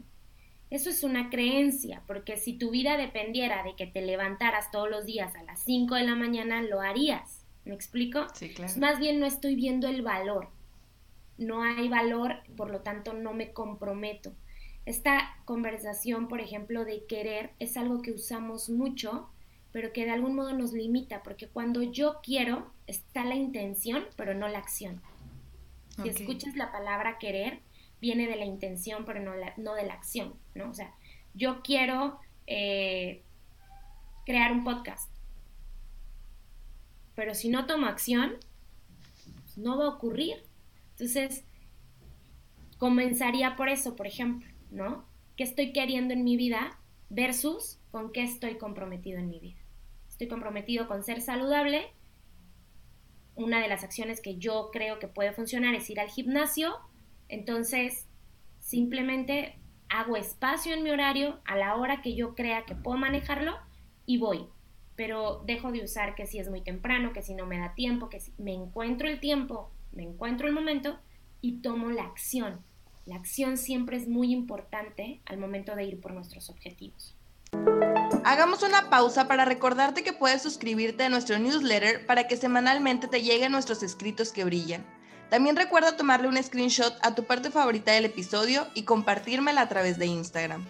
Eso 0.70 0.90
es 0.90 1.04
una 1.04 1.30
creencia, 1.30 2.04
porque 2.08 2.38
si 2.38 2.58
tu 2.58 2.72
vida 2.72 2.98
dependiera 2.98 3.64
de 3.64 3.76
que 3.76 3.88
te 3.88 4.02
levantaras 4.02 4.72
todos 4.72 4.90
los 4.90 5.06
días 5.06 5.36
a 5.36 5.44
las 5.44 5.62
5 5.64 5.96
de 5.96 6.04
la 6.04 6.16
mañana, 6.16 6.62
lo 6.62 6.82
harías. 6.82 7.46
¿Me 7.66 7.76
explico? 7.76 8.28
Sí, 8.34 8.54
claro. 8.54 8.74
Más 8.80 9.00
bien 9.00 9.20
no 9.20 9.26
estoy 9.26 9.56
viendo 9.56 9.88
el 9.88 10.02
valor. 10.02 10.50
No 11.38 11.64
hay 11.64 11.90
valor, 11.90 12.38
por 12.56 12.72
lo 12.72 12.82
tanto 12.82 13.14
no 13.14 13.34
me 13.34 13.54
comprometo. 13.54 14.34
Esta 14.86 15.38
conversación, 15.46 16.28
por 16.28 16.42
ejemplo, 16.42 16.86
de 16.86 17.06
querer 17.06 17.52
es 17.60 17.78
algo 17.78 18.02
que 18.02 18.12
usamos 18.12 18.70
mucho 18.70 19.30
pero 19.72 19.94
que 19.94 20.06
de 20.06 20.12
algún 20.12 20.36
modo 20.36 20.54
nos 20.54 20.74
limita, 20.74 21.24
porque 21.24 21.48
cuando 21.48 21.82
yo 21.82 22.20
quiero 22.22 22.72
está 22.88 23.24
la 23.24 23.36
intención, 23.36 24.06
pero 24.16 24.34
no 24.34 24.48
la 24.48 24.60
acción. 24.60 25.02
Si 26.02 26.10
escuchas 26.10 26.56
la 26.56 26.72
palabra 26.72 27.20
querer, 27.20 27.60
viene 28.00 28.28
de 28.28 28.36
la 28.36 28.46
intención, 28.46 29.06
pero 29.06 29.20
no, 29.20 29.34
no 29.58 29.76
de 29.76 29.86
la 29.86 29.94
acción, 29.94 30.34
¿no? 30.56 30.70
O 30.70 30.74
sea, 30.74 30.94
yo 31.34 31.62
quiero 31.62 32.20
eh, 32.48 33.24
crear 34.26 34.52
un 34.52 34.64
podcast, 34.64 35.12
pero 37.14 37.36
si 37.36 37.50
no 37.50 37.68
tomo 37.68 37.86
acción, 37.86 38.38
pues 39.44 39.58
no 39.58 39.78
va 39.78 39.86
a 39.86 39.90
ocurrir. 39.90 40.44
Entonces, 40.92 41.44
comenzaría 42.78 43.56
por 43.56 43.70
eso, 43.70 43.96
por 43.96 44.08
ejemplo, 44.08 44.50
¿no? 44.72 45.06
¿Qué 45.38 45.44
estoy 45.44 45.72
queriendo 45.72 46.14
en 46.14 46.24
mi 46.24 46.36
vida 46.36 46.80
versus 47.10 47.80
con 47.92 48.12
qué 48.12 48.24
estoy 48.24 48.58
comprometido 48.58 49.20
en 49.20 49.30
mi 49.30 49.40
vida? 49.40 49.61
Estoy 50.22 50.30
comprometido 50.30 50.88
con 50.88 51.04
ser 51.04 51.20
saludable, 51.20 51.90
una 53.34 53.60
de 53.60 53.68
las 53.68 53.84
acciones 53.84 54.22
que 54.22 54.38
yo 54.38 54.70
creo 54.72 55.00
que 55.00 55.08
puede 55.08 55.32
funcionar 55.32 55.74
es 55.74 55.90
ir 55.90 56.00
al 56.00 56.10
gimnasio, 56.10 56.76
entonces 57.28 58.08
simplemente 58.60 59.58
hago 59.90 60.16
espacio 60.18 60.76
en 60.76 60.84
mi 60.84 60.92
horario 60.92 61.40
a 61.46 61.56
la 61.56 61.76
hora 61.76 62.04
que 62.04 62.14
yo 62.14 62.36
crea 62.36 62.66
que 62.66 62.76
puedo 62.76 62.98
manejarlo 62.98 63.58
y 64.06 64.20
voy. 64.20 64.46
Pero 64.96 65.42
dejo 65.48 65.72
de 65.72 65.84
usar 65.84 66.14
que 66.14 66.28
si 66.28 66.38
es 66.38 66.52
muy 66.52 66.62
temprano, 66.62 67.14
que 67.14 67.24
si 67.24 67.34
no 67.34 67.48
me 67.48 67.58
da 67.58 67.74
tiempo, 67.74 68.10
que 68.10 68.20
si 68.20 68.32
me 68.38 68.54
encuentro 68.54 69.08
el 69.08 69.20
tiempo, 69.20 69.72
me 69.92 70.04
encuentro 70.04 70.48
el 70.48 70.54
momento 70.54 71.00
y 71.42 71.62
tomo 71.62 71.90
la 71.90 72.04
acción. 72.04 72.64
La 73.08 73.16
acción 73.16 73.58
siempre 73.58 73.98
es 73.98 74.08
muy 74.08 74.32
importante 74.32 75.20
al 75.26 75.40
momento 75.40 75.76
de 75.76 75.86
ir 75.86 76.00
por 76.00 76.14
nuestros 76.14 76.52
objetivos. 76.52 77.18
Hagamos 78.24 78.62
una 78.62 78.88
pausa 78.92 79.28
para 79.28 79.46
recordarte 79.46 80.04
que 80.04 80.14
puedes 80.14 80.44
suscribirte 80.44 81.04
a 81.04 81.10
nuestro 81.10 81.40
newsletter 81.40 82.06
para 82.06 82.28
que 82.28 82.38
semanalmente 82.38 83.08
te 83.08 83.24
lleguen 83.24 83.52
nuestros 83.52 83.82
escritos 83.82 84.32
que 84.32 84.44
brillan. 84.44 84.86
También 85.32 85.56
recuerda 85.56 85.98
tomarle 85.98 86.28
un 86.28 86.42
screenshot 86.42 86.96
a 87.02 87.16
tu 87.16 87.24
parte 87.24 87.50
favorita 87.50 87.94
del 87.94 88.06
episodio 88.06 88.68
y 88.76 88.84
compartírmela 88.84 89.62
a 89.62 89.70
través 89.70 89.98
de 89.98 90.06
Instagram. 90.06 90.64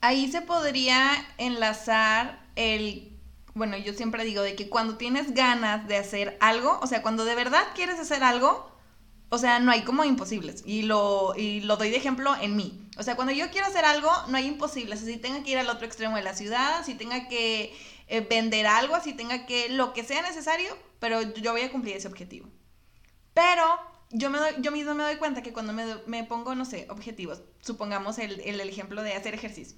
Ahí 0.00 0.30
se 0.30 0.42
podría 0.42 1.10
enlazar 1.38 2.38
el, 2.54 3.18
bueno, 3.54 3.76
yo 3.76 3.92
siempre 3.92 4.22
digo 4.24 4.42
de 4.42 4.54
que 4.54 4.68
cuando 4.68 4.96
tienes 4.96 5.34
ganas 5.34 5.88
de 5.88 5.96
hacer 5.96 6.38
algo, 6.40 6.78
o 6.80 6.86
sea, 6.86 7.02
cuando 7.02 7.24
de 7.24 7.34
verdad 7.34 7.64
quieres 7.74 7.98
hacer 7.98 8.22
algo, 8.22 8.70
o 9.28 9.38
sea, 9.38 9.58
no 9.58 9.70
hay 9.72 9.82
como 9.82 10.04
imposibles. 10.04 10.62
Y 10.66 10.82
lo, 10.82 11.34
y 11.36 11.60
lo 11.60 11.76
doy 11.76 11.90
de 11.90 11.96
ejemplo 11.96 12.34
en 12.40 12.56
mí. 12.56 12.88
O 12.96 13.02
sea, 13.02 13.16
cuando 13.16 13.32
yo 13.32 13.50
quiero 13.50 13.66
hacer 13.66 13.84
algo, 13.84 14.10
no 14.28 14.36
hay 14.36 14.46
imposibles. 14.46 15.02
Así 15.02 15.16
tenga 15.16 15.42
que 15.42 15.50
ir 15.50 15.58
al 15.58 15.68
otro 15.68 15.86
extremo 15.86 16.16
de 16.16 16.22
la 16.22 16.34
ciudad, 16.34 16.84
si 16.84 16.94
tenga 16.94 17.28
que 17.28 17.74
eh, 18.08 18.20
vender 18.20 18.66
algo, 18.66 19.00
si 19.00 19.12
tenga 19.14 19.46
que 19.46 19.68
lo 19.70 19.92
que 19.92 20.04
sea 20.04 20.22
necesario, 20.22 20.76
pero 21.00 21.22
yo 21.22 21.52
voy 21.52 21.62
a 21.62 21.72
cumplir 21.72 21.96
ese 21.96 22.08
objetivo. 22.08 22.48
Pero 23.32 23.64
yo, 24.10 24.30
me 24.30 24.38
yo 24.58 24.70
mismo 24.70 24.94
me 24.94 25.02
doy 25.02 25.16
cuenta 25.16 25.42
que 25.42 25.52
cuando 25.52 25.72
me, 25.72 25.84
me 26.06 26.24
pongo, 26.24 26.54
no 26.54 26.64
sé, 26.64 26.86
objetivos, 26.90 27.42
supongamos 27.60 28.18
el, 28.18 28.40
el, 28.40 28.60
el 28.60 28.68
ejemplo 28.68 29.02
de 29.02 29.14
hacer 29.14 29.34
ejercicio. 29.34 29.76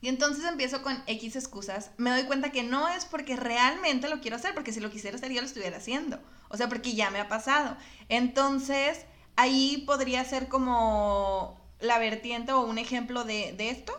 Y 0.00 0.08
entonces 0.08 0.44
empiezo 0.44 0.82
con 0.82 1.02
X 1.06 1.36
excusas, 1.36 1.90
me 1.96 2.10
doy 2.10 2.24
cuenta 2.24 2.52
que 2.52 2.62
no 2.62 2.88
es 2.88 3.04
porque 3.04 3.36
realmente 3.36 4.08
lo 4.08 4.20
quiero 4.20 4.36
hacer, 4.36 4.54
porque 4.54 4.72
si 4.72 4.80
lo 4.80 4.90
quisiera 4.90 5.16
hacer 5.16 5.32
ya 5.32 5.40
lo 5.40 5.46
estuviera 5.46 5.76
haciendo. 5.76 6.20
O 6.56 6.58
sea, 6.58 6.70
porque 6.70 6.94
ya 6.94 7.10
me 7.10 7.20
ha 7.20 7.28
pasado. 7.28 7.76
Entonces, 8.08 9.04
ahí 9.36 9.84
podría 9.86 10.24
ser 10.24 10.48
como 10.48 11.60
la 11.80 11.98
vertiente 11.98 12.52
o 12.52 12.62
un 12.62 12.78
ejemplo 12.78 13.24
de, 13.24 13.54
esto. 13.58 13.92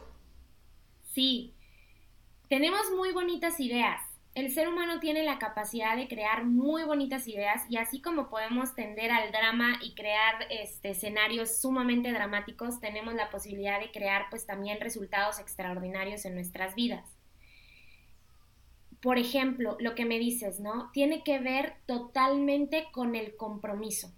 Sí, 1.13 1.53
tenemos 2.49 2.81
muy 2.95 3.11
bonitas 3.11 3.59
ideas. 3.59 4.01
el 4.33 4.51
ser 4.51 4.69
humano 4.69 4.99
tiene 4.99 5.21
la 5.21 5.37
capacidad 5.37 5.95
de 5.95 6.07
crear 6.07 6.45
muy 6.45 6.83
bonitas 6.83 7.27
ideas 7.27 7.61
y 7.69 7.77
así 7.77 8.01
como 8.01 8.27
podemos 8.27 8.73
tender 8.73 9.11
al 9.11 9.31
drama 9.31 9.77
y 9.83 9.93
crear 9.93 10.47
este, 10.49 10.89
escenarios 10.91 11.61
sumamente 11.61 12.11
dramáticos, 12.11 12.79
tenemos 12.79 13.13
la 13.13 13.29
posibilidad 13.29 13.79
de 13.79 13.91
crear 13.91 14.31
pues 14.31 14.47
también 14.47 14.79
resultados 14.79 15.37
extraordinarios 15.39 16.25
en 16.25 16.33
nuestras 16.33 16.73
vidas. 16.73 17.16
Por 19.01 19.17
ejemplo, 19.17 19.77
lo 19.79 19.95
que 19.95 20.05
me 20.05 20.19
dices, 20.19 20.59
¿no? 20.59 20.89
Tiene 20.91 21.23
que 21.23 21.39
ver 21.39 21.75
totalmente 21.85 22.87
con 22.91 23.15
el 23.15 23.35
compromiso. 23.35 24.11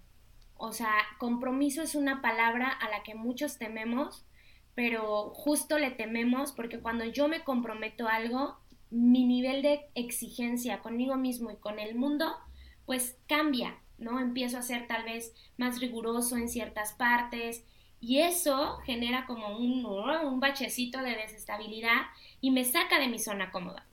O 0.56 0.72
sea, 0.72 0.94
compromiso 1.18 1.82
es 1.82 1.94
una 1.94 2.20
palabra 2.20 2.68
a 2.68 2.90
la 2.90 3.02
que 3.02 3.14
muchos 3.14 3.58
tememos, 3.58 4.26
pero 4.74 5.30
justo 5.30 5.78
le 5.78 5.90
tememos 5.90 6.52
porque 6.52 6.80
cuando 6.80 7.04
yo 7.04 7.28
me 7.28 7.44
comprometo 7.44 8.06
a 8.06 8.16
algo, 8.16 8.58
mi 8.90 9.24
nivel 9.24 9.62
de 9.62 9.86
exigencia 9.94 10.80
conmigo 10.80 11.16
mismo 11.16 11.50
y 11.50 11.56
con 11.56 11.78
el 11.78 11.94
mundo, 11.94 12.36
pues 12.86 13.18
cambia, 13.26 13.78
¿no? 13.98 14.20
Empiezo 14.20 14.58
a 14.58 14.62
ser 14.62 14.86
tal 14.86 15.04
vez 15.04 15.34
más 15.56 15.80
riguroso 15.80 16.36
en 16.36 16.48
ciertas 16.48 16.92
partes 16.92 17.64
y 18.00 18.18
eso 18.20 18.78
genera 18.84 19.26
como 19.26 19.56
un, 19.58 19.84
un 19.84 20.40
bachecito 20.40 21.02
de 21.02 21.16
desestabilidad 21.16 22.02
y 22.40 22.50
me 22.50 22.64
saca 22.64 22.98
de 22.98 23.08
mi 23.08 23.18
zona 23.18 23.50
cómoda, 23.50 23.86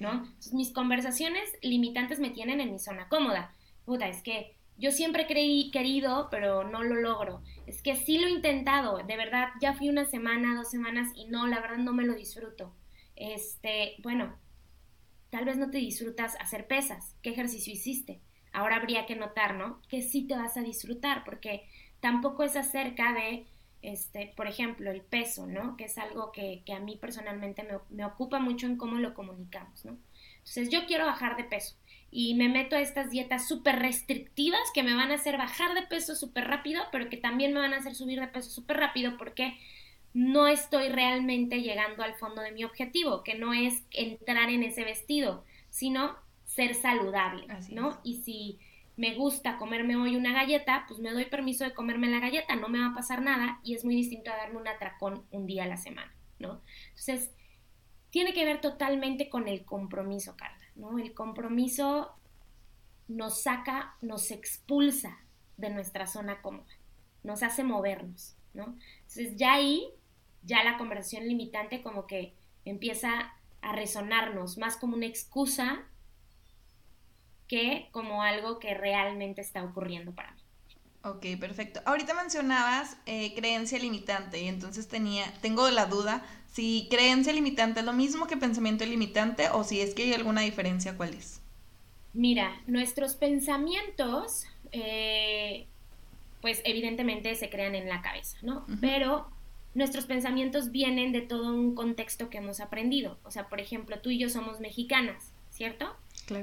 ¿no? 0.00 0.26
mis 0.52 0.72
conversaciones 0.72 1.48
limitantes 1.62 2.18
me 2.18 2.30
tienen 2.30 2.60
en 2.60 2.72
mi 2.72 2.78
zona 2.78 3.08
cómoda. 3.08 3.54
Puta, 3.84 4.08
es 4.08 4.22
que 4.22 4.56
yo 4.78 4.90
siempre 4.90 5.26
creí 5.26 5.70
querido, 5.70 6.28
pero 6.30 6.64
no 6.64 6.82
lo 6.82 6.96
logro. 6.96 7.42
Es 7.66 7.82
que 7.82 7.96
sí 7.96 8.18
lo 8.18 8.26
he 8.26 8.30
intentado, 8.30 8.98
de 8.98 9.16
verdad, 9.16 9.48
ya 9.60 9.74
fui 9.74 9.88
una 9.88 10.04
semana, 10.04 10.56
dos 10.56 10.70
semanas 10.70 11.08
y 11.14 11.26
no, 11.26 11.46
la 11.46 11.60
verdad 11.60 11.78
no 11.78 11.92
me 11.92 12.04
lo 12.04 12.14
disfruto 12.14 12.74
este, 13.16 13.96
bueno, 14.02 14.36
tal 15.30 15.46
vez 15.46 15.56
no 15.56 15.70
te 15.70 15.78
disfrutas 15.78 16.36
hacer 16.38 16.66
pesas, 16.66 17.16
¿qué 17.22 17.30
ejercicio 17.30 17.72
hiciste? 17.72 18.20
Ahora 18.52 18.76
habría 18.76 19.06
que 19.06 19.16
notar, 19.16 19.56
¿no? 19.56 19.82
Que 19.88 20.02
sí 20.02 20.26
te 20.26 20.36
vas 20.36 20.56
a 20.56 20.62
disfrutar, 20.62 21.24
porque 21.24 21.66
tampoco 22.00 22.42
es 22.42 22.56
acerca 22.56 23.12
de, 23.12 23.46
este, 23.82 24.32
por 24.36 24.46
ejemplo, 24.46 24.90
el 24.90 25.02
peso, 25.02 25.46
¿no? 25.46 25.76
Que 25.76 25.84
es 25.84 25.98
algo 25.98 26.32
que, 26.32 26.62
a 26.74 26.80
mí 26.80 26.96
personalmente 26.96 27.62
me, 27.62 27.78
me, 27.90 28.04
ocupa 28.04 28.38
mucho 28.38 28.66
en 28.66 28.76
cómo 28.76 28.98
lo 28.98 29.14
comunicamos, 29.14 29.84
¿no? 29.84 29.96
Entonces 30.38 30.70
yo 30.70 30.86
quiero 30.86 31.06
bajar 31.06 31.36
de 31.36 31.44
peso 31.44 31.76
y 32.10 32.34
me 32.34 32.48
meto 32.48 32.76
a 32.76 32.80
estas 32.80 33.10
dietas 33.10 33.48
súper 33.48 33.78
restrictivas 33.78 34.60
que 34.72 34.82
me 34.82 34.94
van 34.94 35.10
a 35.10 35.16
hacer 35.16 35.36
bajar 35.36 35.74
de 35.74 35.82
peso 35.82 36.14
súper 36.14 36.44
rápido, 36.44 36.82
pero 36.92 37.08
que 37.08 37.16
también 37.16 37.52
me 37.52 37.60
van 37.60 37.74
a 37.74 37.78
hacer 37.78 37.94
subir 37.94 38.20
de 38.20 38.28
peso 38.28 38.50
súper 38.50 38.78
rápido 38.78 39.16
porque 39.18 39.58
no 40.14 40.46
estoy 40.46 40.88
realmente 40.88 41.60
llegando 41.60 42.02
al 42.02 42.14
fondo 42.14 42.40
de 42.40 42.52
mi 42.52 42.64
objetivo, 42.64 43.22
que 43.22 43.34
no 43.34 43.52
es 43.52 43.82
entrar 43.90 44.48
en 44.50 44.62
ese 44.62 44.82
vestido, 44.84 45.44
sino 45.68 46.16
ser 46.46 46.74
saludable, 46.74 47.46
¿no? 47.70 48.00
Y 48.02 48.22
si 48.22 48.58
me 48.96 49.14
gusta 49.14 49.58
comerme 49.58 49.96
hoy 49.96 50.16
una 50.16 50.32
galleta, 50.32 50.84
pues 50.88 51.00
me 51.00 51.12
doy 51.12 51.26
permiso 51.26 51.64
de 51.64 51.74
comerme 51.74 52.08
la 52.08 52.20
galleta, 52.20 52.56
no 52.56 52.68
me 52.68 52.80
va 52.80 52.88
a 52.88 52.94
pasar 52.94 53.22
nada 53.22 53.60
y 53.62 53.74
es 53.74 53.84
muy 53.84 53.94
distinto 53.94 54.30
a 54.30 54.36
darme 54.36 54.58
un 54.58 54.68
atracón 54.68 55.26
un 55.30 55.46
día 55.46 55.64
a 55.64 55.68
la 55.68 55.76
semana, 55.76 56.14
¿no? 56.38 56.62
Entonces, 56.88 57.30
tiene 58.10 58.32
que 58.32 58.46
ver 58.46 58.60
totalmente 58.60 59.28
con 59.28 59.48
el 59.48 59.64
compromiso, 59.64 60.36
Carla, 60.36 60.64
¿no? 60.76 60.98
El 60.98 61.12
compromiso 61.12 62.16
nos 63.08 63.42
saca, 63.42 63.96
nos 64.00 64.30
expulsa 64.30 65.18
de 65.58 65.70
nuestra 65.70 66.06
zona 66.06 66.40
cómoda, 66.40 66.72
nos 67.22 67.42
hace 67.42 67.64
movernos, 67.64 68.36
¿no? 68.54 68.76
Entonces, 69.02 69.36
ya 69.36 69.54
ahí 69.54 69.90
ya 70.42 70.64
la 70.64 70.78
conversación 70.78 71.26
limitante 71.26 71.82
como 71.82 72.06
que 72.06 72.34
empieza 72.64 73.34
a 73.60 73.72
resonarnos 73.72 74.58
más 74.58 74.76
como 74.76 74.96
una 74.96 75.06
excusa 75.06 75.84
que 77.48 77.88
como 77.92 78.22
algo 78.22 78.58
que 78.58 78.74
realmente 78.74 79.40
está 79.40 79.62
ocurriendo 79.64 80.12
para 80.12 80.32
mí. 80.32 80.40
Ok, 81.02 81.24
perfecto. 81.38 81.80
Ahorita 81.84 82.14
mencionabas 82.14 82.96
eh, 83.06 83.32
creencia 83.36 83.78
limitante 83.78 84.42
y 84.42 84.48
entonces 84.48 84.88
tenía, 84.88 85.32
tengo 85.40 85.70
la 85.70 85.86
duda 85.86 86.24
si 86.56 86.88
creencia 86.90 87.34
limitante 87.34 87.80
es 87.80 87.86
lo 87.86 87.92
mismo 87.92 88.26
que 88.26 88.38
pensamiento 88.38 88.86
limitante 88.86 89.50
o 89.50 89.62
si 89.62 89.82
es 89.82 89.94
que 89.94 90.04
hay 90.04 90.14
alguna 90.14 90.40
diferencia, 90.40 90.96
¿cuál 90.96 91.12
es? 91.12 91.42
Mira, 92.14 92.58
nuestros 92.66 93.14
pensamientos, 93.14 94.46
eh, 94.72 95.66
pues 96.40 96.62
evidentemente 96.64 97.34
se 97.34 97.50
crean 97.50 97.74
en 97.74 97.90
la 97.90 98.00
cabeza, 98.00 98.38
¿no? 98.40 98.64
Pero 98.80 99.28
nuestros 99.74 100.06
pensamientos 100.06 100.72
vienen 100.72 101.12
de 101.12 101.20
todo 101.20 101.52
un 101.52 101.74
contexto 101.74 102.30
que 102.30 102.38
hemos 102.38 102.60
aprendido. 102.60 103.18
O 103.22 103.30
sea, 103.30 103.50
por 103.50 103.60
ejemplo, 103.60 104.00
tú 104.00 104.08
y 104.08 104.18
yo 104.18 104.30
somos 104.30 104.58
mexicanas, 104.58 105.34
¿cierto? 105.50 105.94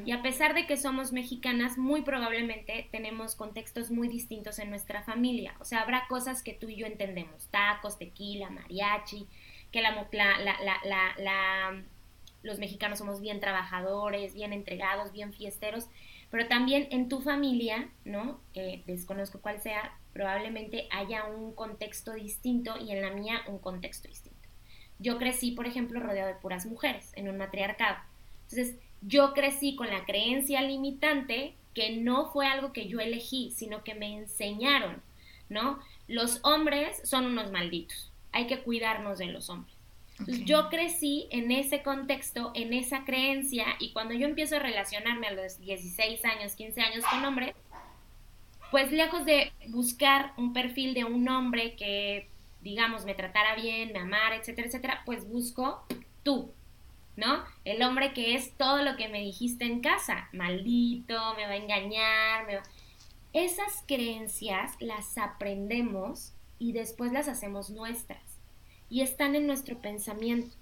Y 0.05 0.11
a 0.11 0.21
pesar 0.21 0.53
de 0.53 0.65
que 0.65 0.77
somos 0.77 1.11
mexicanas, 1.11 1.77
muy 1.77 2.03
probablemente 2.03 2.87
tenemos 2.91 3.35
contextos 3.35 3.91
muy 3.91 4.07
distintos 4.07 4.59
en 4.59 4.69
nuestra 4.69 5.03
familia. 5.03 5.55
O 5.59 5.65
sea, 5.65 5.81
habrá 5.81 6.07
cosas 6.07 6.41
que 6.41 6.53
tú 6.53 6.69
y 6.69 6.77
yo 6.77 6.85
entendemos, 6.85 7.47
tacos, 7.47 7.97
tequila, 7.97 8.49
mariachi, 8.49 9.27
que 9.71 9.81
la, 9.81 10.07
la, 10.11 11.17
la, 11.17 11.83
los 12.43 12.59
mexicanos 12.59 12.99
somos 12.99 13.19
bien 13.19 13.39
trabajadores, 13.41 14.33
bien 14.33 14.53
entregados, 14.53 15.11
bien 15.11 15.33
fiesteros, 15.33 15.87
pero 16.29 16.47
también 16.47 16.87
en 16.91 17.09
tu 17.09 17.21
familia, 17.21 17.89
¿no? 18.05 18.39
Que 18.53 18.83
desconozco 18.87 19.41
cuál 19.41 19.61
sea, 19.61 19.97
probablemente 20.13 20.87
haya 20.91 21.25
un 21.25 21.53
contexto 21.53 22.13
distinto 22.13 22.77
y 22.77 22.91
en 22.91 23.01
la 23.01 23.11
mía 23.11 23.41
un 23.47 23.59
contexto 23.59 24.07
distinto. 24.07 24.47
Yo 24.99 25.17
crecí, 25.17 25.51
por 25.51 25.67
ejemplo, 25.67 25.99
rodeado 25.99 26.29
de 26.29 26.39
puras 26.39 26.65
mujeres, 26.65 27.11
en 27.15 27.27
un 27.27 27.37
matriarcado. 27.37 27.97
Entonces, 28.43 28.75
yo 29.07 29.33
crecí 29.33 29.75
con 29.75 29.89
la 29.89 30.05
creencia 30.05 30.61
limitante 30.61 31.55
que 31.73 31.97
no 31.97 32.31
fue 32.31 32.47
algo 32.47 32.71
que 32.71 32.87
yo 32.87 32.99
elegí, 32.99 33.51
sino 33.51 33.83
que 33.83 33.95
me 33.95 34.15
enseñaron, 34.15 35.01
¿no? 35.49 35.79
Los 36.07 36.39
hombres 36.43 37.01
son 37.03 37.25
unos 37.25 37.51
malditos, 37.51 38.11
hay 38.31 38.47
que 38.47 38.59
cuidarnos 38.59 39.17
de 39.17 39.27
los 39.27 39.49
hombres. 39.49 39.75
Entonces, 40.19 40.45
yo 40.45 40.69
crecí 40.69 41.27
en 41.31 41.51
ese 41.51 41.81
contexto, 41.81 42.51
en 42.53 42.73
esa 42.73 43.03
creencia, 43.03 43.65
y 43.79 43.91
cuando 43.93 44.13
yo 44.13 44.27
empiezo 44.27 44.57
a 44.57 44.59
relacionarme 44.59 45.27
a 45.27 45.33
los 45.33 45.59
16 45.59 46.23
años, 46.25 46.55
15 46.55 46.81
años 46.81 47.03
con 47.05 47.25
hombres, 47.25 47.55
pues 48.69 48.91
lejos 48.91 49.25
de 49.25 49.51
buscar 49.69 50.33
un 50.37 50.53
perfil 50.53 50.93
de 50.93 51.03
un 51.03 51.27
hombre 51.29 51.75
que, 51.75 52.29
digamos, 52.61 53.05
me 53.05 53.15
tratara 53.15 53.55
bien, 53.55 53.91
me 53.91 53.99
amara, 53.99 54.35
etcétera, 54.35 54.67
etcétera, 54.67 55.01
pues 55.05 55.27
busco 55.27 55.83
tú, 56.21 56.51
¿no? 57.15 57.43
El 57.65 57.81
hombre 57.83 58.13
que 58.13 58.35
es 58.35 58.53
todo 58.57 58.81
lo 58.81 58.95
que 58.97 59.07
me 59.07 59.21
dijiste 59.21 59.65
en 59.65 59.81
casa, 59.81 60.29
maldito, 60.33 61.15
me 61.35 61.45
va 61.45 61.51
a 61.51 61.57
engañar, 61.57 62.47
me 62.47 62.55
va... 62.57 62.63
Esas 63.33 63.83
creencias 63.87 64.73
las 64.79 65.17
aprendemos 65.17 66.33
y 66.59 66.71
después 66.71 67.11
las 67.11 67.27
hacemos 67.27 67.69
nuestras 67.69 68.21
y 68.89 69.01
están 69.01 69.35
en 69.35 69.47
nuestro 69.47 69.79
pensamiento. 69.79 70.55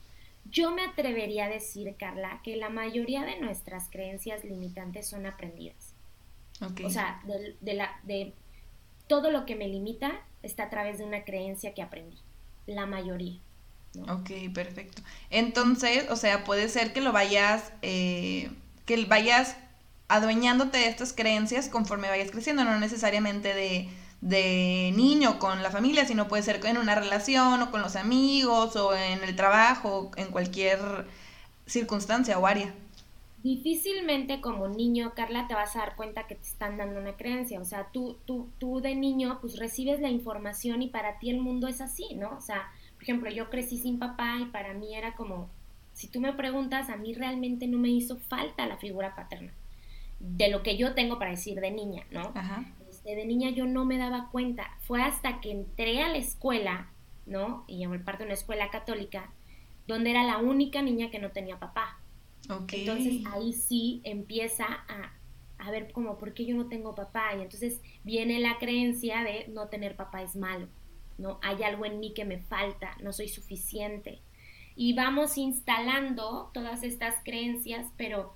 Yo 0.50 0.72
me 0.72 0.84
atrevería 0.84 1.46
a 1.46 1.50
decir, 1.50 1.96
Carla, 1.98 2.42
que 2.44 2.56
la 2.56 2.70
mayoría 2.70 3.24
de 3.24 3.40
nuestras 3.40 3.90
creencias 3.90 4.44
limitantes 4.44 5.08
son 5.08 5.26
aprendidas. 5.26 5.94
O 6.84 6.90
sea, 6.90 7.22
de, 7.26 7.74
la, 7.74 8.00
de 8.04 8.34
todo 9.08 9.32
lo 9.32 9.46
que 9.46 9.56
me 9.56 9.68
limita 9.68 10.22
está 10.44 10.64
a 10.64 10.70
través 10.70 11.00
de 11.00 11.04
una 11.04 11.24
creencia 11.24 11.74
que 11.74 11.82
aprendí, 11.82 12.18
la 12.68 12.86
mayoría. 12.86 13.40
Ok, 14.10 14.32
perfecto. 14.54 15.02
Entonces, 15.30 16.10
o 16.10 16.16
sea, 16.16 16.44
puede 16.44 16.70
ser 16.70 16.94
que 16.94 17.02
lo 17.02 17.12
vayas, 17.12 17.74
eh, 17.82 18.50
que 18.86 19.06
vayas 19.06 19.58
adueñándote 20.08 20.78
de 20.78 20.88
estas 20.88 21.14
creencias 21.14 21.70
conforme 21.70 22.10
vayas 22.10 22.32
creciendo, 22.32 22.64
no 22.64 22.80
necesariamente 22.80 23.54
de, 23.54 23.90
de 24.22 24.94
niño 24.96 25.40
con 25.40 25.62
la 25.62 25.72
familia, 25.72 26.06
sino 26.06 26.28
puede 26.28 26.44
ser 26.44 26.66
en 26.66 26.78
una 26.78 26.96
relación 26.96 27.62
o 27.62 27.72
con 27.72 27.82
los 27.82 27.96
amigos 27.96 28.76
o 28.76 28.96
en 28.96 29.24
el 29.24 29.36
trabajo, 29.36 30.12
en 30.16 30.28
cualquier 30.28 30.80
circunstancia 31.66 32.40
o 32.40 32.48
área 32.48 32.74
difícilmente 33.44 34.40
como 34.40 34.68
niño, 34.68 35.14
Carla, 35.16 35.48
te 35.48 35.56
vas 35.56 35.76
a 35.76 35.80
dar 35.80 35.96
cuenta 35.96 36.28
que 36.28 36.36
te 36.36 36.48
están 36.48 36.78
dando 36.78 37.00
una 37.00 37.16
creencia. 37.18 37.60
O 37.60 37.66
sea, 37.66 37.90
tú, 37.92 38.18
tú, 38.26 38.50
tú 38.60 38.82
de 38.82 38.96
niño, 38.96 39.40
pues 39.42 39.58
recibes 39.58 40.00
la 40.00 40.10
información 40.10 40.82
y 40.82 40.90
para 40.90 41.20
ti 41.20 41.30
el 41.30 41.40
mundo 41.42 41.68
es 41.68 41.82
así, 41.82 42.06
¿no? 42.16 42.36
O 42.38 42.42
sea, 42.42 42.72
por 43.02 43.06
ejemplo, 43.06 43.32
yo 43.32 43.50
crecí 43.50 43.80
sin 43.80 43.98
papá 43.98 44.38
y 44.40 44.46
para 44.46 44.76
mí 44.76 44.96
era 44.96 45.16
como, 45.16 45.50
si 45.92 46.08
tú 46.08 46.22
me 46.22 46.34
preguntas, 46.34 46.88
a 46.92 46.98
mí 46.98 47.16
realmente 47.16 47.66
no 47.66 47.80
me 47.80 47.90
hizo 47.90 48.20
falta 48.20 48.68
la 48.68 48.78
figura 48.78 49.16
paterna. 49.16 49.52
De 50.20 50.52
lo 50.52 50.62
que 50.62 50.78
yo 50.78 50.94
tengo 50.94 51.18
para 51.18 51.32
decir 51.32 51.60
de 51.60 51.72
niña, 51.72 52.06
¿no? 52.12 52.32
Ajá. 52.36 52.64
Este, 52.88 53.16
de 53.16 53.26
niña 53.26 53.50
yo 53.50 53.66
no 53.66 53.86
me 53.86 53.98
daba 53.98 54.30
cuenta. 54.32 54.78
Fue 54.82 55.02
hasta 55.02 55.42
que 55.42 55.50
entré 55.50 56.04
a 56.04 56.10
la 56.10 56.20
escuela, 56.20 56.92
¿no? 57.26 57.64
Y 57.68 57.82
en 57.82 58.04
parte 58.04 58.20
de 58.20 58.26
una 58.26 58.36
escuela 58.36 58.70
católica, 58.70 59.32
donde 59.88 60.12
era 60.12 60.24
la 60.24 60.38
única 60.38 60.84
niña 60.84 61.10
que 61.10 61.18
no 61.18 61.32
tenía 61.32 61.58
papá. 61.58 61.98
Entonces 62.72 63.24
ahí 63.32 63.54
sí 63.54 64.02
empieza 64.04 64.66
a, 64.66 65.12
a 65.58 65.72
ver 65.72 65.92
como, 65.92 66.20
¿por 66.20 66.36
qué 66.36 66.46
yo 66.46 66.56
no 66.56 66.68
tengo 66.68 66.94
papá? 66.94 67.34
Y 67.36 67.42
entonces 67.42 67.82
viene 68.04 68.40
la 68.40 68.60
creencia 68.60 69.24
de 69.24 69.48
no 69.48 69.70
tener 69.70 69.96
papá 69.96 70.22
es 70.22 70.36
malo, 70.36 70.68
¿no? 71.22 71.40
Hay 71.42 71.64
algo 71.64 71.86
en 71.86 72.00
mí 72.00 72.14
que 72.14 72.26
me 72.26 72.40
falta, 72.40 72.98
no 73.02 73.14
soy 73.14 73.30
suficiente. 73.30 74.20
Y 74.76 74.94
vamos 74.94 75.38
instalando 75.38 76.50
todas 76.54 76.84
estas 76.84 77.16
creencias, 77.24 77.88
pero 77.98 78.34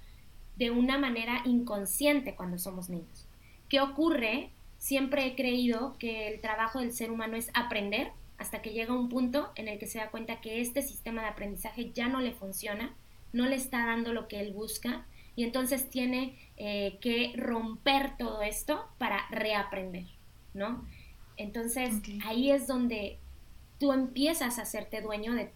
de 0.55 0.71
una 0.71 0.97
manera 0.97 1.41
inconsciente 1.45 2.35
cuando 2.35 2.57
somos 2.57 2.89
niños. 2.89 3.27
¿Qué 3.67 3.81
ocurre? 3.81 4.51
Siempre 4.77 5.25
he 5.25 5.35
creído 5.35 5.95
que 5.97 6.27
el 6.27 6.41
trabajo 6.41 6.79
del 6.79 6.93
ser 6.93 7.11
humano 7.11 7.35
es 7.35 7.49
aprender 7.53 8.11
hasta 8.37 8.61
que 8.61 8.71
llega 8.71 8.93
un 8.93 9.09
punto 9.09 9.51
en 9.55 9.67
el 9.67 9.79
que 9.79 9.87
se 9.87 9.99
da 9.99 10.11
cuenta 10.11 10.41
que 10.41 10.61
este 10.61 10.81
sistema 10.81 11.21
de 11.21 11.29
aprendizaje 11.29 11.91
ya 11.91 12.07
no 12.07 12.19
le 12.19 12.33
funciona, 12.33 12.93
no 13.33 13.45
le 13.45 13.55
está 13.55 13.85
dando 13.85 14.13
lo 14.13 14.27
que 14.27 14.39
él 14.39 14.53
busca 14.53 15.05
y 15.35 15.43
entonces 15.43 15.89
tiene 15.89 16.37
eh, 16.57 16.97
que 17.01 17.33
romper 17.35 18.17
todo 18.17 18.41
esto 18.41 18.87
para 18.97 19.27
reaprender, 19.29 20.05
¿no? 20.53 20.85
Entonces 21.37 22.01
ahí 22.25 22.51
es 22.51 22.67
donde 22.67 23.19
tú 23.79 23.91
empiezas 23.91 24.57
a 24.57 24.63
hacerte 24.63 25.01
dueño 25.01 25.33
de 25.33 25.51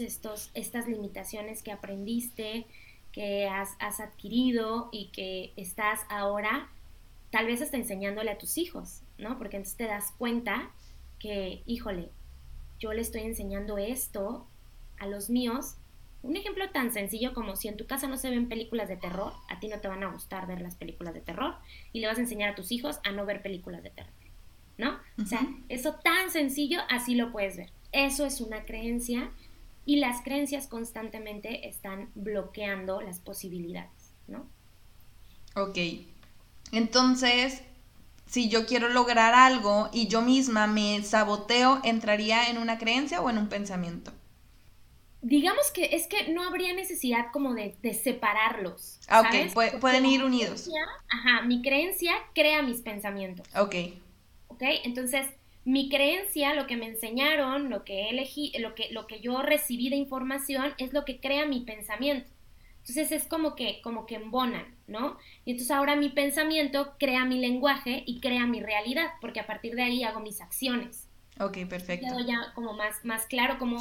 estos 0.00 0.50
estas 0.54 0.88
limitaciones 0.88 1.62
que 1.62 1.72
aprendiste, 1.72 2.66
que 3.12 3.48
has, 3.48 3.70
has 3.78 4.00
adquirido 4.00 4.88
y 4.92 5.08
que 5.08 5.52
estás 5.56 6.00
ahora 6.08 6.70
tal 7.32 7.46
vez 7.46 7.62
hasta 7.62 7.78
enseñándole 7.78 8.30
a 8.30 8.38
tus 8.38 8.58
hijos, 8.58 9.02
¿no? 9.18 9.38
Porque 9.38 9.56
entonces 9.56 9.78
te 9.78 9.86
das 9.86 10.12
cuenta 10.18 10.70
que, 11.18 11.62
híjole, 11.66 12.10
yo 12.78 12.92
le 12.92 13.00
estoy 13.00 13.22
enseñando 13.22 13.78
esto 13.78 14.46
a 14.98 15.06
los 15.06 15.30
míos. 15.30 15.76
Un 16.22 16.36
ejemplo 16.36 16.70
tan 16.70 16.92
sencillo 16.92 17.32
como 17.32 17.56
si 17.56 17.68
en 17.68 17.76
tu 17.76 17.86
casa 17.86 18.06
no 18.06 18.18
se 18.18 18.28
ven 18.28 18.48
películas 18.48 18.88
de 18.88 18.96
terror, 18.96 19.32
a 19.48 19.58
ti 19.60 19.68
no 19.68 19.80
te 19.80 19.88
van 19.88 20.02
a 20.02 20.12
gustar 20.12 20.46
ver 20.46 20.60
las 20.60 20.76
películas 20.76 21.14
de 21.14 21.20
terror 21.20 21.54
y 21.92 22.00
le 22.00 22.06
vas 22.06 22.18
a 22.18 22.20
enseñar 22.20 22.50
a 22.50 22.54
tus 22.54 22.70
hijos 22.70 23.00
a 23.02 23.12
no 23.12 23.24
ver 23.24 23.40
películas 23.40 23.82
de 23.82 23.90
terror, 23.90 24.12
¿no? 24.78 24.98
O 25.22 25.26
sea, 25.26 25.46
eso 25.68 25.94
tan 26.02 26.30
sencillo, 26.30 26.80
así 26.90 27.14
lo 27.14 27.32
puedes 27.32 27.56
ver. 27.56 27.70
Eso 27.92 28.24
es 28.24 28.40
una 28.40 28.64
creencia 28.64 29.30
y 29.84 29.96
las 29.96 30.22
creencias 30.22 30.66
constantemente 30.66 31.68
están 31.68 32.10
bloqueando 32.14 33.00
las 33.00 33.18
posibilidades, 33.20 34.14
¿no? 34.28 34.46
Ok. 35.54 35.78
Entonces, 36.72 37.62
si 38.26 38.48
yo 38.48 38.66
quiero 38.66 38.88
lograr 38.88 39.34
algo 39.34 39.90
y 39.92 40.08
yo 40.08 40.22
misma 40.22 40.66
me 40.66 41.02
saboteo, 41.02 41.80
¿entraría 41.84 42.48
en 42.48 42.58
una 42.58 42.78
creencia 42.78 43.20
o 43.20 43.28
en 43.28 43.38
un 43.38 43.48
pensamiento? 43.48 44.12
Digamos 45.20 45.70
que 45.70 45.94
es 45.94 46.06
que 46.08 46.32
no 46.32 46.42
habría 46.42 46.72
necesidad 46.72 47.26
como 47.32 47.54
de, 47.54 47.76
separarlos. 47.92 48.98
Ah, 49.06 49.20
ok, 49.20 49.78
pueden 49.80 50.06
ir 50.06 50.24
unidos. 50.24 50.68
ajá, 51.08 51.42
mi 51.42 51.62
creencia 51.62 52.12
crea 52.34 52.62
mis 52.62 52.80
pensamientos. 52.80 53.46
Ok. 53.54 53.74
Ok, 54.62 54.80
entonces 54.84 55.26
mi 55.64 55.88
creencia, 55.88 56.54
lo 56.54 56.66
que 56.66 56.76
me 56.76 56.86
enseñaron, 56.86 57.68
lo 57.68 57.84
que 57.84 58.10
elegí, 58.10 58.52
lo 58.58 58.74
que, 58.74 58.88
lo 58.90 59.06
que 59.06 59.20
yo 59.20 59.42
recibí 59.42 59.90
de 59.90 59.96
información 59.96 60.74
es 60.78 60.92
lo 60.92 61.04
que 61.04 61.20
crea 61.20 61.46
mi 61.46 61.60
pensamiento. 61.60 62.30
Entonces 62.78 63.12
es 63.12 63.24
como 63.28 63.54
que, 63.54 63.80
como 63.82 64.06
que 64.06 64.16
embonan, 64.16 64.76
¿no? 64.88 65.16
Y 65.44 65.52
entonces 65.52 65.70
ahora 65.70 65.94
mi 65.94 66.08
pensamiento 66.08 66.94
crea 66.98 67.24
mi 67.24 67.38
lenguaje 67.38 68.02
y 68.06 68.20
crea 68.20 68.46
mi 68.46 68.60
realidad, 68.60 69.08
porque 69.20 69.38
a 69.38 69.46
partir 69.46 69.76
de 69.76 69.82
ahí 69.82 70.02
hago 70.02 70.20
mis 70.20 70.40
acciones. 70.40 71.08
Ok, 71.38 71.58
perfecto. 71.68 72.06
Quedo 72.06 72.26
ya 72.26 72.52
como 72.54 72.72
más, 72.72 73.04
más 73.04 73.26
claro 73.26 73.56
cómo, 73.58 73.80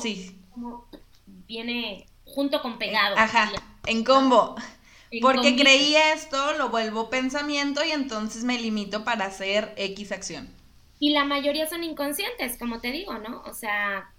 viene 1.48 2.06
junto 2.26 2.62
con 2.62 2.78
pegado. 2.78 3.18
Ajá, 3.18 3.52
en 3.88 4.04
combo. 4.04 4.56
porque 5.22 5.56
creí 5.56 5.96
esto, 5.96 6.54
lo 6.54 6.70
vuelvo 6.70 7.10
pensamiento 7.10 7.84
y 7.84 7.92
entonces 7.92 8.44
me 8.44 8.60
limito 8.60 9.04
para 9.04 9.26
hacer 9.26 9.74
X 9.78 10.12
acción. 10.12 10.61
Y 11.02 11.10
la 11.10 11.26
mayoría 11.26 11.66
son 11.66 11.84
inconscientes, 11.84 12.60
como 12.60 12.80
te 12.80 12.92
digo, 12.92 13.18
¿no? 13.18 13.42
O 13.48 13.56
sea, 13.56 14.14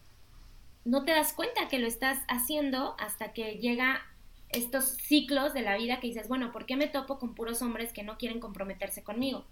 no 0.84 1.04
te 1.04 1.12
das 1.12 1.32
cuenta 1.32 1.68
que 1.68 1.78
lo 1.78 1.86
estás 1.86 2.18
haciendo 2.26 2.96
hasta 2.98 3.32
que 3.32 3.58
llega 3.58 4.02
estos 4.48 4.96
ciclos 4.96 5.54
de 5.54 5.62
la 5.62 5.76
vida 5.76 6.00
que 6.00 6.08
dices, 6.08 6.26
bueno, 6.26 6.50
¿por 6.50 6.66
qué 6.66 6.74
me 6.74 6.88
topo 6.88 7.20
con 7.20 7.36
puros 7.36 7.62
hombres 7.62 7.92
que 7.92 8.02
no 8.02 8.18
quieren 8.18 8.40
comprometerse 8.40 9.04
conmigo? 9.04 9.46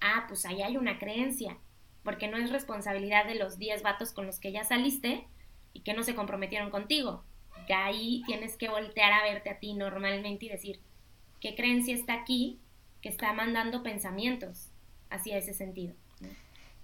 Ah, 0.00 0.24
pues 0.26 0.46
ahí 0.46 0.62
hay 0.62 0.78
una 0.78 0.98
creencia, 0.98 1.58
porque 2.02 2.28
no 2.28 2.38
es 2.38 2.48
responsabilidad 2.48 3.26
de 3.26 3.34
los 3.34 3.58
10 3.58 3.82
vatos 3.82 4.12
con 4.12 4.24
los 4.24 4.40
que 4.40 4.50
ya 4.50 4.64
saliste 4.64 5.28
y 5.74 5.80
que 5.80 5.92
no 5.92 6.02
se 6.02 6.14
comprometieron 6.14 6.70
contigo. 6.70 7.24
Ya 7.68 7.84
ahí 7.84 8.22
tienes 8.24 8.56
que 8.56 8.70
voltear 8.70 9.12
a 9.12 9.22
verte 9.22 9.50
a 9.50 9.58
ti 9.58 9.74
normalmente 9.74 10.46
y 10.46 10.48
decir, 10.48 10.80
¿qué 11.42 11.54
creencia 11.54 11.94
está 11.94 12.14
aquí 12.14 12.58
que 13.02 13.10
está 13.10 13.34
mandando 13.34 13.82
pensamientos 13.82 14.70
hacia 15.10 15.36
ese 15.36 15.52
sentido? 15.52 15.94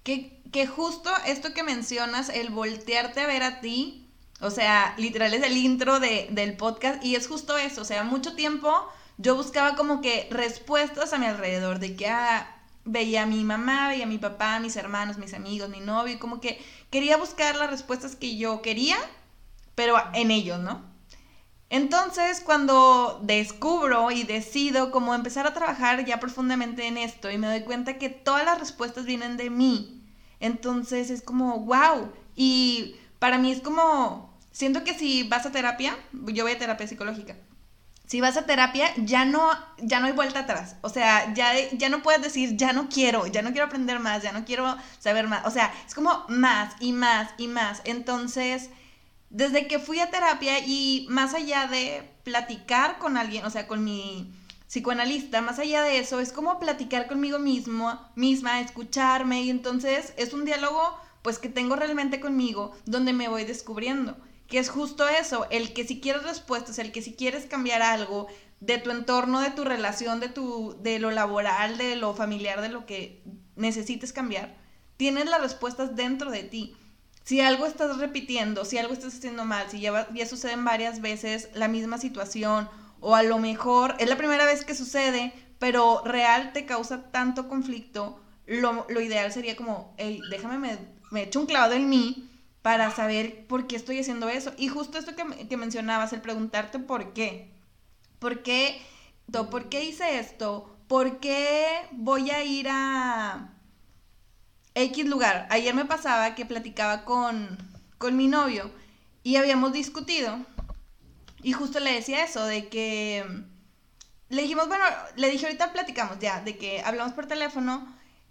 Que, 0.03 0.41
que 0.53 0.67
justo 0.67 1.11
esto 1.27 1.53
que 1.53 1.63
mencionas, 1.63 2.29
el 2.29 2.51
voltearte 2.51 3.21
a 3.21 3.27
ver 3.27 3.43
a 3.43 3.61
ti, 3.61 4.07
o 4.41 4.51
sea, 4.51 4.95
literal 4.97 5.35
es 5.35 5.43
el 5.43 5.57
intro 5.57 6.01
de, 6.01 6.29
del 6.31 6.57
podcast 6.57 7.05
y 7.05 7.15
es 7.15 7.29
justo 7.29 7.59
eso, 7.59 7.83
o 7.83 7.85
sea, 7.85 8.03
mucho 8.05 8.35
tiempo 8.35 8.89
yo 9.19 9.37
buscaba 9.37 9.77
como 9.77 10.01
que 10.01 10.29
respuestas 10.31 11.13
a 11.13 11.19
mi 11.19 11.27
alrededor, 11.27 11.79
de 11.79 11.95
que 11.95 12.09
ah, 12.09 12.57
veía 12.87 13.25
a 13.25 13.27
mi 13.27 13.45
mamá, 13.45 13.89
veía 13.89 14.05
a 14.05 14.09
mi 14.09 14.17
papá, 14.17 14.59
mis 14.61 14.77
hermanos, 14.77 15.19
mis 15.19 15.35
amigos, 15.35 15.69
mi 15.69 15.81
novio, 15.81 16.15
y 16.15 16.19
como 16.19 16.41
que 16.41 16.59
quería 16.91 17.19
buscar 17.19 17.57
las 17.57 17.71
respuestas 17.71 18.17
que 18.17 18.39
yo 18.39 18.63
quería, 18.63 18.97
pero 19.75 19.97
en 20.15 20.31
ellos, 20.31 20.59
¿no? 20.61 20.90
Entonces, 21.71 22.41
cuando 22.41 23.21
descubro 23.23 24.11
y 24.11 24.25
decido 24.25 24.91
como 24.91 25.15
empezar 25.15 25.47
a 25.47 25.55
trabajar 25.55 26.05
ya 26.05 26.21
profundamente 26.21 26.87
en 26.87 26.99
esto 26.99 27.31
y 27.31 27.39
me 27.39 27.47
doy 27.47 27.63
cuenta 27.63 27.97
que 27.97 28.09
todas 28.09 28.45
las 28.45 28.59
respuestas 28.59 29.07
vienen 29.07 29.37
de 29.37 29.51
mí, 29.51 30.05
entonces 30.41 31.11
es 31.11 31.23
como, 31.23 31.61
wow, 31.61 32.13
y 32.35 32.97
para 33.19 33.39
mí 33.39 33.53
es 33.53 33.61
como 33.61 34.31
siento 34.53 34.85
que 34.85 34.95
si 34.95 35.23
vas 35.25 35.47
a 35.47 35.53
terapia, 35.53 35.97
yo 36.13 36.45
voy 36.45 36.53
a 36.53 36.59
terapia 36.59 36.87
psicológica. 36.87 37.37
Si 38.07 38.21
vas 38.21 38.37
a 38.37 38.45
terapia, 38.45 38.93
ya 38.97 39.25
no, 39.25 39.51
ya 39.79 40.01
no 40.01 40.07
hay 40.07 40.13
vuelta 40.13 40.41
atrás. 40.41 40.75
O 40.81 40.89
sea, 40.89 41.33
ya, 41.33 41.53
ya 41.71 41.89
no 41.89 42.03
puedes 42.03 42.21
decir, 42.21 42.57
ya 42.57 42.73
no 42.73 42.89
quiero, 42.89 43.29
ya 43.29 43.41
no 43.41 43.53
quiero 43.53 43.67
aprender 43.67 44.01
más, 44.01 44.23
ya 44.25 44.33
no 44.33 44.45
quiero 44.45 44.77
saber 44.99 45.29
más. 45.29 45.47
O 45.47 45.51
sea, 45.51 45.73
es 45.87 45.95
como 45.95 46.25
más 46.29 46.75
y 46.81 46.93
más 46.93 47.31
y 47.39 47.47
más. 47.47 47.83
Entonces, 47.85 48.71
desde 49.31 49.67
que 49.67 49.79
fui 49.79 50.01
a 50.01 50.11
terapia 50.11 50.59
y 50.59 51.07
más 51.09 51.35
allá 51.35 51.67
de 51.67 52.03
platicar 52.25 52.99
con 52.99 53.17
alguien, 53.17 53.45
o 53.45 53.51
sea, 53.51 53.67
con 53.67 53.83
mi 53.83 54.33
psicoanalista, 54.67 55.41
más 55.41 55.59
allá 55.59 55.83
de 55.83 55.99
eso, 55.99 56.21
es 56.21 56.33
como 56.33 56.61
platicar 56.61 57.09
conmigo 57.09 57.39
mismo, 57.39 58.01
misma, 58.15 58.61
escucharme 58.61 59.43
y 59.43 59.51
entonces 59.51 60.13
es 60.17 60.33
un 60.33 60.45
diálogo 60.45 60.97
pues 61.23 61.39
que 61.39 61.49
tengo 61.49 61.77
realmente 61.77 62.21
conmigo 62.21 62.73
donde 62.87 63.13
me 63.13 63.29
voy 63.29 63.45
descubriendo 63.45 64.17
que 64.51 64.59
es 64.59 64.69
justo 64.69 65.09
eso, 65.09 65.47
el 65.51 65.73
que 65.73 65.87
si 65.87 66.01
quieres 66.01 66.25
respuestas, 66.25 66.79
el 66.81 66.91
que 66.91 67.03
si 67.03 67.15
quieres 67.15 67.47
cambiar 67.47 67.83
algo 67.83 68.27
de 68.59 68.79
tu 68.79 68.91
entorno, 68.91 69.41
de 69.41 69.53
tu 69.53 69.65
relación, 69.65 70.19
de, 70.19 70.29
tu, 70.29 70.77
de 70.83 70.99
lo 70.99 71.13
laboral, 71.13 71.79
de 71.79 71.95
lo 71.95 72.15
familiar, 72.15 72.61
de 72.61 72.69
lo 72.69 72.85
que 72.85 73.23
necesites 73.55 74.13
cambiar, 74.13 74.59
tienes 74.97 75.27
las 75.27 75.41
respuestas 75.41 75.95
dentro 75.95 76.33
de 76.33 76.43
ti. 76.43 76.77
Si 77.25 77.41
algo 77.41 77.67
estás 77.67 77.99
repitiendo, 77.99 78.65
si 78.65 78.79
algo 78.79 78.93
estás 78.93 79.15
haciendo 79.15 79.45
mal, 79.45 79.71
si 79.71 79.81
ya, 79.81 80.09
suceden 80.27 80.65
varias 80.65 81.01
veces 81.01 81.49
la 81.55 81.69
misma 81.69 81.99
situación, 81.99 82.69
o 83.01 83.15
a 83.15 83.23
lo 83.23 83.39
mejor 83.39 83.95
es 83.99 84.09
la 84.09 84.17
primera 84.17 84.45
vez 84.45 84.65
que 84.65 84.75
sucede, 84.75 85.33
pero 85.59 86.03
real 86.05 86.53
te 86.53 86.67
causa 86.67 87.11
tanto 87.11 87.49
conflicto, 87.49 88.21
lo, 88.47 88.87
lo 88.89 89.01
ideal 89.01 89.33
sería 89.33 89.57
como, 89.57 89.95
hey, 89.99 90.21
déjame, 90.31 90.59
me, 90.59 90.79
me 91.11 91.23
echo 91.23 91.41
un 91.41 91.47
clavado 91.47 91.75
en 91.75 91.89
mí 91.89 92.31
para 92.63 92.91
saber 92.91 93.47
por 93.47 93.67
qué 93.67 93.77
estoy 93.77 94.01
haciendo 94.01 94.29
eso. 94.29 94.53
Y 94.57 94.69
justo 94.69 94.99
esto 94.99 95.13
que, 95.17 95.57
mencionabas, 95.57 96.13
el 96.13 96.21
preguntarte 96.21 96.79
por 96.79 97.13
qué. 97.13 97.51
¿Por 98.19 98.43
qué, 98.43 98.81
¿Por 99.51 99.69
qué 99.69 99.85
hice 99.85 100.19
esto? 100.19 100.77
¿Por 100.89 101.21
qué 101.21 101.67
voy 101.93 102.31
a 102.31 102.45
ir 102.45 102.69
a 102.69 103.55
X 104.81 105.07
lugar? 105.07 105.47
Ayer 105.51 105.75
me 105.75 105.85
pasaba 105.85 106.35
que 106.35 106.47
platicaba 106.47 107.05
con, 107.05 107.59
con 107.99 108.17
mi 108.17 108.29
novio 108.29 108.71
y 109.23 109.37
habíamos 109.37 109.73
discutido. 109.73 110.39
Y 111.43 111.53
justo 111.53 111.81
le 111.81 111.93
decía 111.93 112.25
eso, 112.25 112.45
de 112.45 112.69
que 112.69 113.25
le 114.29 114.43
dijimos, 114.43 114.69
bueno, 114.69 114.85
le 115.17 115.31
dije 115.31 115.47
ahorita 115.47 115.73
platicamos 115.73 116.19
ya, 116.19 116.41
de 116.41 116.57
que 116.57 116.81
hablamos 116.83 117.13
por 117.13 117.27
teléfono 117.27 117.87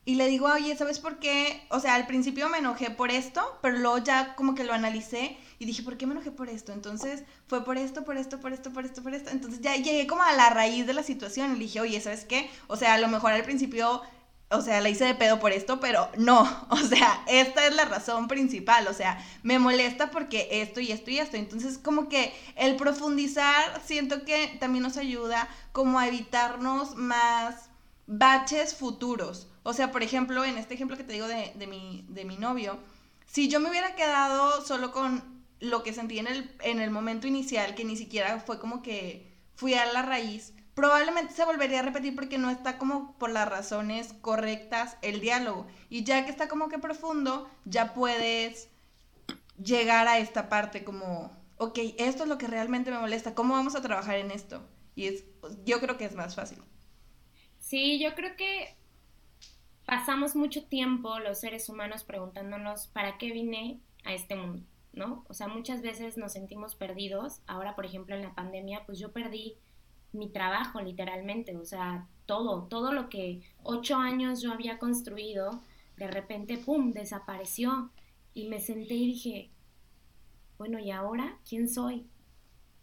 y 0.05 0.15
le 0.15 0.27
digo, 0.27 0.47
oye, 0.47 0.75
¿sabes 0.75 0.97
por 0.99 1.19
qué? 1.19 1.61
O 1.69 1.79
sea, 1.79 1.95
al 1.95 2.07
principio 2.07 2.49
me 2.49 2.59
enojé 2.59 2.89
por 2.89 3.11
esto, 3.11 3.59
pero 3.61 3.77
luego 3.77 3.99
ya 3.99 4.33
como 4.35 4.55
que 4.55 4.63
lo 4.63 4.73
analicé 4.73 5.37
y 5.59 5.65
dije, 5.65 5.83
¿por 5.83 5.97
qué 5.97 6.07
me 6.07 6.13
enojé 6.13 6.31
por 6.31 6.49
esto? 6.49 6.71
Entonces 6.71 7.23
fue 7.47 7.63
por 7.63 7.77
esto, 7.77 8.03
por 8.05 8.17
esto, 8.17 8.39
por 8.39 8.53
esto, 8.53 8.71
por 8.71 8.85
esto, 8.85 9.03
por 9.03 9.13
esto. 9.13 9.29
Entonces 9.29 9.61
ya 9.61 9.75
llegué 9.75 10.07
como 10.07 10.23
a 10.23 10.33
la 10.33 10.49
raíz 10.49 10.87
de 10.87 10.93
la 10.93 11.03
situación 11.03 11.51
y 11.51 11.53
le 11.55 11.65
dije, 11.65 11.81
oye, 11.81 11.99
¿sabes 12.01 12.25
qué? 12.25 12.49
O 12.67 12.75
sea, 12.75 12.93
a 12.93 12.97
lo 12.97 13.07
mejor 13.07 13.33
al 13.33 13.43
principio, 13.43 14.01
o 14.51 14.61
sea, 14.61 14.81
la 14.81 14.89
hice 14.89 15.05
de 15.05 15.13
pedo 15.13 15.39
por 15.39 15.51
esto, 15.51 15.79
pero 15.79 16.09
no. 16.17 16.67
O 16.69 16.77
sea, 16.77 17.23
esta 17.27 17.67
es 17.67 17.75
la 17.75 17.85
razón 17.85 18.27
principal. 18.27 18.87
O 18.87 18.93
sea, 18.93 19.23
me 19.43 19.59
molesta 19.59 20.09
porque 20.11 20.47
esto 20.51 20.79
y 20.79 20.91
esto 20.91 21.11
y 21.11 21.19
esto. 21.19 21.37
Entonces, 21.37 21.77
como 21.77 22.09
que 22.09 22.33
el 22.55 22.75
profundizar 22.75 23.81
siento 23.85 24.25
que 24.25 24.57
también 24.59 24.83
nos 24.83 24.97
ayuda 24.97 25.47
como 25.71 25.99
a 25.99 26.07
evitarnos 26.07 26.95
más 26.95 27.69
baches 28.07 28.75
futuros. 28.75 29.47
O 29.63 29.73
sea, 29.73 29.91
por 29.91 30.01
ejemplo, 30.01 30.43
en 30.43 30.57
este 30.57 30.73
ejemplo 30.73 30.97
que 30.97 31.03
te 31.03 31.13
digo 31.13 31.27
de, 31.27 31.53
mi, 31.67 32.05
de 32.09 32.25
mi 32.25 32.37
novio, 32.37 32.79
si 33.27 33.49
yo 33.49 33.59
me 33.59 33.69
hubiera 33.69 33.95
quedado 33.95 34.65
solo 34.65 34.91
con 34.91 35.23
lo 35.59 35.83
que 35.83 35.93
sentí 35.93 36.17
en 36.17 36.27
el, 36.27 36.51
en 36.61 36.79
el 36.79 36.89
momento 36.89 37.27
inicial, 37.27 37.75
que 37.75 37.85
ni 37.85 37.95
siquiera 37.95 38.39
fue 38.39 38.59
como 38.59 38.81
que 38.81 39.29
fui 39.55 39.75
a 39.75 39.85
la 39.91 40.01
raíz, 40.01 40.53
probablemente 40.79 41.33
se 41.33 41.43
volvería 41.43 41.79
a 41.79 41.83
repetir 41.83 42.15
porque 42.15 42.37
no 42.37 42.49
está 42.49 42.77
como 42.77 43.17
por 43.17 43.31
las 43.31 43.49
razones 43.49 44.13
correctas 44.21 44.97
el 45.01 45.19
diálogo. 45.19 45.67
Y 45.89 46.05
ya 46.05 46.23
que 46.23 46.31
está 46.31 46.47
como 46.47 46.69
que 46.69 46.79
profundo, 46.79 47.49
ya 47.65 47.93
puedes 47.93 48.69
llegar 49.61 50.07
a 50.07 50.19
esta 50.19 50.47
parte 50.47 50.85
como, 50.85 51.31
ok, 51.57 51.79
esto 51.97 52.23
es 52.23 52.29
lo 52.29 52.37
que 52.37 52.47
realmente 52.47 52.91
me 52.91 52.99
molesta, 52.99 53.35
¿cómo 53.35 53.55
vamos 53.55 53.75
a 53.75 53.81
trabajar 53.81 54.19
en 54.19 54.31
esto? 54.31 54.65
Y 54.95 55.07
es, 55.07 55.25
yo 55.65 55.81
creo 55.81 55.97
que 55.97 56.05
es 56.05 56.15
más 56.15 56.35
fácil. 56.35 56.59
Sí, 57.57 57.99
yo 57.99 58.15
creo 58.15 58.37
que 58.37 58.77
pasamos 59.85 60.37
mucho 60.37 60.63
tiempo 60.63 61.19
los 61.19 61.41
seres 61.41 61.67
humanos 61.67 62.05
preguntándonos 62.05 62.87
para 62.87 63.17
qué 63.17 63.33
vine 63.33 63.81
a 64.05 64.13
este 64.13 64.37
mundo, 64.37 64.63
¿no? 64.93 65.25
O 65.27 65.33
sea, 65.33 65.49
muchas 65.49 65.81
veces 65.81 66.17
nos 66.17 66.31
sentimos 66.31 66.75
perdidos. 66.75 67.41
Ahora, 67.47 67.75
por 67.75 67.85
ejemplo, 67.85 68.15
en 68.15 68.21
la 68.21 68.33
pandemia, 68.33 68.85
pues 68.85 68.97
yo 68.97 69.11
perdí 69.11 69.57
mi 70.11 70.29
trabajo 70.29 70.81
literalmente, 70.81 71.55
o 71.55 71.65
sea, 71.65 72.07
todo, 72.25 72.63
todo 72.63 72.93
lo 72.93 73.09
que 73.09 73.41
ocho 73.63 73.95
años 73.95 74.41
yo 74.41 74.51
había 74.51 74.77
construido, 74.77 75.61
de 75.97 76.07
repente, 76.07 76.57
¡pum!, 76.57 76.91
desapareció. 76.91 77.91
Y 78.33 78.47
me 78.47 78.59
senté 78.59 78.93
y 78.93 79.07
dije, 79.07 79.49
bueno, 80.57 80.79
¿y 80.79 80.91
ahora 80.91 81.37
quién 81.47 81.67
soy? 81.67 82.05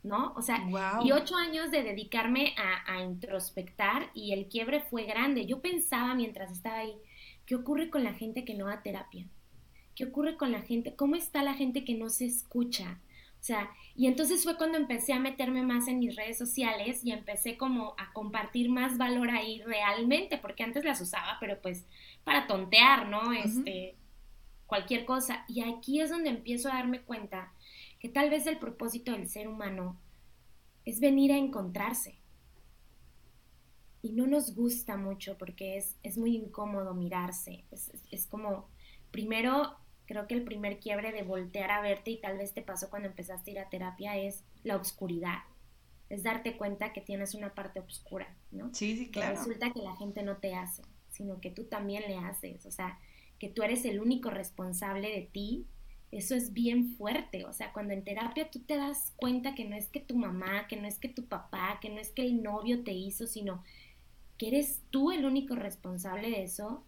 ¿No? 0.03 0.33
O 0.37 0.43
sea, 0.43 0.69
y 1.05 1.13
ocho 1.13 1.37
años 1.37 1.71
de 1.71 1.83
dedicarme 1.83 2.55
a, 2.59 2.93
a 2.93 3.03
introspectar 3.03 4.11
y 4.15 4.33
el 4.33 4.49
quiebre 4.49 4.81
fue 4.81 5.05
grande. 5.05 5.47
Yo 5.47 5.61
pensaba 5.61 6.15
mientras 6.15 6.53
estaba 6.53 6.79
ahí, 6.79 6.97
¿qué 7.45 7.55
ocurre 7.57 7.91
con 7.91 8.05
la 8.05 8.13
gente 8.13 8.45
que 8.45 8.55
no 8.55 8.67
da 8.67 8.83
terapia? 8.83 9.27
¿Qué 9.95 10.05
ocurre 10.05 10.37
con 10.37 10.53
la 10.53 10.61
gente? 10.61 10.95
¿Cómo 10.95 11.17
está 11.17 11.43
la 11.43 11.55
gente 11.55 11.85
que 11.85 11.95
no 11.95 12.09
se 12.11 12.27
escucha? 12.27 13.01
O 13.41 13.45
sea, 13.47 13.71
y 13.95 14.07
entonces 14.07 14.43
fue 14.43 14.57
cuando 14.57 14.77
empecé 14.77 15.13
a 15.13 15.21
meterme 15.21 15.63
más 15.63 15.89
en 15.89 16.01
mis 16.01 16.17
redes 16.17 16.37
sociales 16.37 17.05
y 17.05 17.13
empecé 17.13 17.57
como 17.57 17.95
a 17.97 18.13
compartir 18.13 18.69
más 18.69 18.99
valor 18.99 19.31
ahí 19.31 19.63
realmente, 19.63 20.37
porque 20.39 20.65
antes 20.65 20.85
las 20.85 21.01
usaba, 21.01 21.37
pero 21.39 21.61
pues 21.63 21.87
para 22.25 22.47
tontear, 22.47 23.09
¿no? 23.09 23.33
Este, 23.33 23.95
cualquier 24.67 25.05
cosa. 25.05 25.45
Y 25.49 25.63
aquí 25.63 26.01
es 26.01 26.11
donde 26.11 26.31
empiezo 26.31 26.69
a 26.69 26.75
darme 26.75 27.03
cuenta 27.03 27.53
que 28.01 28.09
tal 28.09 28.31
vez 28.31 28.47
el 28.47 28.59
propósito 28.59 29.13
del 29.13 29.29
ser 29.29 29.49
humano 29.49 29.99
es 30.85 31.01
venir 31.01 31.33
a 31.33 31.39
encontrarse. 31.39 32.19
Y 34.03 34.13
no 34.13 34.27
nos 34.27 34.55
gusta 34.55 34.97
mucho 34.97 35.39
porque 35.39 35.77
es, 35.77 35.97
es 36.03 36.19
muy 36.19 36.37
incómodo 36.37 36.95
mirarse. 36.95 37.65
Es, 37.71 37.91
es 38.11 38.27
como, 38.27 38.69
primero 39.11 39.77
creo 40.07 40.27
que 40.27 40.35
el 40.35 40.45
primer 40.45 40.79
quiebre 40.79 41.13
de 41.13 41.23
voltear 41.23 41.71
a 41.71 41.81
verte 41.81 42.13
y 42.13 42.21
tal 42.21 42.39
vez 42.39 42.55
te 42.55 42.63
pasó 42.63 42.89
cuando 42.89 43.09
empezaste 43.09 43.51
a 43.51 43.53
ir 43.53 43.59
a 43.61 43.69
terapia 43.69 44.17
es 44.17 44.45
la 44.63 44.77
oscuridad. 44.77 45.39
Es 46.09 46.23
darte 46.23 46.57
cuenta 46.57 46.93
que 46.93 47.01
tienes 47.01 47.35
una 47.35 47.55
parte 47.55 47.81
oscura, 47.81 48.35
¿no? 48.53 48.73
Sí, 48.73 48.97
sí, 48.97 49.11
claro. 49.11 49.33
Que 49.33 49.39
resulta 49.39 49.73
que 49.73 49.81
la 49.81 49.97
gente 49.97 50.23
no 50.23 50.37
te 50.37 50.55
hace, 50.55 50.83
sino 51.11 51.41
que 51.41 51.51
tú 51.51 51.65
también 51.65 52.05
le 52.07 52.17
haces. 52.17 52.65
O 52.65 52.71
sea, 52.71 52.99
que 53.39 53.49
tú 53.49 53.63
eres 53.63 53.85
el 53.85 54.01
único 54.01 54.31
responsable 54.31 55.11
de 55.11 55.23
ti. 55.23 55.67
Eso 56.13 56.37
es 56.37 56.53
bien 56.53 56.95
fuerte. 56.97 57.45
O 57.45 57.53
sea, 57.53 57.73
cuando 57.73 57.93
en 57.93 58.05
terapia 58.05 58.49
tú 58.51 58.61
te 58.61 58.77
das 58.77 59.13
cuenta 59.17 59.57
que 59.57 59.65
no 59.65 59.75
es 59.75 59.89
que 59.89 59.99
tu 59.99 60.17
mamá, 60.17 60.69
que 60.69 60.77
no 60.77 60.87
es 60.87 61.01
que 61.01 61.09
tu 61.09 61.27
papá, 61.27 61.79
que 61.81 61.91
no 61.91 61.99
es 62.01 62.11
que 62.11 62.23
el 62.23 62.43
novio 62.43 62.85
te 62.85 62.93
hizo, 62.93 63.27
sino 63.27 63.65
que 64.39 64.49
eres 64.49 64.83
tú 64.91 65.11
el 65.11 65.25
único 65.25 65.57
responsable 65.57 66.31
de 66.31 66.45
eso. 66.45 66.85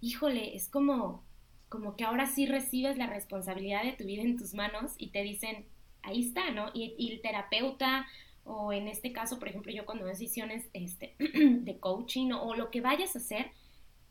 Híjole, 0.00 0.54
es 0.54 0.68
como 0.68 1.24
como 1.72 1.96
que 1.96 2.04
ahora 2.04 2.26
sí 2.26 2.44
recibes 2.44 2.98
la 2.98 3.06
responsabilidad 3.06 3.82
de 3.82 3.92
tu 3.92 4.04
vida 4.04 4.20
en 4.20 4.36
tus 4.36 4.52
manos 4.52 4.92
y 4.98 5.08
te 5.08 5.22
dicen, 5.22 5.64
ahí 6.02 6.20
está, 6.20 6.50
¿no? 6.50 6.70
Y, 6.74 7.10
el 7.10 7.22
terapeuta, 7.22 8.06
o 8.44 8.74
en 8.74 8.88
este 8.88 9.10
caso, 9.10 9.38
por 9.38 9.48
ejemplo, 9.48 9.72
yo 9.72 9.86
cuando 9.86 10.04
decisiones 10.04 10.68
este, 10.74 11.14
de 11.18 11.78
coaching 11.78 12.32
o, 12.32 12.54
lo 12.54 12.70
que 12.70 12.82
vayas 12.82 13.16
a 13.16 13.20
hacer, 13.20 13.52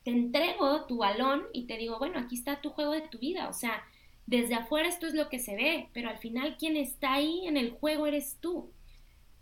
te 0.02 0.10
entrego 0.10 0.86
tu 0.86 0.96
balón 0.96 1.44
y 1.52 1.66
te 1.68 1.76
digo, 1.78 2.00
bueno, 2.00 2.18
aquí 2.18 2.34
está 2.34 2.60
tu 2.60 2.70
juego 2.70 2.90
de 2.94 3.02
tu 3.02 3.20
vida, 3.20 3.48
o 3.48 3.52
sea, 3.52 3.84
desde 4.26 4.56
afuera 4.56 4.88
esto 4.88 5.06
es 5.06 5.14
lo 5.14 5.28
que 5.28 5.38
se 5.38 5.54
ve, 5.54 5.88
pero 5.92 6.08
al 6.08 6.18
final 6.18 6.56
quien 6.56 6.76
está 6.76 7.12
ahí 7.12 7.46
en 7.46 7.56
el 7.56 7.70
juego 7.70 8.08
eres 8.08 8.38
tú. 8.40 8.72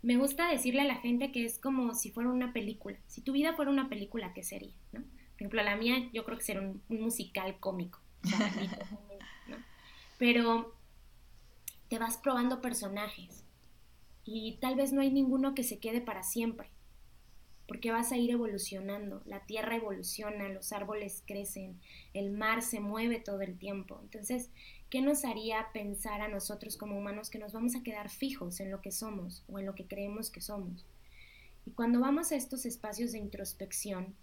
Me 0.03 0.17
gusta 0.17 0.51
decirle 0.51 0.81
a 0.81 0.85
la 0.85 0.97
gente 0.97 1.31
que 1.31 1.43
es 1.43 1.57
como 1.57 1.95
si 1.95 2.11
fuera 2.11 2.29
una 2.29 2.53
película. 2.53 2.99
Si 3.07 3.21
tu 3.21 3.31
vida 3.31 3.53
fuera 3.53 3.71
una 3.71 3.89
película, 3.89 4.31
¿qué 4.35 4.43
sería? 4.43 4.75
¿no? 4.91 5.01
Por 5.01 5.37
ejemplo, 5.37 5.63
la 5.63 5.75
mía 5.75 6.07
yo 6.13 6.23
creo 6.23 6.37
que 6.37 6.43
sería 6.43 6.61
un 6.61 6.83
musical 6.87 7.57
cómico. 7.59 8.00
Pero 10.17 10.75
te 11.89 11.99
vas 11.99 12.17
probando 12.17 12.61
personajes 12.61 13.43
y 14.23 14.57
tal 14.61 14.75
vez 14.75 14.93
no 14.93 15.01
hay 15.01 15.11
ninguno 15.11 15.55
que 15.55 15.63
se 15.63 15.79
quede 15.79 15.99
para 15.99 16.23
siempre, 16.23 16.69
porque 17.67 17.91
vas 17.91 18.11
a 18.11 18.17
ir 18.17 18.31
evolucionando, 18.31 19.21
la 19.25 19.45
tierra 19.45 19.75
evoluciona, 19.75 20.47
los 20.49 20.71
árboles 20.71 21.23
crecen, 21.25 21.79
el 22.13 22.31
mar 22.31 22.61
se 22.61 22.79
mueve 22.79 23.19
todo 23.19 23.41
el 23.41 23.57
tiempo. 23.57 23.99
Entonces, 24.03 24.51
¿qué 24.89 25.01
nos 25.01 25.25
haría 25.25 25.67
pensar 25.73 26.21
a 26.21 26.27
nosotros 26.27 26.77
como 26.77 26.97
humanos 26.97 27.29
que 27.29 27.39
nos 27.39 27.53
vamos 27.53 27.75
a 27.75 27.83
quedar 27.83 28.09
fijos 28.09 28.59
en 28.59 28.71
lo 28.71 28.81
que 28.81 28.91
somos 28.91 29.43
o 29.47 29.59
en 29.59 29.65
lo 29.65 29.75
que 29.75 29.87
creemos 29.87 30.29
que 30.29 30.41
somos? 30.41 30.85
Y 31.65 31.71
cuando 31.71 31.99
vamos 31.99 32.31
a 32.31 32.35
estos 32.35 32.65
espacios 32.65 33.11
de 33.11 33.19
introspección, 33.19 34.15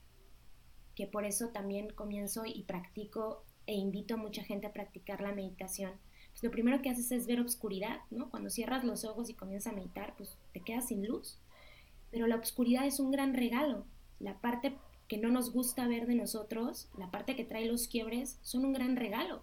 que 0.95 1.07
por 1.07 1.25
eso 1.25 1.49
también 1.51 1.91
comienzo 1.91 2.45
y 2.45 2.65
practico 2.65 3.45
e 3.69 3.75
invito 3.75 4.15
a 4.15 4.17
mucha 4.17 4.43
gente 4.43 4.67
a 4.67 4.73
practicar 4.73 5.21
la 5.21 5.33
meditación, 5.33 5.93
pues 6.31 6.43
lo 6.43 6.51
primero 6.51 6.81
que 6.81 6.89
haces 6.89 7.13
es 7.13 7.27
ver 7.27 7.39
obscuridad, 7.39 7.99
¿no? 8.11 8.31
Cuando 8.31 8.49
cierras 8.49 8.83
los 8.83 9.05
ojos 9.05 9.29
y 9.29 9.35
comienzas 9.35 9.73
a 9.73 9.77
meditar, 9.77 10.15
pues 10.17 10.39
te 10.55 10.61
quedas 10.61 10.89
sin 10.89 11.07
luz. 11.07 11.39
Pero 12.11 12.27
la 12.27 12.37
obscuridad 12.37 12.87
es 12.87 12.99
un 12.99 13.11
gran 13.11 13.35
regalo. 13.35 13.85
La 14.21 14.39
parte 14.39 14.75
que 15.07 15.19
no 15.19 15.29
nos 15.29 15.53
gusta 15.53 15.87
ver 15.87 16.07
de 16.07 16.15
nosotros, 16.15 16.89
la 16.97 17.11
parte 17.11 17.37
que 17.37 17.45
trae 17.45 17.67
los 17.67 17.89
quiebres, 17.89 18.39
son 18.41 18.65
un 18.65 18.73
gran 18.73 18.97
regalo, 18.97 19.43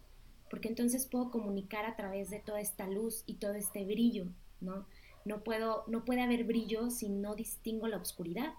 porque 0.49 0.69
entonces 0.69 1.05
puedo 1.05 1.29
comunicar 1.29 1.85
a 1.85 1.95
través 1.95 2.31
de 2.31 2.39
toda 2.39 2.61
esta 2.61 2.87
luz 2.87 3.23
y 3.27 3.35
todo 3.35 3.53
este 3.53 3.85
brillo, 3.85 4.25
¿no? 4.59 4.87
No 5.23 5.43
puedo, 5.43 5.83
no 5.87 6.03
puede 6.03 6.21
haber 6.21 6.45
brillo 6.45 6.89
si 6.89 7.09
no 7.09 7.35
distingo 7.35 7.87
la 7.87 7.97
oscuridad. 7.97 8.53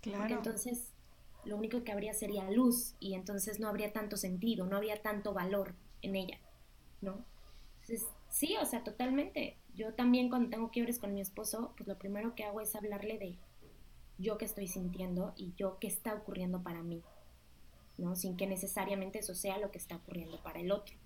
Claro. 0.00 0.20
Porque 0.20 0.34
entonces 0.34 0.92
lo 1.44 1.56
único 1.56 1.84
que 1.84 1.92
habría 1.92 2.12
sería 2.12 2.50
luz 2.50 2.94
y 3.00 3.14
entonces 3.14 3.60
no 3.60 3.68
habría 3.68 3.92
tanto 3.92 4.16
sentido, 4.16 4.66
no 4.66 4.76
habría 4.76 5.02
tanto 5.02 5.32
valor 5.32 5.74
en 6.02 6.16
ella, 6.16 6.38
¿no? 7.00 7.24
Entonces, 7.80 8.06
sí, 8.28 8.56
o 8.60 8.66
sea, 8.66 8.84
totalmente. 8.84 9.56
Yo 9.74 9.94
también 9.94 10.28
cuando 10.28 10.50
tengo 10.50 10.70
quiebres 10.70 10.98
con 10.98 11.14
mi 11.14 11.20
esposo, 11.20 11.72
pues 11.76 11.88
lo 11.88 11.98
primero 11.98 12.34
que 12.34 12.44
hago 12.44 12.60
es 12.60 12.74
hablarle 12.74 13.18
de 13.18 13.38
yo 14.18 14.36
que 14.36 14.44
estoy 14.44 14.66
sintiendo 14.66 15.32
y 15.36 15.54
yo 15.56 15.78
qué 15.78 15.86
está 15.86 16.14
ocurriendo 16.14 16.62
para 16.62 16.82
mí, 16.82 17.02
¿no? 17.96 18.16
Sin 18.16 18.36
que 18.36 18.46
necesariamente 18.46 19.20
eso 19.20 19.34
sea 19.34 19.58
lo 19.58 19.70
que 19.70 19.78
está 19.78 19.96
ocurriendo 19.96 20.42
para 20.42 20.60
el 20.60 20.72
otro. 20.72 20.96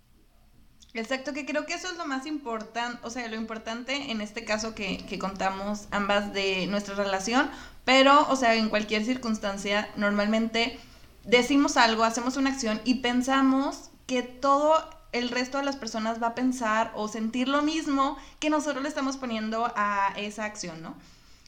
Exacto, 0.94 1.32
que 1.32 1.46
creo 1.46 1.64
que 1.64 1.74
eso 1.74 1.88
es 1.88 1.96
lo 1.96 2.06
más 2.06 2.26
importante, 2.26 2.98
o 3.02 3.08
sea, 3.08 3.26
lo 3.28 3.36
importante 3.36 4.10
en 4.10 4.20
este 4.20 4.44
caso 4.44 4.74
que, 4.74 4.98
que, 5.06 5.18
contamos 5.18 5.88
ambas 5.90 6.34
de 6.34 6.66
nuestra 6.66 6.94
relación, 6.94 7.50
pero, 7.84 8.26
o 8.28 8.36
sea, 8.36 8.54
en 8.54 8.68
cualquier 8.68 9.04
circunstancia, 9.04 9.88
normalmente 9.96 10.78
decimos 11.24 11.76
algo, 11.76 12.04
hacemos 12.04 12.36
una 12.36 12.50
acción 12.50 12.80
y 12.84 12.96
pensamos 12.96 13.90
que 14.06 14.22
todo 14.22 14.74
el 15.12 15.28
resto 15.28 15.58
de 15.58 15.64
las 15.64 15.76
personas 15.76 16.22
va 16.22 16.28
a 16.28 16.34
pensar 16.34 16.92
o 16.94 17.08
sentir 17.08 17.48
lo 17.48 17.62
mismo 17.62 18.16
que 18.40 18.50
nosotros 18.50 18.82
le 18.82 18.88
estamos 18.88 19.16
poniendo 19.16 19.70
a 19.76 20.12
esa 20.16 20.44
acción, 20.44 20.82
¿no? 20.82 20.94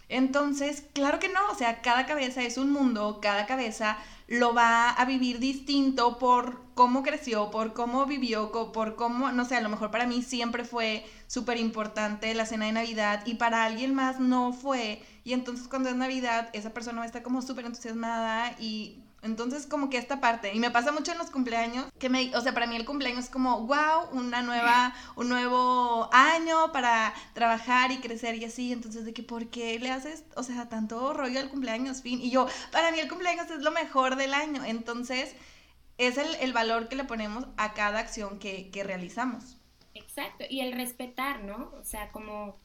Entonces, 0.09 0.85
claro 0.93 1.19
que 1.19 1.31
no, 1.31 1.41
o 1.51 1.55
sea, 1.55 1.81
cada 1.81 2.07
cabeza 2.07 2.43
es 2.43 2.59
un 2.59 2.71
mundo, 2.71 3.21
cada 3.23 3.47
cabeza 3.47 3.97
lo 4.27 4.55
va 4.55 4.91
a 4.91 5.05
vivir 5.07 5.39
distinto 5.39 6.19
por 6.19 6.61
cómo 6.75 7.03
creció, 7.03 7.51
por 7.51 7.73
cómo 7.73 8.05
vivió, 8.07 8.53
por 8.73 8.97
cómo, 8.97 9.33
no 9.33 9.45
sé, 9.45 9.57
a 9.57 9.61
lo 9.61 9.71
mejor 9.71 9.91
para 9.91 10.07
mí 10.07 10.23
siempre 10.23 10.65
fue 10.65 11.07
súper 11.35 11.59
importante 11.59 12.33
la 12.33 12.47
cena 12.47 12.67
de 12.67 12.73
Navidad 12.73 13.27
y 13.27 13.35
para 13.35 13.65
alguien 13.65 13.93
más 13.93 14.21
no 14.21 14.53
fue. 14.53 15.03
Y 15.25 15.33
entonces 15.33 15.67
cuando 15.67 15.89
es 15.89 15.97
Navidad, 15.97 16.49
esa 16.53 16.71
persona 16.71 16.99
va 16.99 17.03
a 17.03 17.07
estar 17.07 17.23
como 17.23 17.43
súper 17.43 17.67
entusiasmada 17.67 18.55
y 18.61 19.01
entonces, 19.23 19.67
como 19.67 19.89
que 19.89 19.97
esta 19.97 20.21
parte, 20.21 20.53
y 20.53 20.59
me 20.59 20.71
pasa 20.71 20.93
mucho 20.93 21.11
en 21.11 21.17
los 21.17 21.31
cumpleaños, 21.31 21.87
que 21.99 22.11
me, 22.11 22.37
o 22.37 22.43
sea, 22.43 22.53
para 22.53 22.67
mí 22.67 22.77
el 22.77 22.85
cumpleaños 22.85 23.25
es 23.25 23.31
como, 23.31 23.67
wow, 23.67 24.11
una 24.13 24.43
nueva, 24.43 24.95
un 25.17 25.31
nuevo 25.31 26.11
año 26.13 26.73
para 26.73 27.15
trabajar 27.33 27.91
y 27.91 28.01
crecer 28.01 28.35
y 28.35 28.45
así, 28.45 28.71
entonces, 28.71 29.07
de 29.07 29.15
que, 29.15 29.23
¿por 29.23 29.47
qué 29.47 29.79
le 29.79 29.91
haces, 29.91 30.25
o 30.37 30.43
sea, 30.43 30.69
tanto 30.69 31.15
rollo 31.15 31.41
al 31.41 31.49
cumpleaños, 31.49 32.03
fin? 32.03 32.21
Y 32.21 32.31
yo, 32.31 32.47
para 32.71 32.91
mí 32.91 33.01
el 33.01 33.09
cumpleaños 33.09 33.51
es 33.51 33.63
lo 33.63 33.71
mejor 33.71 34.17
del 34.17 34.35
año, 34.35 34.63
entonces, 34.63 35.35
es 35.97 36.19
el, 36.19 36.35
el 36.41 36.53
valor 36.53 36.89
que 36.89 36.97
le 36.97 37.05
ponemos 37.05 37.47
a 37.57 37.73
cada 37.73 38.01
acción 38.01 38.39
que, 38.39 38.71
que 38.71 38.85
realizamos. 38.85 39.57
Exacto, 39.95 40.45
y 40.51 40.61
el 40.61 40.73
respetar, 40.73 41.45
¿no? 41.45 41.73
O 41.81 41.85
sea, 41.85 42.11
como 42.11 42.59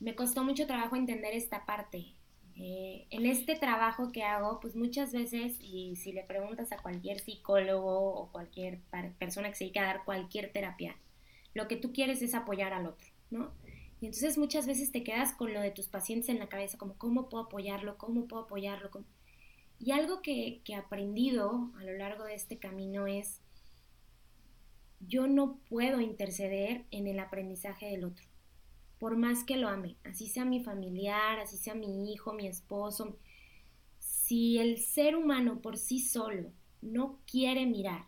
me 0.00 0.14
costó 0.14 0.44
mucho 0.44 0.66
trabajo 0.66 0.96
entender 0.96 1.34
esta 1.34 1.64
parte, 1.64 2.14
eh, 2.56 3.06
en 3.10 3.26
este 3.26 3.56
trabajo 3.56 4.12
que 4.12 4.22
hago, 4.22 4.60
pues 4.60 4.76
muchas 4.76 5.12
veces, 5.12 5.56
y 5.60 5.96
si 5.96 6.12
le 6.12 6.22
preguntas 6.22 6.70
a 6.72 6.76
cualquier 6.76 7.18
psicólogo 7.18 8.14
o 8.14 8.30
cualquier 8.30 8.80
persona 9.18 9.48
que 9.48 9.56
se 9.56 9.64
dedica 9.64 9.82
a 9.82 9.86
dar 9.86 10.04
cualquier 10.04 10.52
terapia, 10.52 10.96
lo 11.54 11.66
que 11.66 11.76
tú 11.76 11.92
quieres 11.92 12.22
es 12.22 12.34
apoyar 12.34 12.72
al 12.72 12.86
otro, 12.86 13.08
¿no? 13.30 13.52
Y 14.00 14.06
entonces 14.06 14.38
muchas 14.38 14.66
veces 14.66 14.92
te 14.92 15.02
quedas 15.02 15.32
con 15.32 15.54
lo 15.54 15.60
de 15.60 15.70
tus 15.70 15.88
pacientes 15.88 16.28
en 16.28 16.38
la 16.38 16.48
cabeza, 16.48 16.78
como 16.78 16.96
cómo 16.98 17.28
puedo 17.28 17.44
apoyarlo, 17.44 17.96
cómo 17.96 18.26
puedo 18.28 18.44
apoyarlo. 18.44 18.90
Y 19.78 19.92
algo 19.92 20.22
que, 20.22 20.60
que 20.64 20.74
he 20.74 20.76
aprendido 20.76 21.72
a 21.78 21.84
lo 21.84 21.92
largo 21.94 22.24
de 22.24 22.34
este 22.34 22.58
camino 22.58 23.06
es, 23.06 23.40
yo 25.00 25.26
no 25.26 25.58
puedo 25.68 26.00
interceder 26.00 26.84
en 26.90 27.06
el 27.06 27.18
aprendizaje 27.18 27.86
del 27.86 28.04
otro, 28.04 28.26
por 28.98 29.16
más 29.16 29.44
que 29.44 29.56
lo 29.56 29.68
ame, 29.68 29.96
así 30.04 30.28
sea 30.28 30.44
mi 30.44 30.62
familiar, 30.62 31.38
así 31.38 31.56
sea 31.56 31.74
mi 31.74 32.12
hijo, 32.12 32.32
mi 32.32 32.46
esposo. 32.46 33.18
Si 33.98 34.58
el 34.58 34.78
ser 34.78 35.16
humano 35.16 35.60
por 35.60 35.76
sí 35.76 36.00
solo 36.00 36.52
no 36.80 37.18
quiere 37.26 37.66
mirar 37.66 38.06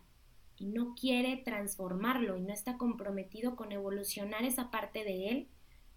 y 0.57 0.65
no 0.65 0.95
quiere 0.95 1.37
transformarlo 1.37 2.37
y 2.37 2.41
no 2.41 2.53
está 2.53 2.77
comprometido 2.77 3.55
con 3.55 3.71
evolucionar 3.71 4.43
esa 4.43 4.71
parte 4.71 5.03
de 5.03 5.29
él, 5.29 5.47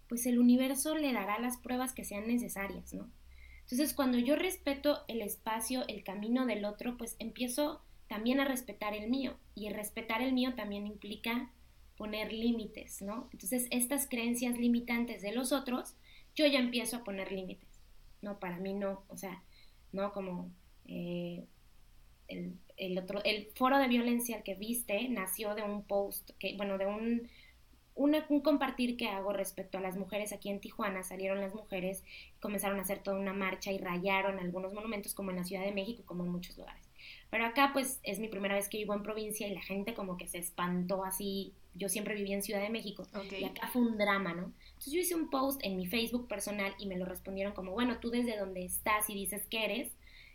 pues 0.08 0.26
el 0.26 0.38
universo 0.38 0.96
le 0.96 1.12
dará 1.12 1.38
las 1.38 1.56
pruebas 1.56 1.92
que 1.92 2.04
sean 2.04 2.26
necesarias, 2.26 2.92
¿no? 2.92 3.10
Entonces, 3.70 3.94
cuando 3.94 4.18
yo 4.18 4.34
respeto 4.34 5.04
el 5.06 5.22
espacio, 5.22 5.84
el 5.86 6.02
camino 6.02 6.44
del 6.46 6.64
otro, 6.64 6.96
pues 6.96 7.14
empiezo 7.20 7.84
también 8.10 8.40
a 8.40 8.44
respetar 8.44 8.92
el 8.92 9.08
mío. 9.08 9.36
Y 9.54 9.68
respetar 9.70 10.20
el 10.20 10.32
mío 10.32 10.54
también 10.56 10.84
implica 10.84 11.48
poner 11.96 12.32
límites, 12.32 13.02
¿no? 13.02 13.28
Entonces, 13.32 13.68
estas 13.70 14.08
creencias 14.08 14.58
limitantes 14.58 15.22
de 15.22 15.32
los 15.32 15.52
otros, 15.52 15.94
yo 16.34 16.44
ya 16.48 16.58
empiezo 16.58 16.96
a 16.96 17.04
poner 17.04 17.30
límites. 17.30 17.68
No, 18.20 18.40
para 18.40 18.58
mí 18.58 18.74
no, 18.74 19.04
o 19.06 19.16
sea, 19.16 19.44
no 19.92 20.12
como 20.12 20.50
eh, 20.86 21.46
el, 22.26 22.58
el, 22.76 22.98
otro, 22.98 23.22
el 23.22 23.46
foro 23.54 23.78
de 23.78 23.86
violencia 23.86 24.42
que 24.42 24.56
viste 24.56 25.08
nació 25.08 25.54
de 25.54 25.62
un 25.62 25.84
post, 25.84 26.32
que, 26.40 26.56
bueno, 26.56 26.78
de 26.78 26.86
un 26.86 27.28
un 27.94 28.40
compartir 28.40 28.96
que 28.96 29.08
hago 29.08 29.32
respecto 29.32 29.78
a 29.78 29.80
las 29.80 29.96
mujeres 29.96 30.32
aquí 30.32 30.48
en 30.48 30.60
Tijuana. 30.60 31.02
Salieron 31.02 31.40
las 31.40 31.54
mujeres, 31.54 32.02
comenzaron 32.40 32.78
a 32.78 32.82
hacer 32.82 33.02
toda 33.02 33.18
una 33.18 33.34
marcha 33.34 33.72
y 33.72 33.78
rayaron 33.78 34.38
algunos 34.38 34.72
monumentos 34.72 35.14
como 35.14 35.30
en 35.30 35.36
la 35.36 35.44
Ciudad 35.44 35.64
de 35.64 35.72
México, 35.72 36.02
como 36.06 36.24
en 36.24 36.30
muchos 36.30 36.56
lugares. 36.56 36.89
Pero 37.30 37.46
acá 37.46 37.70
pues 37.72 38.00
es 38.02 38.18
mi 38.18 38.28
primera 38.28 38.54
vez 38.54 38.68
que 38.68 38.78
vivo 38.78 38.94
en 38.94 39.02
provincia 39.02 39.46
y 39.46 39.54
la 39.54 39.62
gente 39.62 39.94
como 39.94 40.16
que 40.16 40.26
se 40.26 40.38
espantó 40.38 41.04
así. 41.04 41.54
Yo 41.74 41.88
siempre 41.88 42.14
viví 42.14 42.32
en 42.32 42.42
Ciudad 42.42 42.60
de 42.60 42.70
México 42.70 43.06
y 43.30 43.44
acá 43.44 43.68
fue 43.68 43.82
un 43.82 43.96
drama, 43.96 44.34
¿no? 44.34 44.52
Entonces 44.68 44.92
yo 44.92 45.00
hice 45.00 45.14
un 45.14 45.30
post 45.30 45.60
en 45.62 45.76
mi 45.76 45.86
Facebook 45.86 46.26
personal 46.26 46.74
y 46.78 46.86
me 46.86 46.98
lo 46.98 47.04
respondieron 47.04 47.52
como, 47.52 47.72
bueno, 47.72 47.98
tú 48.00 48.10
desde 48.10 48.36
donde 48.36 48.64
estás 48.64 49.08
y 49.08 49.14
dices 49.14 49.46
que 49.46 49.64
eres, 49.64 49.92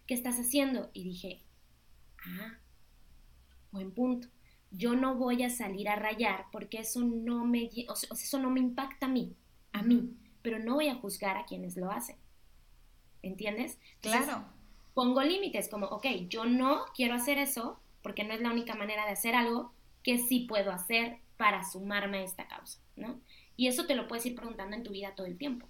¿qué 0.08 0.14
estás 0.14 0.40
haciendo? 0.40 0.90
Y 0.94 1.04
dije, 1.04 1.42
ah, 2.26 2.58
buen 3.72 3.92
punto 3.92 4.30
yo 4.78 4.96
no 4.96 5.16
voy 5.16 5.44
a 5.44 5.50
salir 5.50 5.90
a 5.90 5.96
rayar 5.96 6.46
porque 6.52 6.80
eso 6.80 7.02
no 7.02 7.46
me, 7.46 7.70
o 7.88 7.96
sea, 7.96 8.10
eso 8.12 8.40
no 8.40 8.50
me 8.50 8.60
impacta 8.60 9.06
a 9.06 9.10
mí, 9.10 9.36
a 9.72 9.82
mí, 9.82 10.16
pero 10.42 10.60
no 10.60 10.76
voy 10.76 10.88
a 10.88 10.96
juzgar 10.96 11.38
a 11.38 11.46
quienes 11.46 11.78
lo 11.78 11.92
hacen. 11.92 12.18
¿Entiendes? 13.22 13.80
claro. 14.02 14.46
Pongo 14.96 15.22
límites 15.22 15.70
como, 15.70 15.86
ok, 15.86 16.08
yo 16.28 16.46
no 16.46 16.86
quiero 16.96 17.14
hacer 17.14 17.38
eso 17.38 17.80
porque 18.02 18.24
no 18.24 18.34
es 18.34 18.42
la 18.42 18.50
única 18.50 18.74
manera 18.74 19.06
de 19.06 19.12
hacer 19.12 19.36
algo 19.36 19.72
que 20.02 20.18
sí 20.18 20.48
puedo 20.50 20.72
hacer 20.72 21.20
para 21.38 21.64
sumarme 21.64 22.20
a 22.20 22.24
esta 22.24 22.48
causa, 22.48 22.80
¿no? 22.96 23.20
Y 23.56 23.68
eso 23.68 23.86
te 23.86 23.94
lo 23.94 24.08
puedes 24.08 24.26
ir 24.26 24.36
preguntando 24.36 24.76
en 24.76 24.84
tu 24.84 24.92
vida 24.92 25.14
todo 25.16 25.28
el 25.28 25.38
tiempo. 25.38 25.68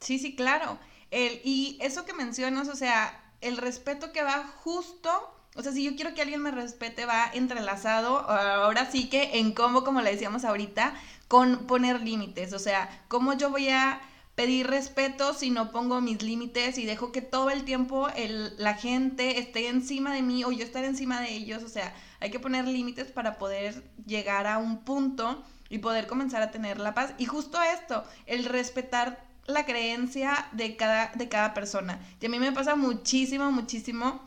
Sí, 0.00 0.18
sí, 0.18 0.34
claro. 0.34 0.80
El, 1.12 1.40
y 1.44 1.78
eso 1.80 2.04
que 2.04 2.14
mencionas, 2.14 2.68
o 2.68 2.74
sea, 2.74 3.32
el 3.40 3.56
respeto 3.56 4.10
que 4.10 4.22
va 4.24 4.44
justo 4.64 5.38
o 5.58 5.62
sea, 5.62 5.72
si 5.72 5.82
yo 5.82 5.96
quiero 5.96 6.14
que 6.14 6.22
alguien 6.22 6.40
me 6.40 6.52
respete, 6.52 7.04
va 7.04 7.28
entrelazado, 7.34 8.18
ahora 8.30 8.88
sí 8.92 9.08
que 9.08 9.40
en 9.40 9.52
cómo, 9.52 9.82
como 9.82 10.02
le 10.02 10.12
decíamos 10.12 10.44
ahorita, 10.44 10.94
con 11.26 11.66
poner 11.66 12.00
límites. 12.00 12.52
O 12.52 12.60
sea, 12.60 13.04
cómo 13.08 13.32
yo 13.32 13.50
voy 13.50 13.68
a 13.68 14.00
pedir 14.38 14.68
respeto 14.68 15.34
si 15.34 15.50
no 15.50 15.72
pongo 15.72 16.00
mis 16.00 16.22
límites 16.22 16.78
y 16.78 16.86
dejo 16.86 17.10
que 17.10 17.22
todo 17.22 17.50
el 17.50 17.64
tiempo 17.64 18.08
el, 18.14 18.54
la 18.56 18.74
gente 18.74 19.40
esté 19.40 19.66
encima 19.66 20.14
de 20.14 20.22
mí 20.22 20.44
o 20.44 20.52
yo 20.52 20.64
estar 20.64 20.84
encima 20.84 21.20
de 21.20 21.34
ellos. 21.34 21.64
O 21.64 21.68
sea, 21.68 21.92
hay 22.20 22.30
que 22.30 22.38
poner 22.38 22.64
límites 22.64 23.10
para 23.10 23.36
poder 23.36 23.82
llegar 24.06 24.46
a 24.46 24.58
un 24.58 24.84
punto 24.84 25.42
y 25.68 25.78
poder 25.78 26.06
comenzar 26.06 26.40
a 26.40 26.52
tener 26.52 26.78
la 26.78 26.94
paz. 26.94 27.14
Y 27.18 27.24
justo 27.24 27.58
esto, 27.60 28.04
el 28.26 28.44
respetar 28.44 29.26
la 29.46 29.66
creencia 29.66 30.46
de 30.52 30.76
cada, 30.76 31.10
de 31.16 31.28
cada 31.28 31.52
persona. 31.52 31.98
Y 32.20 32.26
a 32.26 32.28
mí 32.28 32.38
me 32.38 32.52
pasa 32.52 32.76
muchísimo, 32.76 33.50
muchísimo 33.50 34.22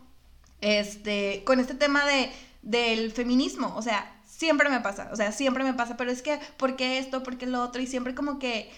este, 0.59 1.43
con 1.45 1.62
este 1.62 1.76
tema 1.76 2.05
de, 2.05 2.30
del 2.64 3.14
feminismo, 3.14 3.74
o 3.78 3.82
sea, 3.82 4.14
siempre 4.28 4.70
me 4.70 4.82
pasa, 4.82 5.09
o 5.14 5.16
sea, 5.16 5.32
siempre 5.32 5.64
me 5.64 5.74
pasa, 5.74 5.95
pero 5.95 6.12
es 6.12 6.22
que, 6.22 6.38
¿por 6.57 6.76
qué 6.76 6.97
esto? 6.97 7.24
¿Por 7.24 7.38
qué 7.38 7.45
lo 7.45 7.62
otro? 7.64 7.82
Y 7.82 7.88
siempre 7.88 8.14
como 8.14 8.39
que 8.39 8.70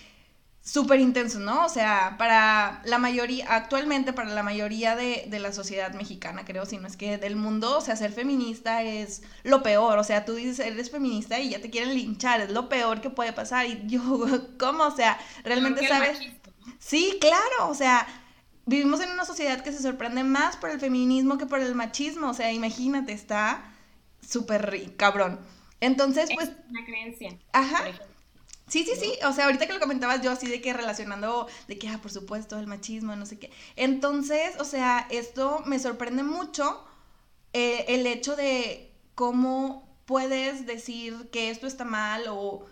súper 0.64 1.02
intenso, 1.02 1.40
¿no? 1.40 1.66
O 1.66 1.70
sea, 1.70 2.16
para 2.18 2.82
la 2.86 2.98
mayoría, 2.98 3.54
actualmente 3.54 4.14
para 4.14 4.30
la 4.30 4.44
mayoría 4.44 4.96
de, 4.96 5.26
de, 5.28 5.40
la 5.40 5.52
sociedad 5.52 5.94
mexicana, 5.94 6.46
creo, 6.46 6.66
si 6.66 6.78
no 6.78 6.88
es 6.88 6.96
que 6.96 7.18
del 7.18 7.36
mundo, 7.36 7.78
o 7.78 7.82
sea, 7.82 7.98
ser 7.98 8.14
feminista 8.14 8.82
es 8.82 9.24
lo 9.44 9.62
peor, 9.62 10.00
o 10.00 10.04
sea, 10.04 10.24
tú 10.24 10.36
dices, 10.36 10.60
eres 10.60 10.90
feminista 10.90 11.40
y 11.40 11.50
ya 11.50 11.62
te 11.62 11.70
quieren 11.70 11.94
linchar, 11.94 12.40
es 12.40 12.52
lo 12.52 12.70
peor 12.70 13.02
que 13.02 13.10
puede 13.10 13.34
pasar, 13.34 13.66
y 13.66 13.84
yo, 13.88 14.02
¿cómo? 14.60 14.86
O 14.86 14.96
sea, 14.96 15.20
realmente 15.44 15.88
sabes... 15.88 16.20
Sí, 16.80 17.18
claro, 17.20 17.70
o 17.70 17.76
sea, 17.76 18.08
vivimos 18.66 19.02
en 19.02 19.12
una 19.12 19.26
sociedad 19.26 19.62
que 19.62 19.72
se 19.72 19.82
sorprende 19.82 20.24
más 20.24 20.58
por 20.58 20.70
el 20.70 20.80
feminismo 20.80 21.38
que 21.38 21.46
por 21.46 21.60
el 21.60 21.76
machismo. 21.76 22.30
O 22.30 22.34
sea, 22.34 22.52
imagínate, 22.52 23.14
está 23.14 23.74
súper 24.26 24.94
cabrón. 24.96 25.40
Entonces, 25.80 26.30
pues... 26.34 26.50
Es 26.50 26.56
una 26.70 26.86
creencia. 26.86 27.38
Ajá. 27.52 27.86
Sí, 28.68 28.84
sí, 28.86 28.94
sí. 29.00 29.14
O 29.26 29.34
sea, 29.34 29.46
ahorita 29.46 29.68
que 29.68 29.74
lo 29.74 29.80
comentabas 29.80 30.22
yo 30.22 30.32
así 30.32 30.48
de 30.48 30.62
que 30.62 30.74
relacionando, 30.74 31.48
de 31.68 31.78
que, 31.78 31.90
ah, 31.90 32.00
por 32.02 32.12
supuesto, 32.12 32.58
el 32.58 32.68
machismo, 32.68 33.16
no 33.16 33.26
sé 33.26 33.38
qué. 33.38 33.52
Entonces, 33.76 34.60
o 34.60 34.66
sea, 34.66 35.08
esto 35.10 35.62
me 35.66 35.80
sorprende 35.80 36.24
mucho 36.24 36.86
eh, 37.54 37.86
el 37.90 38.08
hecho 38.08 38.36
de 38.36 38.92
cómo 39.16 39.98
puedes 40.06 40.66
decir 40.66 41.30
que 41.32 41.50
esto 41.50 41.68
está 41.68 41.86
mal 41.86 42.24
o 42.30 42.66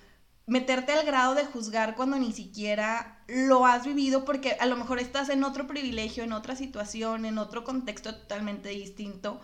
meterte 0.48 0.92
al 0.92 1.06
grado 1.06 1.36
de 1.36 1.46
juzgar 1.46 1.96
cuando 1.96 2.18
ni 2.18 2.34
siquiera 2.34 3.24
lo 3.28 3.66
has 3.66 3.86
vivido 3.86 4.26
porque 4.26 4.58
a 4.60 4.66
lo 4.66 4.76
mejor 4.76 5.00
estás 5.00 5.30
en 5.30 5.44
otro 5.44 5.68
privilegio, 5.68 6.24
en 6.24 6.34
otra 6.34 6.56
situación, 6.56 7.26
en 7.26 7.38
otro 7.38 7.64
contexto 7.64 8.16
totalmente 8.16 8.70
distinto. 8.70 9.40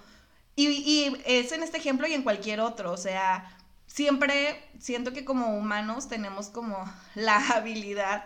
Y, 0.56 1.16
es 1.26 1.52
en 1.52 1.62
este 1.62 1.78
ejemplo 1.78 2.08
y 2.08 2.14
en 2.14 2.24
cualquier 2.24 2.62
otro, 2.62 2.92
o 2.92 2.98
sea, 2.98 3.57
siempre 3.98 4.64
siento 4.78 5.12
que 5.12 5.26
como 5.26 5.58
humanos 5.58 6.08
tenemos 6.08 6.50
como 6.50 6.78
la 7.16 7.38
habilidad 7.56 8.26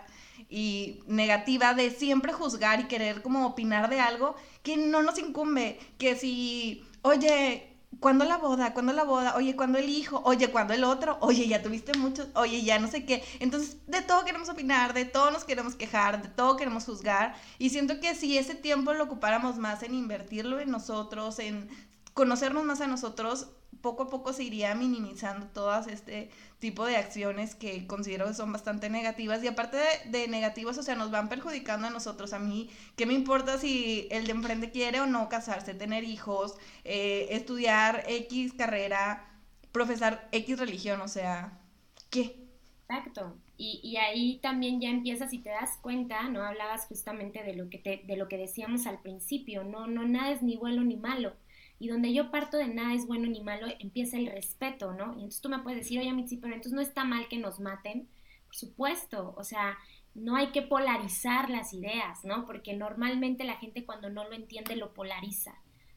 y 0.49 0.99
negativa 1.07 1.73
de 1.73 1.91
siempre 1.91 2.33
juzgar 2.33 2.81
y 2.81 2.87
querer 2.89 3.21
como 3.21 3.47
opinar 3.47 3.89
de 3.89 4.01
algo 4.01 4.35
que 4.63 4.75
no 4.75 5.01
nos 5.01 5.17
incumbe, 5.17 5.79
que 5.97 6.17
si, 6.17 6.83
oye, 7.03 7.73
¿cuándo 8.01 8.25
la 8.25 8.37
boda? 8.37 8.73
¿Cuándo 8.73 8.91
la 8.91 9.05
boda? 9.05 9.37
Oye, 9.37 9.55
¿cuándo 9.55 9.77
el 9.77 9.87
hijo? 9.87 10.21
Oye, 10.25 10.51
¿cuándo 10.51 10.73
el 10.73 10.83
otro? 10.83 11.17
Oye, 11.21 11.47
ya 11.47 11.63
tuviste 11.63 11.97
muchos, 11.97 12.27
oye, 12.35 12.63
ya 12.63 12.77
no 12.77 12.89
sé 12.89 13.05
qué. 13.05 13.23
Entonces, 13.39 13.77
de 13.87 14.01
todo 14.01 14.25
queremos 14.25 14.49
opinar, 14.49 14.93
de 14.93 15.05
todo 15.05 15.31
nos 15.31 15.45
queremos 15.45 15.75
quejar, 15.75 16.21
de 16.21 16.27
todo 16.27 16.57
queremos 16.57 16.83
juzgar. 16.83 17.33
Y 17.59 17.69
siento 17.69 18.01
que 18.01 18.13
si 18.13 18.37
ese 18.37 18.55
tiempo 18.55 18.93
lo 18.93 19.05
ocupáramos 19.05 19.55
más 19.55 19.83
en 19.83 19.93
invertirlo 19.93 20.59
en 20.59 20.69
nosotros, 20.69 21.39
en 21.39 21.69
conocernos 22.13 22.63
más 22.65 22.81
a 22.81 22.87
nosotros, 22.87 23.49
poco 23.81 24.03
a 24.03 24.09
poco 24.09 24.33
se 24.33 24.43
iría 24.43 24.75
minimizando 24.75 25.47
todas 25.47 25.87
este 25.87 26.29
tipo 26.59 26.85
de 26.85 26.97
acciones 26.97 27.55
que 27.55 27.87
considero 27.87 28.27
que 28.27 28.33
son 28.33 28.51
bastante 28.51 28.89
negativas 28.89 29.43
y 29.43 29.47
aparte 29.47 29.77
de, 30.05 30.27
negativas, 30.27 30.77
o 30.77 30.83
sea, 30.83 30.95
nos 30.95 31.09
van 31.09 31.29
perjudicando 31.29 31.87
a 31.87 31.89
nosotros. 31.89 32.33
A 32.33 32.39
mí, 32.39 32.69
¿qué 32.95 33.05
me 33.05 33.13
importa 33.13 33.57
si 33.57 34.07
el 34.11 34.25
de 34.25 34.31
enfrente 34.33 34.71
quiere 34.71 34.99
o 34.99 35.07
no 35.07 35.29
casarse, 35.29 35.73
tener 35.73 36.03
hijos, 36.03 36.55
eh, 36.83 37.27
estudiar 37.31 38.03
X 38.07 38.53
carrera, 38.53 39.27
profesar 39.71 40.27
X 40.31 40.59
religión? 40.59 41.01
O 41.01 41.07
sea, 41.07 41.59
¿qué? 42.09 42.37
Exacto. 42.87 43.37
Y, 43.57 43.79
y, 43.83 43.97
ahí 43.97 44.39
también 44.39 44.81
ya 44.81 44.89
empiezas 44.89 45.33
y 45.33 45.39
te 45.39 45.51
das 45.51 45.77
cuenta, 45.81 46.23
¿no? 46.29 46.43
Hablabas 46.43 46.87
justamente 46.87 47.43
de 47.43 47.53
lo 47.53 47.69
que 47.69 47.77
te, 47.77 48.01
de 48.05 48.17
lo 48.17 48.27
que 48.27 48.37
decíamos 48.37 48.87
al 48.87 48.99
principio, 49.01 49.63
no, 49.63 49.85
no 49.85 50.07
nada 50.07 50.31
es 50.31 50.41
ni 50.41 50.57
bueno 50.57 50.83
ni 50.83 50.97
malo 50.97 51.33
y 51.81 51.87
donde 51.87 52.13
yo 52.13 52.29
parto 52.29 52.57
de 52.57 52.67
nada 52.67 52.93
es 52.93 53.07
bueno 53.07 53.25
ni 53.25 53.41
malo, 53.41 53.65
empieza 53.79 54.15
el 54.15 54.27
respeto, 54.27 54.93
¿no? 54.93 55.13
Y 55.13 55.23
entonces 55.23 55.41
tú 55.41 55.49
me 55.49 55.57
puedes 55.57 55.79
decir, 55.79 55.99
oye, 55.99 56.13
Mitzi, 56.13 56.37
pero 56.37 56.53
entonces 56.53 56.73
no 56.73 56.81
está 56.81 57.05
mal 57.05 57.27
que 57.27 57.39
nos 57.39 57.59
maten. 57.59 58.07
Por 58.45 58.55
supuesto, 58.55 59.33
o 59.35 59.43
sea, 59.43 59.79
no 60.13 60.35
hay 60.35 60.51
que 60.51 60.61
polarizar 60.61 61.49
las 61.49 61.73
ideas, 61.73 62.23
¿no? 62.23 62.45
Porque 62.45 62.75
normalmente 62.75 63.45
la 63.45 63.57
gente 63.57 63.83
cuando 63.83 64.11
no 64.11 64.29
lo 64.29 64.33
entiende 64.33 64.75
lo 64.75 64.93
polariza. 64.93 65.55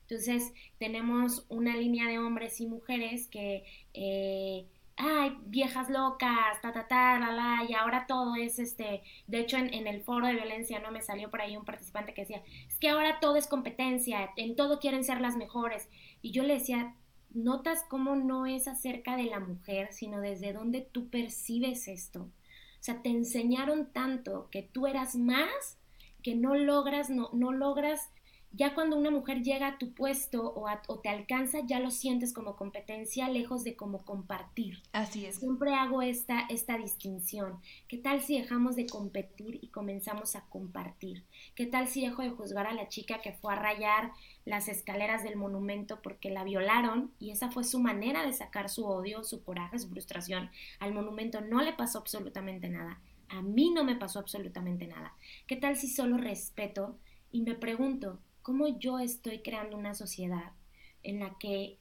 Entonces, 0.09 0.55
tenemos 0.79 1.45
una 1.51 1.77
línea 1.77 2.09
de 2.09 2.19
hombres 2.19 2.63
y 2.63 2.67
mujeres 2.67 3.29
que 3.29 3.65
eh, 3.93 4.65
ay, 4.97 5.37
viejas 5.47 5.91
locas, 5.91 6.61
ta, 6.63 6.73
ta, 6.73 6.87
ta, 6.87 7.19
la, 7.19 7.33
la, 7.33 7.65
y 7.69 7.75
ahora 7.75 8.07
todo 8.07 8.37
es 8.37 8.59
este, 8.59 9.03
de 9.27 9.41
hecho 9.41 9.57
en, 9.57 9.73
en, 9.75 9.87
el 9.87 10.03
foro 10.03 10.27
de 10.27 10.35
violencia 10.35 10.79
no 10.79 10.91
me 10.91 11.03
salió 11.03 11.31
por 11.31 11.41
ahí 11.41 11.57
un 11.57 11.65
participante 11.65 12.15
que 12.15 12.23
decía, 12.23 12.43
es 12.69 12.79
que 12.79 12.89
ahora 12.89 13.19
todo 13.21 13.37
es 13.37 13.47
competencia, 13.47 14.31
en 14.37 14.57
todo 14.57 14.79
quieren 14.79 15.05
ser 15.05 15.21
las 15.21 15.37
mejores, 15.37 15.89
y 16.23 16.31
yo 16.31 16.43
le 16.45 16.55
decía, 16.55 16.95
notas 17.35 17.85
cómo 17.89 18.15
no 18.17 18.47
es 18.47 18.69
acerca 18.69 19.17
de 19.17 19.25
la 19.25 19.41
mujer, 19.41 19.93
sino 19.93 20.21
desde 20.21 20.53
dónde 20.53 20.81
tú 20.81 21.09
percibes 21.11 21.89
esto. 21.89 22.21
O 22.23 22.87
sea, 22.87 23.03
te 23.03 23.11
enseñaron 23.11 23.93
tanto 23.93 24.49
que 24.51 24.63
tú 24.63 24.87
eras 24.87 25.17
más 25.17 25.79
que 26.23 26.35
no 26.35 26.55
logras, 26.55 27.11
no, 27.11 27.29
no 27.33 27.53
logras 27.53 28.11
ya 28.57 28.73
cuando 28.75 28.97
una 28.97 29.11
mujer 29.11 29.43
llega 29.43 29.67
a 29.67 29.79
tu 29.79 29.93
puesto 29.93 30.55
o, 30.55 30.99
te 31.01 31.09
alcanza, 31.09 31.59
ya 31.67 31.81
lo 31.81 31.91
sientes 31.91 32.33
como 32.33 32.55
competencia, 32.55 33.29
lejos 33.29 33.65
de 33.65 33.75
como 33.75 34.05
compartir. 34.05 34.81
Así 34.93 35.27
es. 35.27 35.37
Siempre 35.37 35.75
hago 35.75 36.03
esta, 36.03 36.41
esta 36.49 36.79
distinción. 36.79 37.59
¿Qué 37.89 37.99
tal 37.99 38.23
si 38.23 38.39
dejamos 38.39 38.77
de 38.77 38.87
competir 38.87 39.59
y 39.61 39.69
comenzamos 39.69 40.37
a 40.37 40.45
compartir? 40.47 41.25
¿Qué 41.57 41.67
tal 41.67 41.89
si 41.89 42.03
dejo 42.03 42.23
de 42.23 42.31
juzgar 42.31 42.69
a 42.69 42.75
la 42.75 42.89
chica 42.89 43.21
que 43.21 43.33
fue 43.33 43.53
a 43.53 43.57
rayar 43.57 44.13
las 44.45 44.69
escaleras 44.69 45.25
del 45.25 45.37
monumento 45.37 46.01
porque 46.01 46.31
la 46.31 46.45
violaron 46.45 47.11
y 47.19 47.31
esa 47.31 47.51
fue 47.51 47.65
su 47.65 47.81
manera 47.81 48.25
de 48.25 48.33
sacar 48.33 48.69
su 48.69 48.87
odio, 48.87 49.25
su 49.25 49.43
coraje, 49.43 49.81
su 49.81 49.89
frustración? 49.89 50.51
Al 50.79 50.95
monumento 50.95 51.41
no 51.41 51.61
le 51.61 51.73
pasó 51.73 51.99
absolutamente 51.99 52.69
nada. 52.69 53.01
A 53.29 53.43
mí 53.43 53.71
no 53.71 53.83
me 53.83 53.97
pasó 53.97 54.21
absolutamente 54.21 54.87
nada. 54.87 55.13
¿Qué 55.49 55.57
tal 55.57 55.77
si 55.77 55.89
solo 55.89 56.19
respeto 56.19 56.97
y 57.33 57.43
me 57.43 57.55
pregunto, 57.55 58.21
cómo 58.45 58.79
yo 58.79 58.99
estoy 58.99 59.41
creando 59.41 59.77
una 59.77 59.95
sociedad 59.95 60.53
en 61.03 61.19
la 61.19 61.37
que 61.41 61.79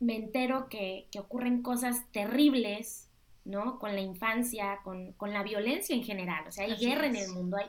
me 0.00 0.16
entero 0.16 0.68
que, 0.70 1.08
ocurren 1.16 1.62
cosas 1.62 2.10
terribles, 2.10 3.10
¿no? 3.44 3.78
Con 3.78 3.94
la 3.94 4.00
infancia, 4.00 4.80
con, 4.82 5.14
la 5.20 5.42
violencia 5.42 5.94
en 5.94 6.02
general. 6.02 6.44
O 6.48 6.50
sea, 6.50 6.64
hay 6.64 6.76
guerra 6.76 7.06
en 7.06 7.16
el 7.16 7.30
mundo. 7.30 7.58
Hay, 7.58 7.66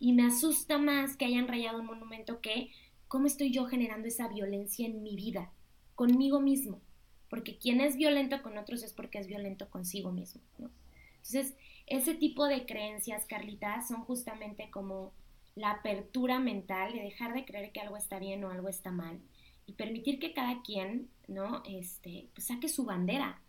y 0.00 0.14
me 0.14 0.26
asusta 0.26 0.78
más 0.78 1.16
que 1.16 1.26
hayan 1.26 1.46
rayado 1.46 1.80
un 1.80 1.86
monumento 1.86 2.40
que 2.40 2.70
cómo 3.06 3.26
estoy 3.26 3.52
yo 3.52 3.66
generando 3.66 4.08
esa 4.08 4.26
violencia 4.26 4.86
en 4.86 5.02
mi 5.02 5.14
vida, 5.14 5.52
conmigo 5.94 6.40
mismo. 6.40 6.80
Porque 7.28 7.58
quien 7.58 7.82
es 7.82 7.96
violento 7.98 8.42
con 8.42 8.56
otros 8.56 8.82
es 8.82 8.94
porque 8.94 9.18
es 9.18 9.26
violento 9.26 9.68
consigo 9.68 10.10
mismo, 10.10 10.40
¿no? 10.56 10.70
Entonces, 11.16 11.54
ese 11.86 12.14
tipo 12.14 12.46
de 12.46 12.64
creencias, 12.64 13.26
Carlita, 13.26 13.86
son 13.86 14.04
justamente 14.04 14.70
como 14.70 15.12
la 15.56 15.70
apertura 15.70 16.38
mental 16.38 16.92
de 16.92 17.02
dejar 17.02 17.34
de 17.34 17.44
creer 17.44 17.72
que 17.72 17.80
algo 17.80 17.96
está 17.96 18.18
bien 18.20 18.44
o 18.44 18.50
algo 18.50 18.68
está 18.68 18.92
mal 18.92 19.20
y 19.64 19.72
permitir 19.72 20.20
que 20.20 20.32
cada 20.32 20.62
quien, 20.62 21.10
¿no? 21.26 21.62
Este, 21.64 22.28
pues 22.34 22.46
saque 22.46 22.68
su 22.68 22.84
bandera. 22.84 23.40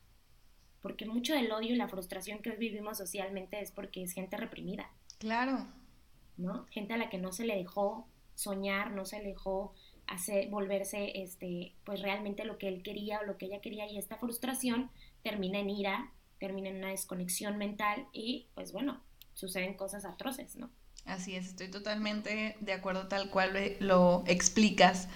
Porque 0.81 1.05
mucho 1.05 1.33
del 1.33 1.51
odio 1.51 1.73
y 1.73 1.75
la 1.75 1.89
frustración 1.89 2.39
que 2.39 2.49
hoy 2.49 2.57
vivimos 2.57 2.97
socialmente 2.97 3.59
es 3.59 3.71
porque 3.71 4.03
es 4.03 4.13
gente 4.13 4.37
reprimida. 4.37 4.89
Claro. 5.19 5.67
¿No? 6.37 6.65
Gente 6.69 6.93
a 6.93 6.97
la 6.97 7.09
que 7.09 7.17
no 7.17 7.33
se 7.33 7.45
le 7.45 7.55
dejó 7.55 8.07
soñar, 8.35 8.91
no 8.91 9.05
se 9.05 9.19
le 9.19 9.29
dejó 9.29 9.73
hacer, 10.07 10.49
volverse, 10.49 11.11
este, 11.21 11.75
pues 11.83 12.01
realmente 12.01 12.45
lo 12.45 12.57
que 12.57 12.69
él 12.69 12.83
quería 12.83 13.19
o 13.19 13.25
lo 13.25 13.37
que 13.37 13.47
ella 13.47 13.59
quería 13.59 13.91
y 13.91 13.97
esta 13.97 14.15
frustración 14.15 14.89
termina 15.23 15.59
en 15.59 15.69
ira, 15.69 16.13
termina 16.39 16.69
en 16.69 16.77
una 16.77 16.89
desconexión 16.89 17.57
mental 17.57 18.07
y, 18.13 18.47
pues 18.55 18.71
bueno, 18.71 19.01
suceden 19.33 19.73
cosas 19.73 20.05
atroces, 20.05 20.55
¿no? 20.55 20.69
Así 21.07 21.35
es, 21.35 21.47
estoy 21.47 21.69
totalmente 21.69 22.57
de 22.59 22.73
acuerdo 22.73 23.07
tal 23.07 23.29
cual 23.29 23.77
lo 23.79 24.23
explicas. 24.27 25.07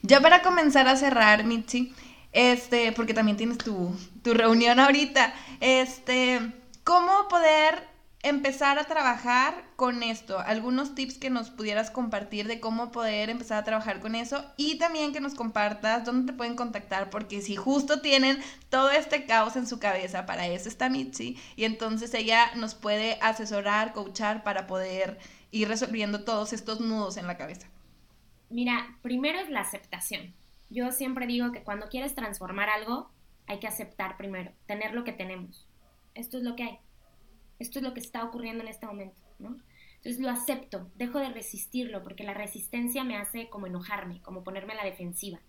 Ya 0.00 0.20
para 0.20 0.42
comenzar 0.42 0.88
a 0.88 0.96
cerrar, 0.96 1.44
Mitzi, 1.44 1.92
este, 2.32 2.92
porque 2.92 3.12
también 3.12 3.36
tienes 3.36 3.58
tu, 3.58 3.94
tu 4.22 4.32
reunión 4.32 4.80
ahorita, 4.80 5.34
este, 5.60 6.40
¿cómo 6.82 7.28
poder 7.28 7.93
empezar 8.24 8.78
a 8.78 8.84
trabajar 8.84 9.64
con 9.76 10.02
esto? 10.02 10.38
Algunos 10.38 10.94
tips 10.94 11.18
que 11.18 11.28
nos 11.28 11.50
pudieras 11.50 11.90
compartir 11.90 12.48
de 12.48 12.58
cómo 12.58 12.90
poder 12.90 13.28
empezar 13.28 13.58
a 13.58 13.64
trabajar 13.64 14.00
con 14.00 14.14
eso 14.14 14.42
y 14.56 14.78
también 14.78 15.12
que 15.12 15.20
nos 15.20 15.34
compartas 15.34 16.06
dónde 16.06 16.32
te 16.32 16.36
pueden 16.36 16.56
contactar, 16.56 17.10
porque 17.10 17.42
si 17.42 17.54
justo 17.54 18.00
tienen 18.00 18.38
todo 18.70 18.90
este 18.90 19.26
caos 19.26 19.56
en 19.56 19.66
su 19.66 19.78
cabeza, 19.78 20.24
para 20.24 20.46
eso 20.46 20.70
está 20.70 20.88
Mitzi, 20.88 21.38
y 21.54 21.64
entonces 21.64 22.14
ella 22.14 22.50
nos 22.56 22.74
puede 22.74 23.18
asesorar, 23.20 23.92
coachar 23.92 24.42
para 24.42 24.66
poder 24.66 25.18
ir 25.50 25.68
resolviendo 25.68 26.24
todos 26.24 26.54
estos 26.54 26.80
nudos 26.80 27.18
en 27.18 27.26
la 27.26 27.36
cabeza. 27.36 27.68
Mira, 28.48 28.96
primero 29.02 29.38
es 29.38 29.50
la 29.50 29.60
aceptación. 29.60 30.34
Yo 30.70 30.92
siempre 30.92 31.26
digo 31.26 31.52
que 31.52 31.62
cuando 31.62 31.88
quieres 31.88 32.14
transformar 32.14 32.70
algo, 32.70 33.10
hay 33.46 33.58
que 33.58 33.66
aceptar 33.66 34.16
primero, 34.16 34.50
tener 34.66 34.94
lo 34.94 35.04
que 35.04 35.12
tenemos. 35.12 35.68
Esto 36.14 36.38
es 36.38 36.42
lo 36.42 36.56
que 36.56 36.62
hay 36.62 36.78
esto 37.58 37.78
es 37.78 37.84
lo 37.84 37.94
que 37.94 38.00
está 38.00 38.24
ocurriendo 38.24 38.62
en 38.62 38.68
este 38.68 38.86
momento, 38.86 39.20
¿no? 39.38 39.56
Entonces 39.96 40.20
lo 40.20 40.28
acepto, 40.28 40.90
dejo 40.96 41.18
de 41.18 41.30
resistirlo, 41.30 42.02
porque 42.02 42.24
la 42.24 42.34
resistencia 42.34 43.04
me 43.04 43.16
hace 43.16 43.48
como 43.48 43.66
enojarme, 43.66 44.20
como 44.20 44.44
ponerme 44.44 44.74
a 44.74 44.76
la 44.76 44.84
defensiva. 44.84 45.40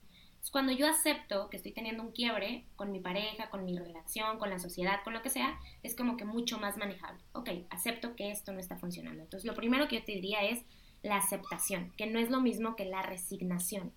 Entonces, 0.45 0.51
cuando 0.51 0.71
yo 0.71 0.87
acepto 0.87 1.49
que 1.49 1.57
estoy 1.57 1.73
teniendo 1.73 2.03
un 2.03 2.11
quiebre 2.11 2.65
con 2.75 2.91
mi 2.91 2.99
pareja, 2.99 3.49
con 3.49 3.65
mi 3.65 3.77
relación, 3.77 4.37
con 4.37 4.49
la 4.49 4.59
sociedad, 4.59 5.03
con 5.03 5.13
lo 5.13 5.21
que 5.21 5.29
sea, 5.29 5.59
es 5.83 5.95
como 5.95 6.15
que 6.15 6.23
mucho 6.23 6.57
más 6.57 6.77
manejable. 6.77 7.21
Ok, 7.33 7.49
acepto 7.69 8.15
que 8.15 8.31
esto 8.31 8.53
no 8.53 8.59
está 8.59 8.77
funcionando. 8.77 9.23
Entonces, 9.23 9.45
lo 9.45 9.55
primero 9.55 9.87
que 9.87 9.97
yo 9.97 10.05
te 10.05 10.13
diría 10.13 10.43
es 10.43 10.63
la 11.03 11.17
aceptación, 11.17 11.91
que 11.97 12.07
no 12.07 12.19
es 12.19 12.29
lo 12.29 12.39
mismo 12.39 12.75
que 12.75 12.85
la 12.85 13.01
resignación. 13.01 13.91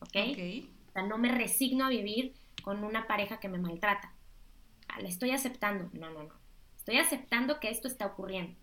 ¿Ok? 0.00 0.08
okay. 0.08 0.74
O 0.88 0.92
sea, 0.92 1.02
no 1.02 1.18
me 1.18 1.28
resigno 1.28 1.84
a 1.84 1.88
vivir 1.88 2.34
con 2.62 2.82
una 2.82 3.06
pareja 3.06 3.38
que 3.38 3.48
me 3.48 3.58
maltrata. 3.58 4.12
Ah, 4.88 5.00
la 5.00 5.08
estoy 5.08 5.30
aceptando. 5.30 5.88
No, 5.92 6.10
no, 6.10 6.24
no. 6.24 6.39
Estoy 6.80 6.96
aceptando 6.96 7.60
que 7.60 7.68
esto 7.68 7.88
está 7.88 8.06
ocurriendo. 8.06 8.56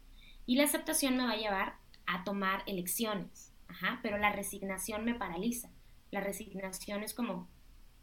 Y 0.48 0.56
la 0.56 0.64
aceptación 0.64 1.18
me 1.18 1.24
va 1.24 1.34
a 1.34 1.38
llevar 1.38 1.76
a 2.08 2.24
tomar 2.24 2.64
elecciones. 2.66 3.54
Ajá, 3.68 4.00
pero 4.02 4.18
la 4.18 4.32
resignación 4.32 5.06
me 5.06 5.14
paraliza. 5.14 5.70
La 6.10 6.20
resignación 6.20 7.04
es 7.04 7.14
como, 7.14 7.48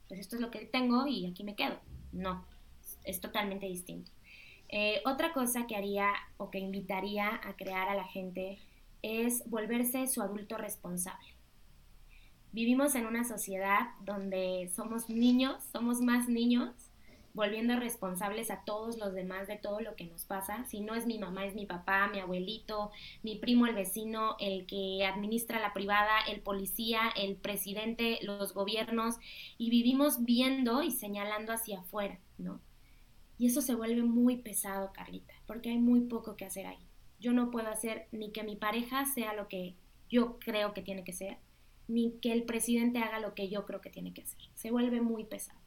pues 0.06 0.20
esto 0.20 0.36
es 0.36 0.40
lo 0.40 0.52
que 0.52 0.66
tengo 0.66 1.08
y 1.08 1.26
aquí 1.26 1.42
me 1.42 1.56
quedo. 1.56 1.80
No, 2.12 2.46
es 3.02 3.20
totalmente 3.20 3.66
distinto. 3.66 4.12
Eh, 4.68 5.02
otra 5.04 5.32
cosa 5.32 5.66
que 5.66 5.74
haría 5.74 6.12
o 6.36 6.48
que 6.48 6.60
invitaría 6.60 7.28
a 7.42 7.56
crear 7.56 7.88
a 7.88 7.96
la 7.96 8.04
gente 8.04 8.60
es 9.02 9.42
volverse 9.50 10.06
su 10.06 10.22
adulto 10.22 10.56
responsable. 10.56 11.26
Vivimos 12.52 12.94
en 12.94 13.06
una 13.06 13.24
sociedad 13.24 13.88
donde 14.04 14.70
somos 14.72 15.08
niños, 15.08 15.64
somos 15.72 16.00
más 16.00 16.28
niños 16.28 16.83
volviendo 17.34 17.78
responsables 17.78 18.50
a 18.50 18.62
todos 18.64 18.96
los 18.96 19.12
demás 19.12 19.48
de 19.48 19.56
todo 19.56 19.80
lo 19.80 19.96
que 19.96 20.04
nos 20.04 20.24
pasa. 20.24 20.64
Si 20.66 20.80
no 20.80 20.94
es 20.94 21.04
mi 21.04 21.18
mamá, 21.18 21.44
es 21.44 21.54
mi 21.54 21.66
papá, 21.66 22.08
mi 22.08 22.20
abuelito, 22.20 22.92
mi 23.22 23.36
primo, 23.36 23.66
el 23.66 23.74
vecino, 23.74 24.36
el 24.38 24.66
que 24.66 25.04
administra 25.04 25.60
la 25.60 25.74
privada, 25.74 26.20
el 26.28 26.40
policía, 26.40 27.00
el 27.16 27.34
presidente, 27.34 28.20
los 28.22 28.54
gobiernos, 28.54 29.16
y 29.58 29.68
vivimos 29.68 30.24
viendo 30.24 30.82
y 30.82 30.92
señalando 30.92 31.52
hacia 31.52 31.80
afuera, 31.80 32.20
¿no? 32.38 32.60
Y 33.36 33.46
eso 33.46 33.60
se 33.60 33.74
vuelve 33.74 34.04
muy 34.04 34.36
pesado, 34.36 34.92
Carlita, 34.92 35.34
porque 35.46 35.70
hay 35.70 35.78
muy 35.78 36.02
poco 36.02 36.36
que 36.36 36.44
hacer 36.44 36.66
ahí. 36.66 36.86
Yo 37.18 37.32
no 37.32 37.50
puedo 37.50 37.68
hacer 37.68 38.06
ni 38.12 38.30
que 38.30 38.44
mi 38.44 38.54
pareja 38.54 39.06
sea 39.06 39.34
lo 39.34 39.48
que 39.48 39.74
yo 40.08 40.38
creo 40.38 40.72
que 40.72 40.82
tiene 40.82 41.02
que 41.02 41.12
ser, 41.12 41.38
ni 41.88 42.12
que 42.20 42.32
el 42.32 42.44
presidente 42.44 43.00
haga 43.00 43.18
lo 43.18 43.34
que 43.34 43.48
yo 43.48 43.66
creo 43.66 43.80
que 43.80 43.90
tiene 43.90 44.14
que 44.14 44.22
hacer. 44.22 44.38
Se 44.54 44.70
vuelve 44.70 45.00
muy 45.00 45.24
pesado 45.24 45.63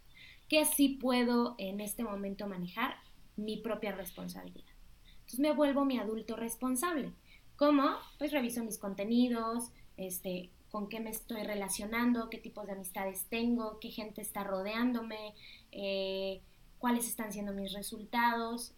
que 0.48 0.66
sí 0.66 0.90
puedo 0.90 1.56
en 1.58 1.82
este 1.82 2.04
momento 2.04 2.48
manejar 2.48 2.96
mi 3.36 3.58
propia 3.58 3.92
responsabilidad. 3.92 4.72
Entonces 5.20 5.40
me 5.40 5.52
vuelvo 5.52 5.86
mi 5.86 5.98
adulto 5.98 6.36
responsable. 6.36 7.12
¿Cómo? 7.56 7.98
Pues 8.18 8.32
reviso 8.32 8.64
mis 8.64 8.78
contenidos, 8.78 9.72
este, 9.98 10.52
con 10.70 10.90
qué 10.90 11.00
me 11.00 11.10
estoy 11.10 11.44
relacionando, 11.44 12.30
qué 12.30 12.38
tipos 12.38 12.66
de 12.68 12.74
amistades 12.74 13.26
tengo, 13.30 13.80
qué 13.80 13.90
gente 13.90 14.22
está 14.22 14.44
rodeándome, 14.44 15.34
eh, 15.72 16.42
cuáles 16.78 17.08
están 17.08 17.34
siendo 17.34 17.54
mis 17.54 17.74
resultados. 17.74 18.74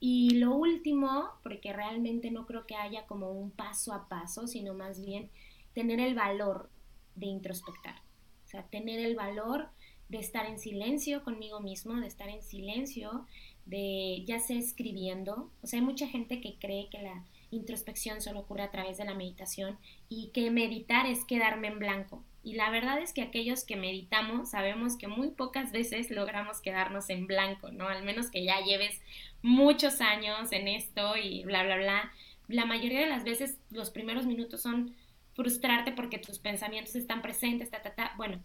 Y 0.00 0.36
lo 0.36 0.54
último, 0.54 1.30
porque 1.42 1.72
realmente 1.72 2.30
no 2.30 2.46
creo 2.46 2.66
que 2.66 2.74
haya 2.74 3.06
como 3.06 3.30
un 3.30 3.50
paso 3.50 3.92
a 3.92 4.08
paso, 4.08 4.46
sino 4.46 4.74
más 4.74 5.00
bien 5.00 5.30
tener 5.74 6.00
el 6.00 6.14
valor 6.14 6.70
de 7.14 7.26
introspectar. 7.26 7.96
O 8.44 8.48
sea, 8.48 8.64
tener 8.64 8.98
el 8.98 9.14
valor 9.14 9.68
de 10.10 10.18
estar 10.18 10.46
en 10.46 10.58
silencio 10.58 11.22
conmigo 11.22 11.60
mismo, 11.60 11.94
de 11.94 12.08
estar 12.08 12.28
en 12.28 12.42
silencio, 12.42 13.26
de 13.64 14.24
ya 14.26 14.40
sea 14.40 14.58
escribiendo. 14.58 15.50
O 15.62 15.66
sea, 15.66 15.78
hay 15.78 15.84
mucha 15.84 16.08
gente 16.08 16.40
que 16.40 16.56
cree 16.56 16.88
que 16.90 17.00
la 17.00 17.24
introspección 17.52 18.20
solo 18.20 18.40
ocurre 18.40 18.62
a 18.62 18.70
través 18.70 18.98
de 18.98 19.04
la 19.04 19.14
meditación 19.14 19.78
y 20.08 20.28
que 20.28 20.50
meditar 20.50 21.06
es 21.06 21.24
quedarme 21.24 21.68
en 21.68 21.78
blanco. 21.78 22.22
Y 22.42 22.54
la 22.54 22.70
verdad 22.70 22.98
es 23.00 23.12
que 23.12 23.22
aquellos 23.22 23.64
que 23.64 23.76
meditamos 23.76 24.50
sabemos 24.50 24.96
que 24.96 25.08
muy 25.08 25.28
pocas 25.28 25.72
veces 25.72 26.10
logramos 26.10 26.60
quedarnos 26.60 27.08
en 27.10 27.26
blanco, 27.26 27.70
¿no? 27.70 27.88
Al 27.88 28.02
menos 28.02 28.30
que 28.30 28.44
ya 28.44 28.60
lleves 28.64 29.00
muchos 29.42 30.00
años 30.00 30.50
en 30.50 30.66
esto 30.66 31.16
y 31.16 31.44
bla, 31.44 31.62
bla, 31.62 31.76
bla. 31.76 32.12
La 32.48 32.64
mayoría 32.64 33.00
de 33.00 33.08
las 33.08 33.24
veces 33.24 33.58
los 33.70 33.90
primeros 33.90 34.26
minutos 34.26 34.62
son 34.62 34.94
frustrarte 35.34 35.92
porque 35.92 36.18
tus 36.18 36.38
pensamientos 36.38 36.96
están 36.96 37.22
presentes, 37.22 37.70
ta, 37.70 37.82
ta, 37.82 37.94
ta. 37.94 38.14
Bueno, 38.16 38.40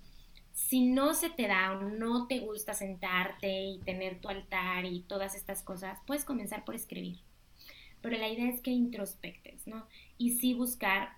si 0.56 0.86
no 0.86 1.14
se 1.14 1.30
te 1.30 1.48
da 1.48 1.74
o 1.74 1.82
no 1.82 2.28
te 2.28 2.40
gusta 2.40 2.74
sentarte 2.74 3.66
y 3.66 3.80
tener 3.80 4.22
tu 4.22 4.30
altar 4.30 4.86
y 4.86 5.02
todas 5.02 5.36
estas 5.36 5.62
cosas, 5.62 6.00
puedes 6.08 6.24
comenzar 6.24 6.64
por 6.64 6.76
escribir. 6.76 7.20
Pero 8.02 8.18
la 8.18 8.30
idea 8.30 8.50
es 8.50 8.62
que 8.62 8.72
introspectes, 8.72 9.68
¿no? 9.68 9.86
Y 10.18 10.38
sí 10.38 10.54
buscar 10.54 11.10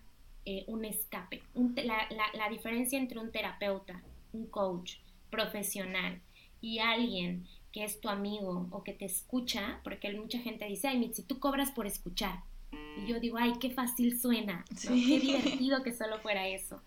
eh, 0.46 0.64
un 0.68 0.86
escape. 0.86 1.44
la, 1.54 2.08
la 2.34 2.50
diferencia 2.50 2.98
entre 2.98 3.20
un 3.20 3.32
terapeuta, 3.32 4.02
un 4.34 4.48
coach 4.48 4.96
profesional 5.30 6.20
y 6.60 6.80
alguien 6.80 7.46
que 7.72 7.84
es 7.84 8.02
tu 8.02 8.10
amigo 8.10 8.68
o 8.72 8.84
que 8.84 8.94
te 8.94 9.06
escucha, 9.06 9.82
porque 9.84 10.12
mucha 10.14 10.40
gente 10.40 10.66
dice, 10.66 10.88
ay, 10.88 11.12
si 11.14 11.22
tú 11.22 11.40
cobras 11.40 11.70
por 11.70 11.86
escuchar. 11.86 12.40
Y 12.72 13.06
yo 13.06 13.20
digo, 13.20 13.38
ay, 13.38 13.54
qué 13.62 13.70
fácil 13.70 14.20
suena, 14.20 14.66
qué 14.82 15.20
divertido 15.20 15.84
que 15.84 15.94
solo 15.94 16.18
fuera 16.20 16.48
eso. 16.48 16.82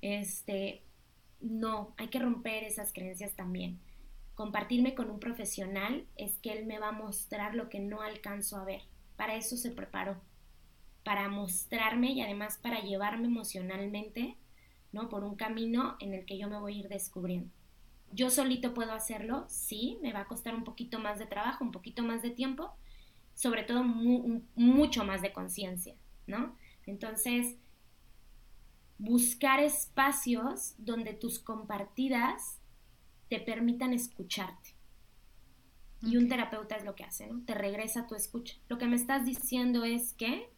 Este, 0.00 0.82
no, 1.40 1.94
hay 1.96 2.08
que 2.08 2.18
romper 2.18 2.64
esas 2.64 2.92
creencias 2.92 3.34
también. 3.34 3.78
Compartirme 4.34 4.94
con 4.94 5.10
un 5.10 5.18
profesional 5.18 6.06
es 6.16 6.38
que 6.38 6.52
él 6.52 6.66
me 6.66 6.78
va 6.78 6.88
a 6.88 6.92
mostrar 6.92 7.54
lo 7.54 7.68
que 7.68 7.80
no 7.80 8.02
alcanzo 8.02 8.56
a 8.56 8.64
ver. 8.64 8.82
Para 9.16 9.36
eso 9.36 9.56
se 9.56 9.70
preparó, 9.70 10.20
para 11.04 11.28
mostrarme 11.28 12.12
y 12.12 12.20
además 12.20 12.58
para 12.60 12.80
llevarme 12.80 13.28
emocionalmente, 13.28 14.36
¿no? 14.92 15.08
Por 15.08 15.24
un 15.24 15.36
camino 15.36 15.96
en 16.00 16.12
el 16.12 16.26
que 16.26 16.36
yo 16.36 16.48
me 16.48 16.58
voy 16.58 16.74
a 16.74 16.78
ir 16.80 16.88
descubriendo. 16.88 17.50
Yo 18.12 18.30
solito 18.30 18.74
puedo 18.74 18.92
hacerlo, 18.92 19.46
sí, 19.48 19.98
me 20.02 20.12
va 20.12 20.20
a 20.20 20.26
costar 20.26 20.54
un 20.54 20.64
poquito 20.64 20.98
más 20.98 21.18
de 21.18 21.26
trabajo, 21.26 21.64
un 21.64 21.72
poquito 21.72 22.02
más 22.02 22.22
de 22.22 22.30
tiempo, 22.30 22.74
sobre 23.34 23.62
todo 23.62 23.84
mucho 23.84 25.04
más 25.04 25.22
de 25.22 25.32
conciencia, 25.32 25.94
¿no? 26.26 26.56
Entonces, 26.86 27.56
buscar 28.98 29.60
espacios 29.60 30.74
donde 30.78 31.12
tus 31.12 31.38
compartidas 31.38 32.58
te 33.28 33.40
permitan 33.40 33.92
escucharte. 33.92 34.74
Y 36.02 36.16
un 36.16 36.28
terapeuta 36.28 36.76
es 36.76 36.84
lo 36.84 36.94
que 36.94 37.04
hace, 37.04 37.26
¿no? 37.26 37.42
Te 37.44 37.54
regresa 37.54 38.06
tu 38.06 38.14
escucha. 38.14 38.54
Lo 38.68 38.78
que 38.78 38.86
me 38.86 38.96
estás 38.96 39.24
diciendo 39.24 39.84
es 39.84 40.12
que, 40.12 40.48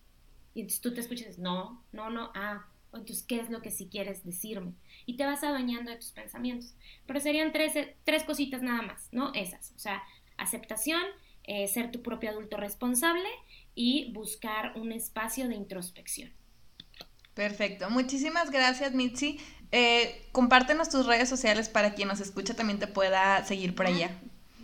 y 0.55 0.61
entonces 0.61 0.81
tú 0.81 0.93
te 0.93 1.01
escuchas, 1.01 1.39
no, 1.39 1.83
no, 1.93 2.11
no, 2.11 2.31
ah, 2.35 2.67
entonces, 2.93 3.25
¿qué 3.25 3.41
es 3.41 3.51
lo 3.51 3.61
que 3.61 3.71
sí 3.71 3.89
quieres 3.91 4.25
decirme? 4.25 4.73
Y 5.05 5.17
te 5.17 5.25
vas 5.25 5.45
adueñando 5.45 5.91
de 5.91 5.99
tus 5.99 6.13
pensamientos. 6.13 6.75
Pero 7.07 7.21
serían 7.21 7.53
tres, 7.53 7.73
tres 8.05 8.25
cositas 8.25 8.63
nada 8.63 8.83
más, 8.83 9.09
¿no? 9.13 9.33
Esas, 9.35 9.73
o 9.77 9.79
sea, 9.79 10.03
aceptación, 10.37 11.03
eh, 11.45 11.69
ser 11.69 11.91
tu 11.91 12.03
propio 12.03 12.31
adulto 12.31 12.57
responsable 12.57 13.29
y 13.75 14.13
buscar 14.13 14.77
un 14.77 14.93
espacio 14.93 15.49
de 15.49 15.55
introspección. 15.55 16.33
Perfecto. 17.39 17.89
Muchísimas 17.89 18.51
gracias, 18.51 18.95
Mitzi. 18.95 19.39
Eh, 19.71 20.27
compártenos 20.33 20.89
tus 20.89 21.07
redes 21.07 21.29
sociales 21.29 21.69
para 21.69 21.95
quien 21.95 22.09
nos 22.09 22.19
escucha 22.19 22.57
también 22.57 22.81
te 22.81 22.89
pueda 22.89 23.45
seguir 23.45 23.77
por 23.77 23.87
allá. 23.87 24.11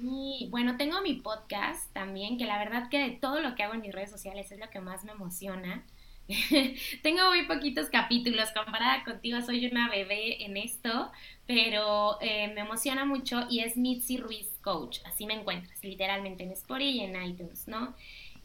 Y 0.02 0.48
bueno, 0.50 0.76
tengo 0.76 1.00
mi 1.00 1.14
podcast 1.14 1.92
también, 1.92 2.36
que 2.36 2.46
la 2.46 2.58
verdad 2.58 2.88
que 2.88 2.98
de 2.98 3.10
todo 3.12 3.38
lo 3.38 3.54
que 3.54 3.62
hago 3.62 3.74
en 3.74 3.80
mis 3.82 3.94
redes 3.94 4.10
sociales 4.10 4.50
es 4.50 4.58
lo 4.58 4.68
que 4.70 4.80
más 4.80 5.04
me 5.04 5.12
emociona. 5.12 5.84
tengo 7.04 7.28
muy 7.28 7.46
poquitos 7.46 7.90
capítulos, 7.90 8.48
comparada 8.50 9.04
contigo 9.04 9.40
soy 9.40 9.66
una 9.66 9.88
bebé 9.88 10.44
en 10.44 10.56
esto, 10.56 11.12
pero 11.46 12.18
eh, 12.22 12.50
me 12.56 12.62
emociona 12.62 13.04
mucho 13.04 13.46
y 13.48 13.60
es 13.60 13.76
Mitzi 13.76 14.16
Ruiz 14.16 14.48
Coach, 14.62 14.98
así 15.04 15.26
me 15.26 15.34
encuentras, 15.34 15.78
literalmente 15.84 16.42
en 16.42 16.50
Spotify 16.50 16.90
y 16.90 17.00
en 17.02 17.22
iTunes, 17.22 17.68
¿no? 17.68 17.94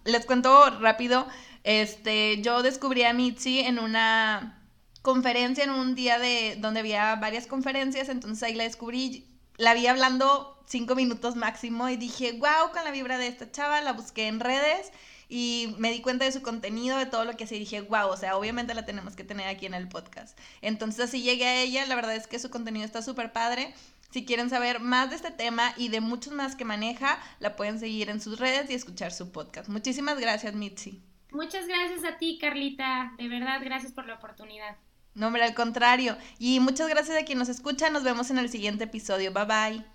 les 0.05 0.25
cuento 0.25 0.67
rápido, 0.79 1.27
este, 1.63 2.41
yo 2.41 2.63
descubrí 2.63 3.03
a 3.03 3.13
Mitzi 3.13 3.59
en 3.59 3.77
una 3.77 4.60
conferencia 5.01 5.63
en 5.63 5.71
un 5.71 5.95
día 5.95 6.19
de 6.19 6.57
donde 6.59 6.81
había 6.81 7.15
varias 7.15 7.47
conferencias, 7.47 8.09
entonces 8.09 8.43
ahí 8.43 8.53
la 8.53 8.63
descubrí, 8.63 9.25
la 9.57 9.73
vi 9.73 9.87
hablando 9.87 10.63
cinco 10.65 10.95
minutos 10.95 11.35
máximo 11.35 11.89
y 11.89 11.97
dije, 11.97 12.33
wow, 12.33 12.71
con 12.73 12.83
la 12.83 12.91
vibra 12.91 13.17
de 13.17 13.27
esta 13.27 13.51
chava, 13.51 13.81
la 13.81 13.93
busqué 13.93 14.27
en 14.27 14.39
redes 14.39 14.91
y 15.27 15.75
me 15.77 15.91
di 15.91 16.01
cuenta 16.01 16.25
de 16.25 16.31
su 16.31 16.41
contenido, 16.41 16.97
de 16.97 17.05
todo 17.05 17.25
lo 17.25 17.35
que 17.37 17.45
hacía 17.45 17.57
y 17.57 17.61
dije, 17.61 17.81
wow, 17.81 18.09
o 18.09 18.17
sea, 18.17 18.37
obviamente 18.37 18.73
la 18.73 18.85
tenemos 18.85 19.15
que 19.15 19.23
tener 19.23 19.47
aquí 19.47 19.65
en 19.65 19.73
el 19.73 19.87
podcast. 19.87 20.37
Entonces 20.61 21.05
así 21.05 21.21
llegué 21.21 21.45
a 21.45 21.61
ella, 21.61 21.85
la 21.85 21.95
verdad 21.95 22.15
es 22.15 22.27
que 22.27 22.37
su 22.39 22.49
contenido 22.49 22.85
está 22.85 23.01
súper 23.01 23.31
padre. 23.31 23.73
Si 24.11 24.25
quieren 24.25 24.49
saber 24.49 24.81
más 24.81 25.09
de 25.09 25.15
este 25.15 25.31
tema 25.31 25.73
y 25.77 25.87
de 25.87 26.01
muchos 26.01 26.33
más 26.33 26.55
que 26.57 26.65
maneja, 26.65 27.17
la 27.39 27.55
pueden 27.55 27.79
seguir 27.79 28.09
en 28.09 28.19
sus 28.19 28.39
redes 28.39 28.69
y 28.69 28.73
escuchar 28.73 29.13
su 29.13 29.31
podcast. 29.31 29.69
Muchísimas 29.69 30.19
gracias, 30.19 30.53
Mitzi. 30.53 31.01
Muchas 31.31 31.65
gracias 31.65 32.03
a 32.03 32.17
ti, 32.17 32.37
Carlita. 32.39 33.13
De 33.17 33.29
verdad, 33.29 33.61
gracias 33.63 33.93
por 33.93 34.05
la 34.05 34.15
oportunidad. 34.15 34.75
No, 35.13 35.27
hombre, 35.27 35.43
al 35.43 35.53
contrario. 35.53 36.17
Y 36.39 36.59
muchas 36.59 36.87
gracias 36.87 37.17
a 37.17 37.25
quien 37.25 37.37
nos 37.37 37.49
escucha. 37.49 37.89
Nos 37.89 38.03
vemos 38.03 38.31
en 38.31 38.37
el 38.37 38.49
siguiente 38.49 38.85
episodio. 38.85 39.33
Bye 39.33 39.45
bye. 39.45 39.85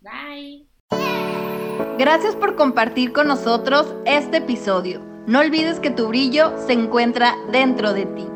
Bye. 0.00 0.66
Gracias 1.98 2.36
por 2.36 2.56
compartir 2.56 3.12
con 3.12 3.28
nosotros 3.28 3.94
este 4.04 4.38
episodio. 4.38 5.00
No 5.26 5.40
olvides 5.40 5.80
que 5.80 5.90
tu 5.90 6.08
brillo 6.08 6.54
se 6.66 6.74
encuentra 6.74 7.34
dentro 7.50 7.94
de 7.94 8.04
ti. 8.06 8.33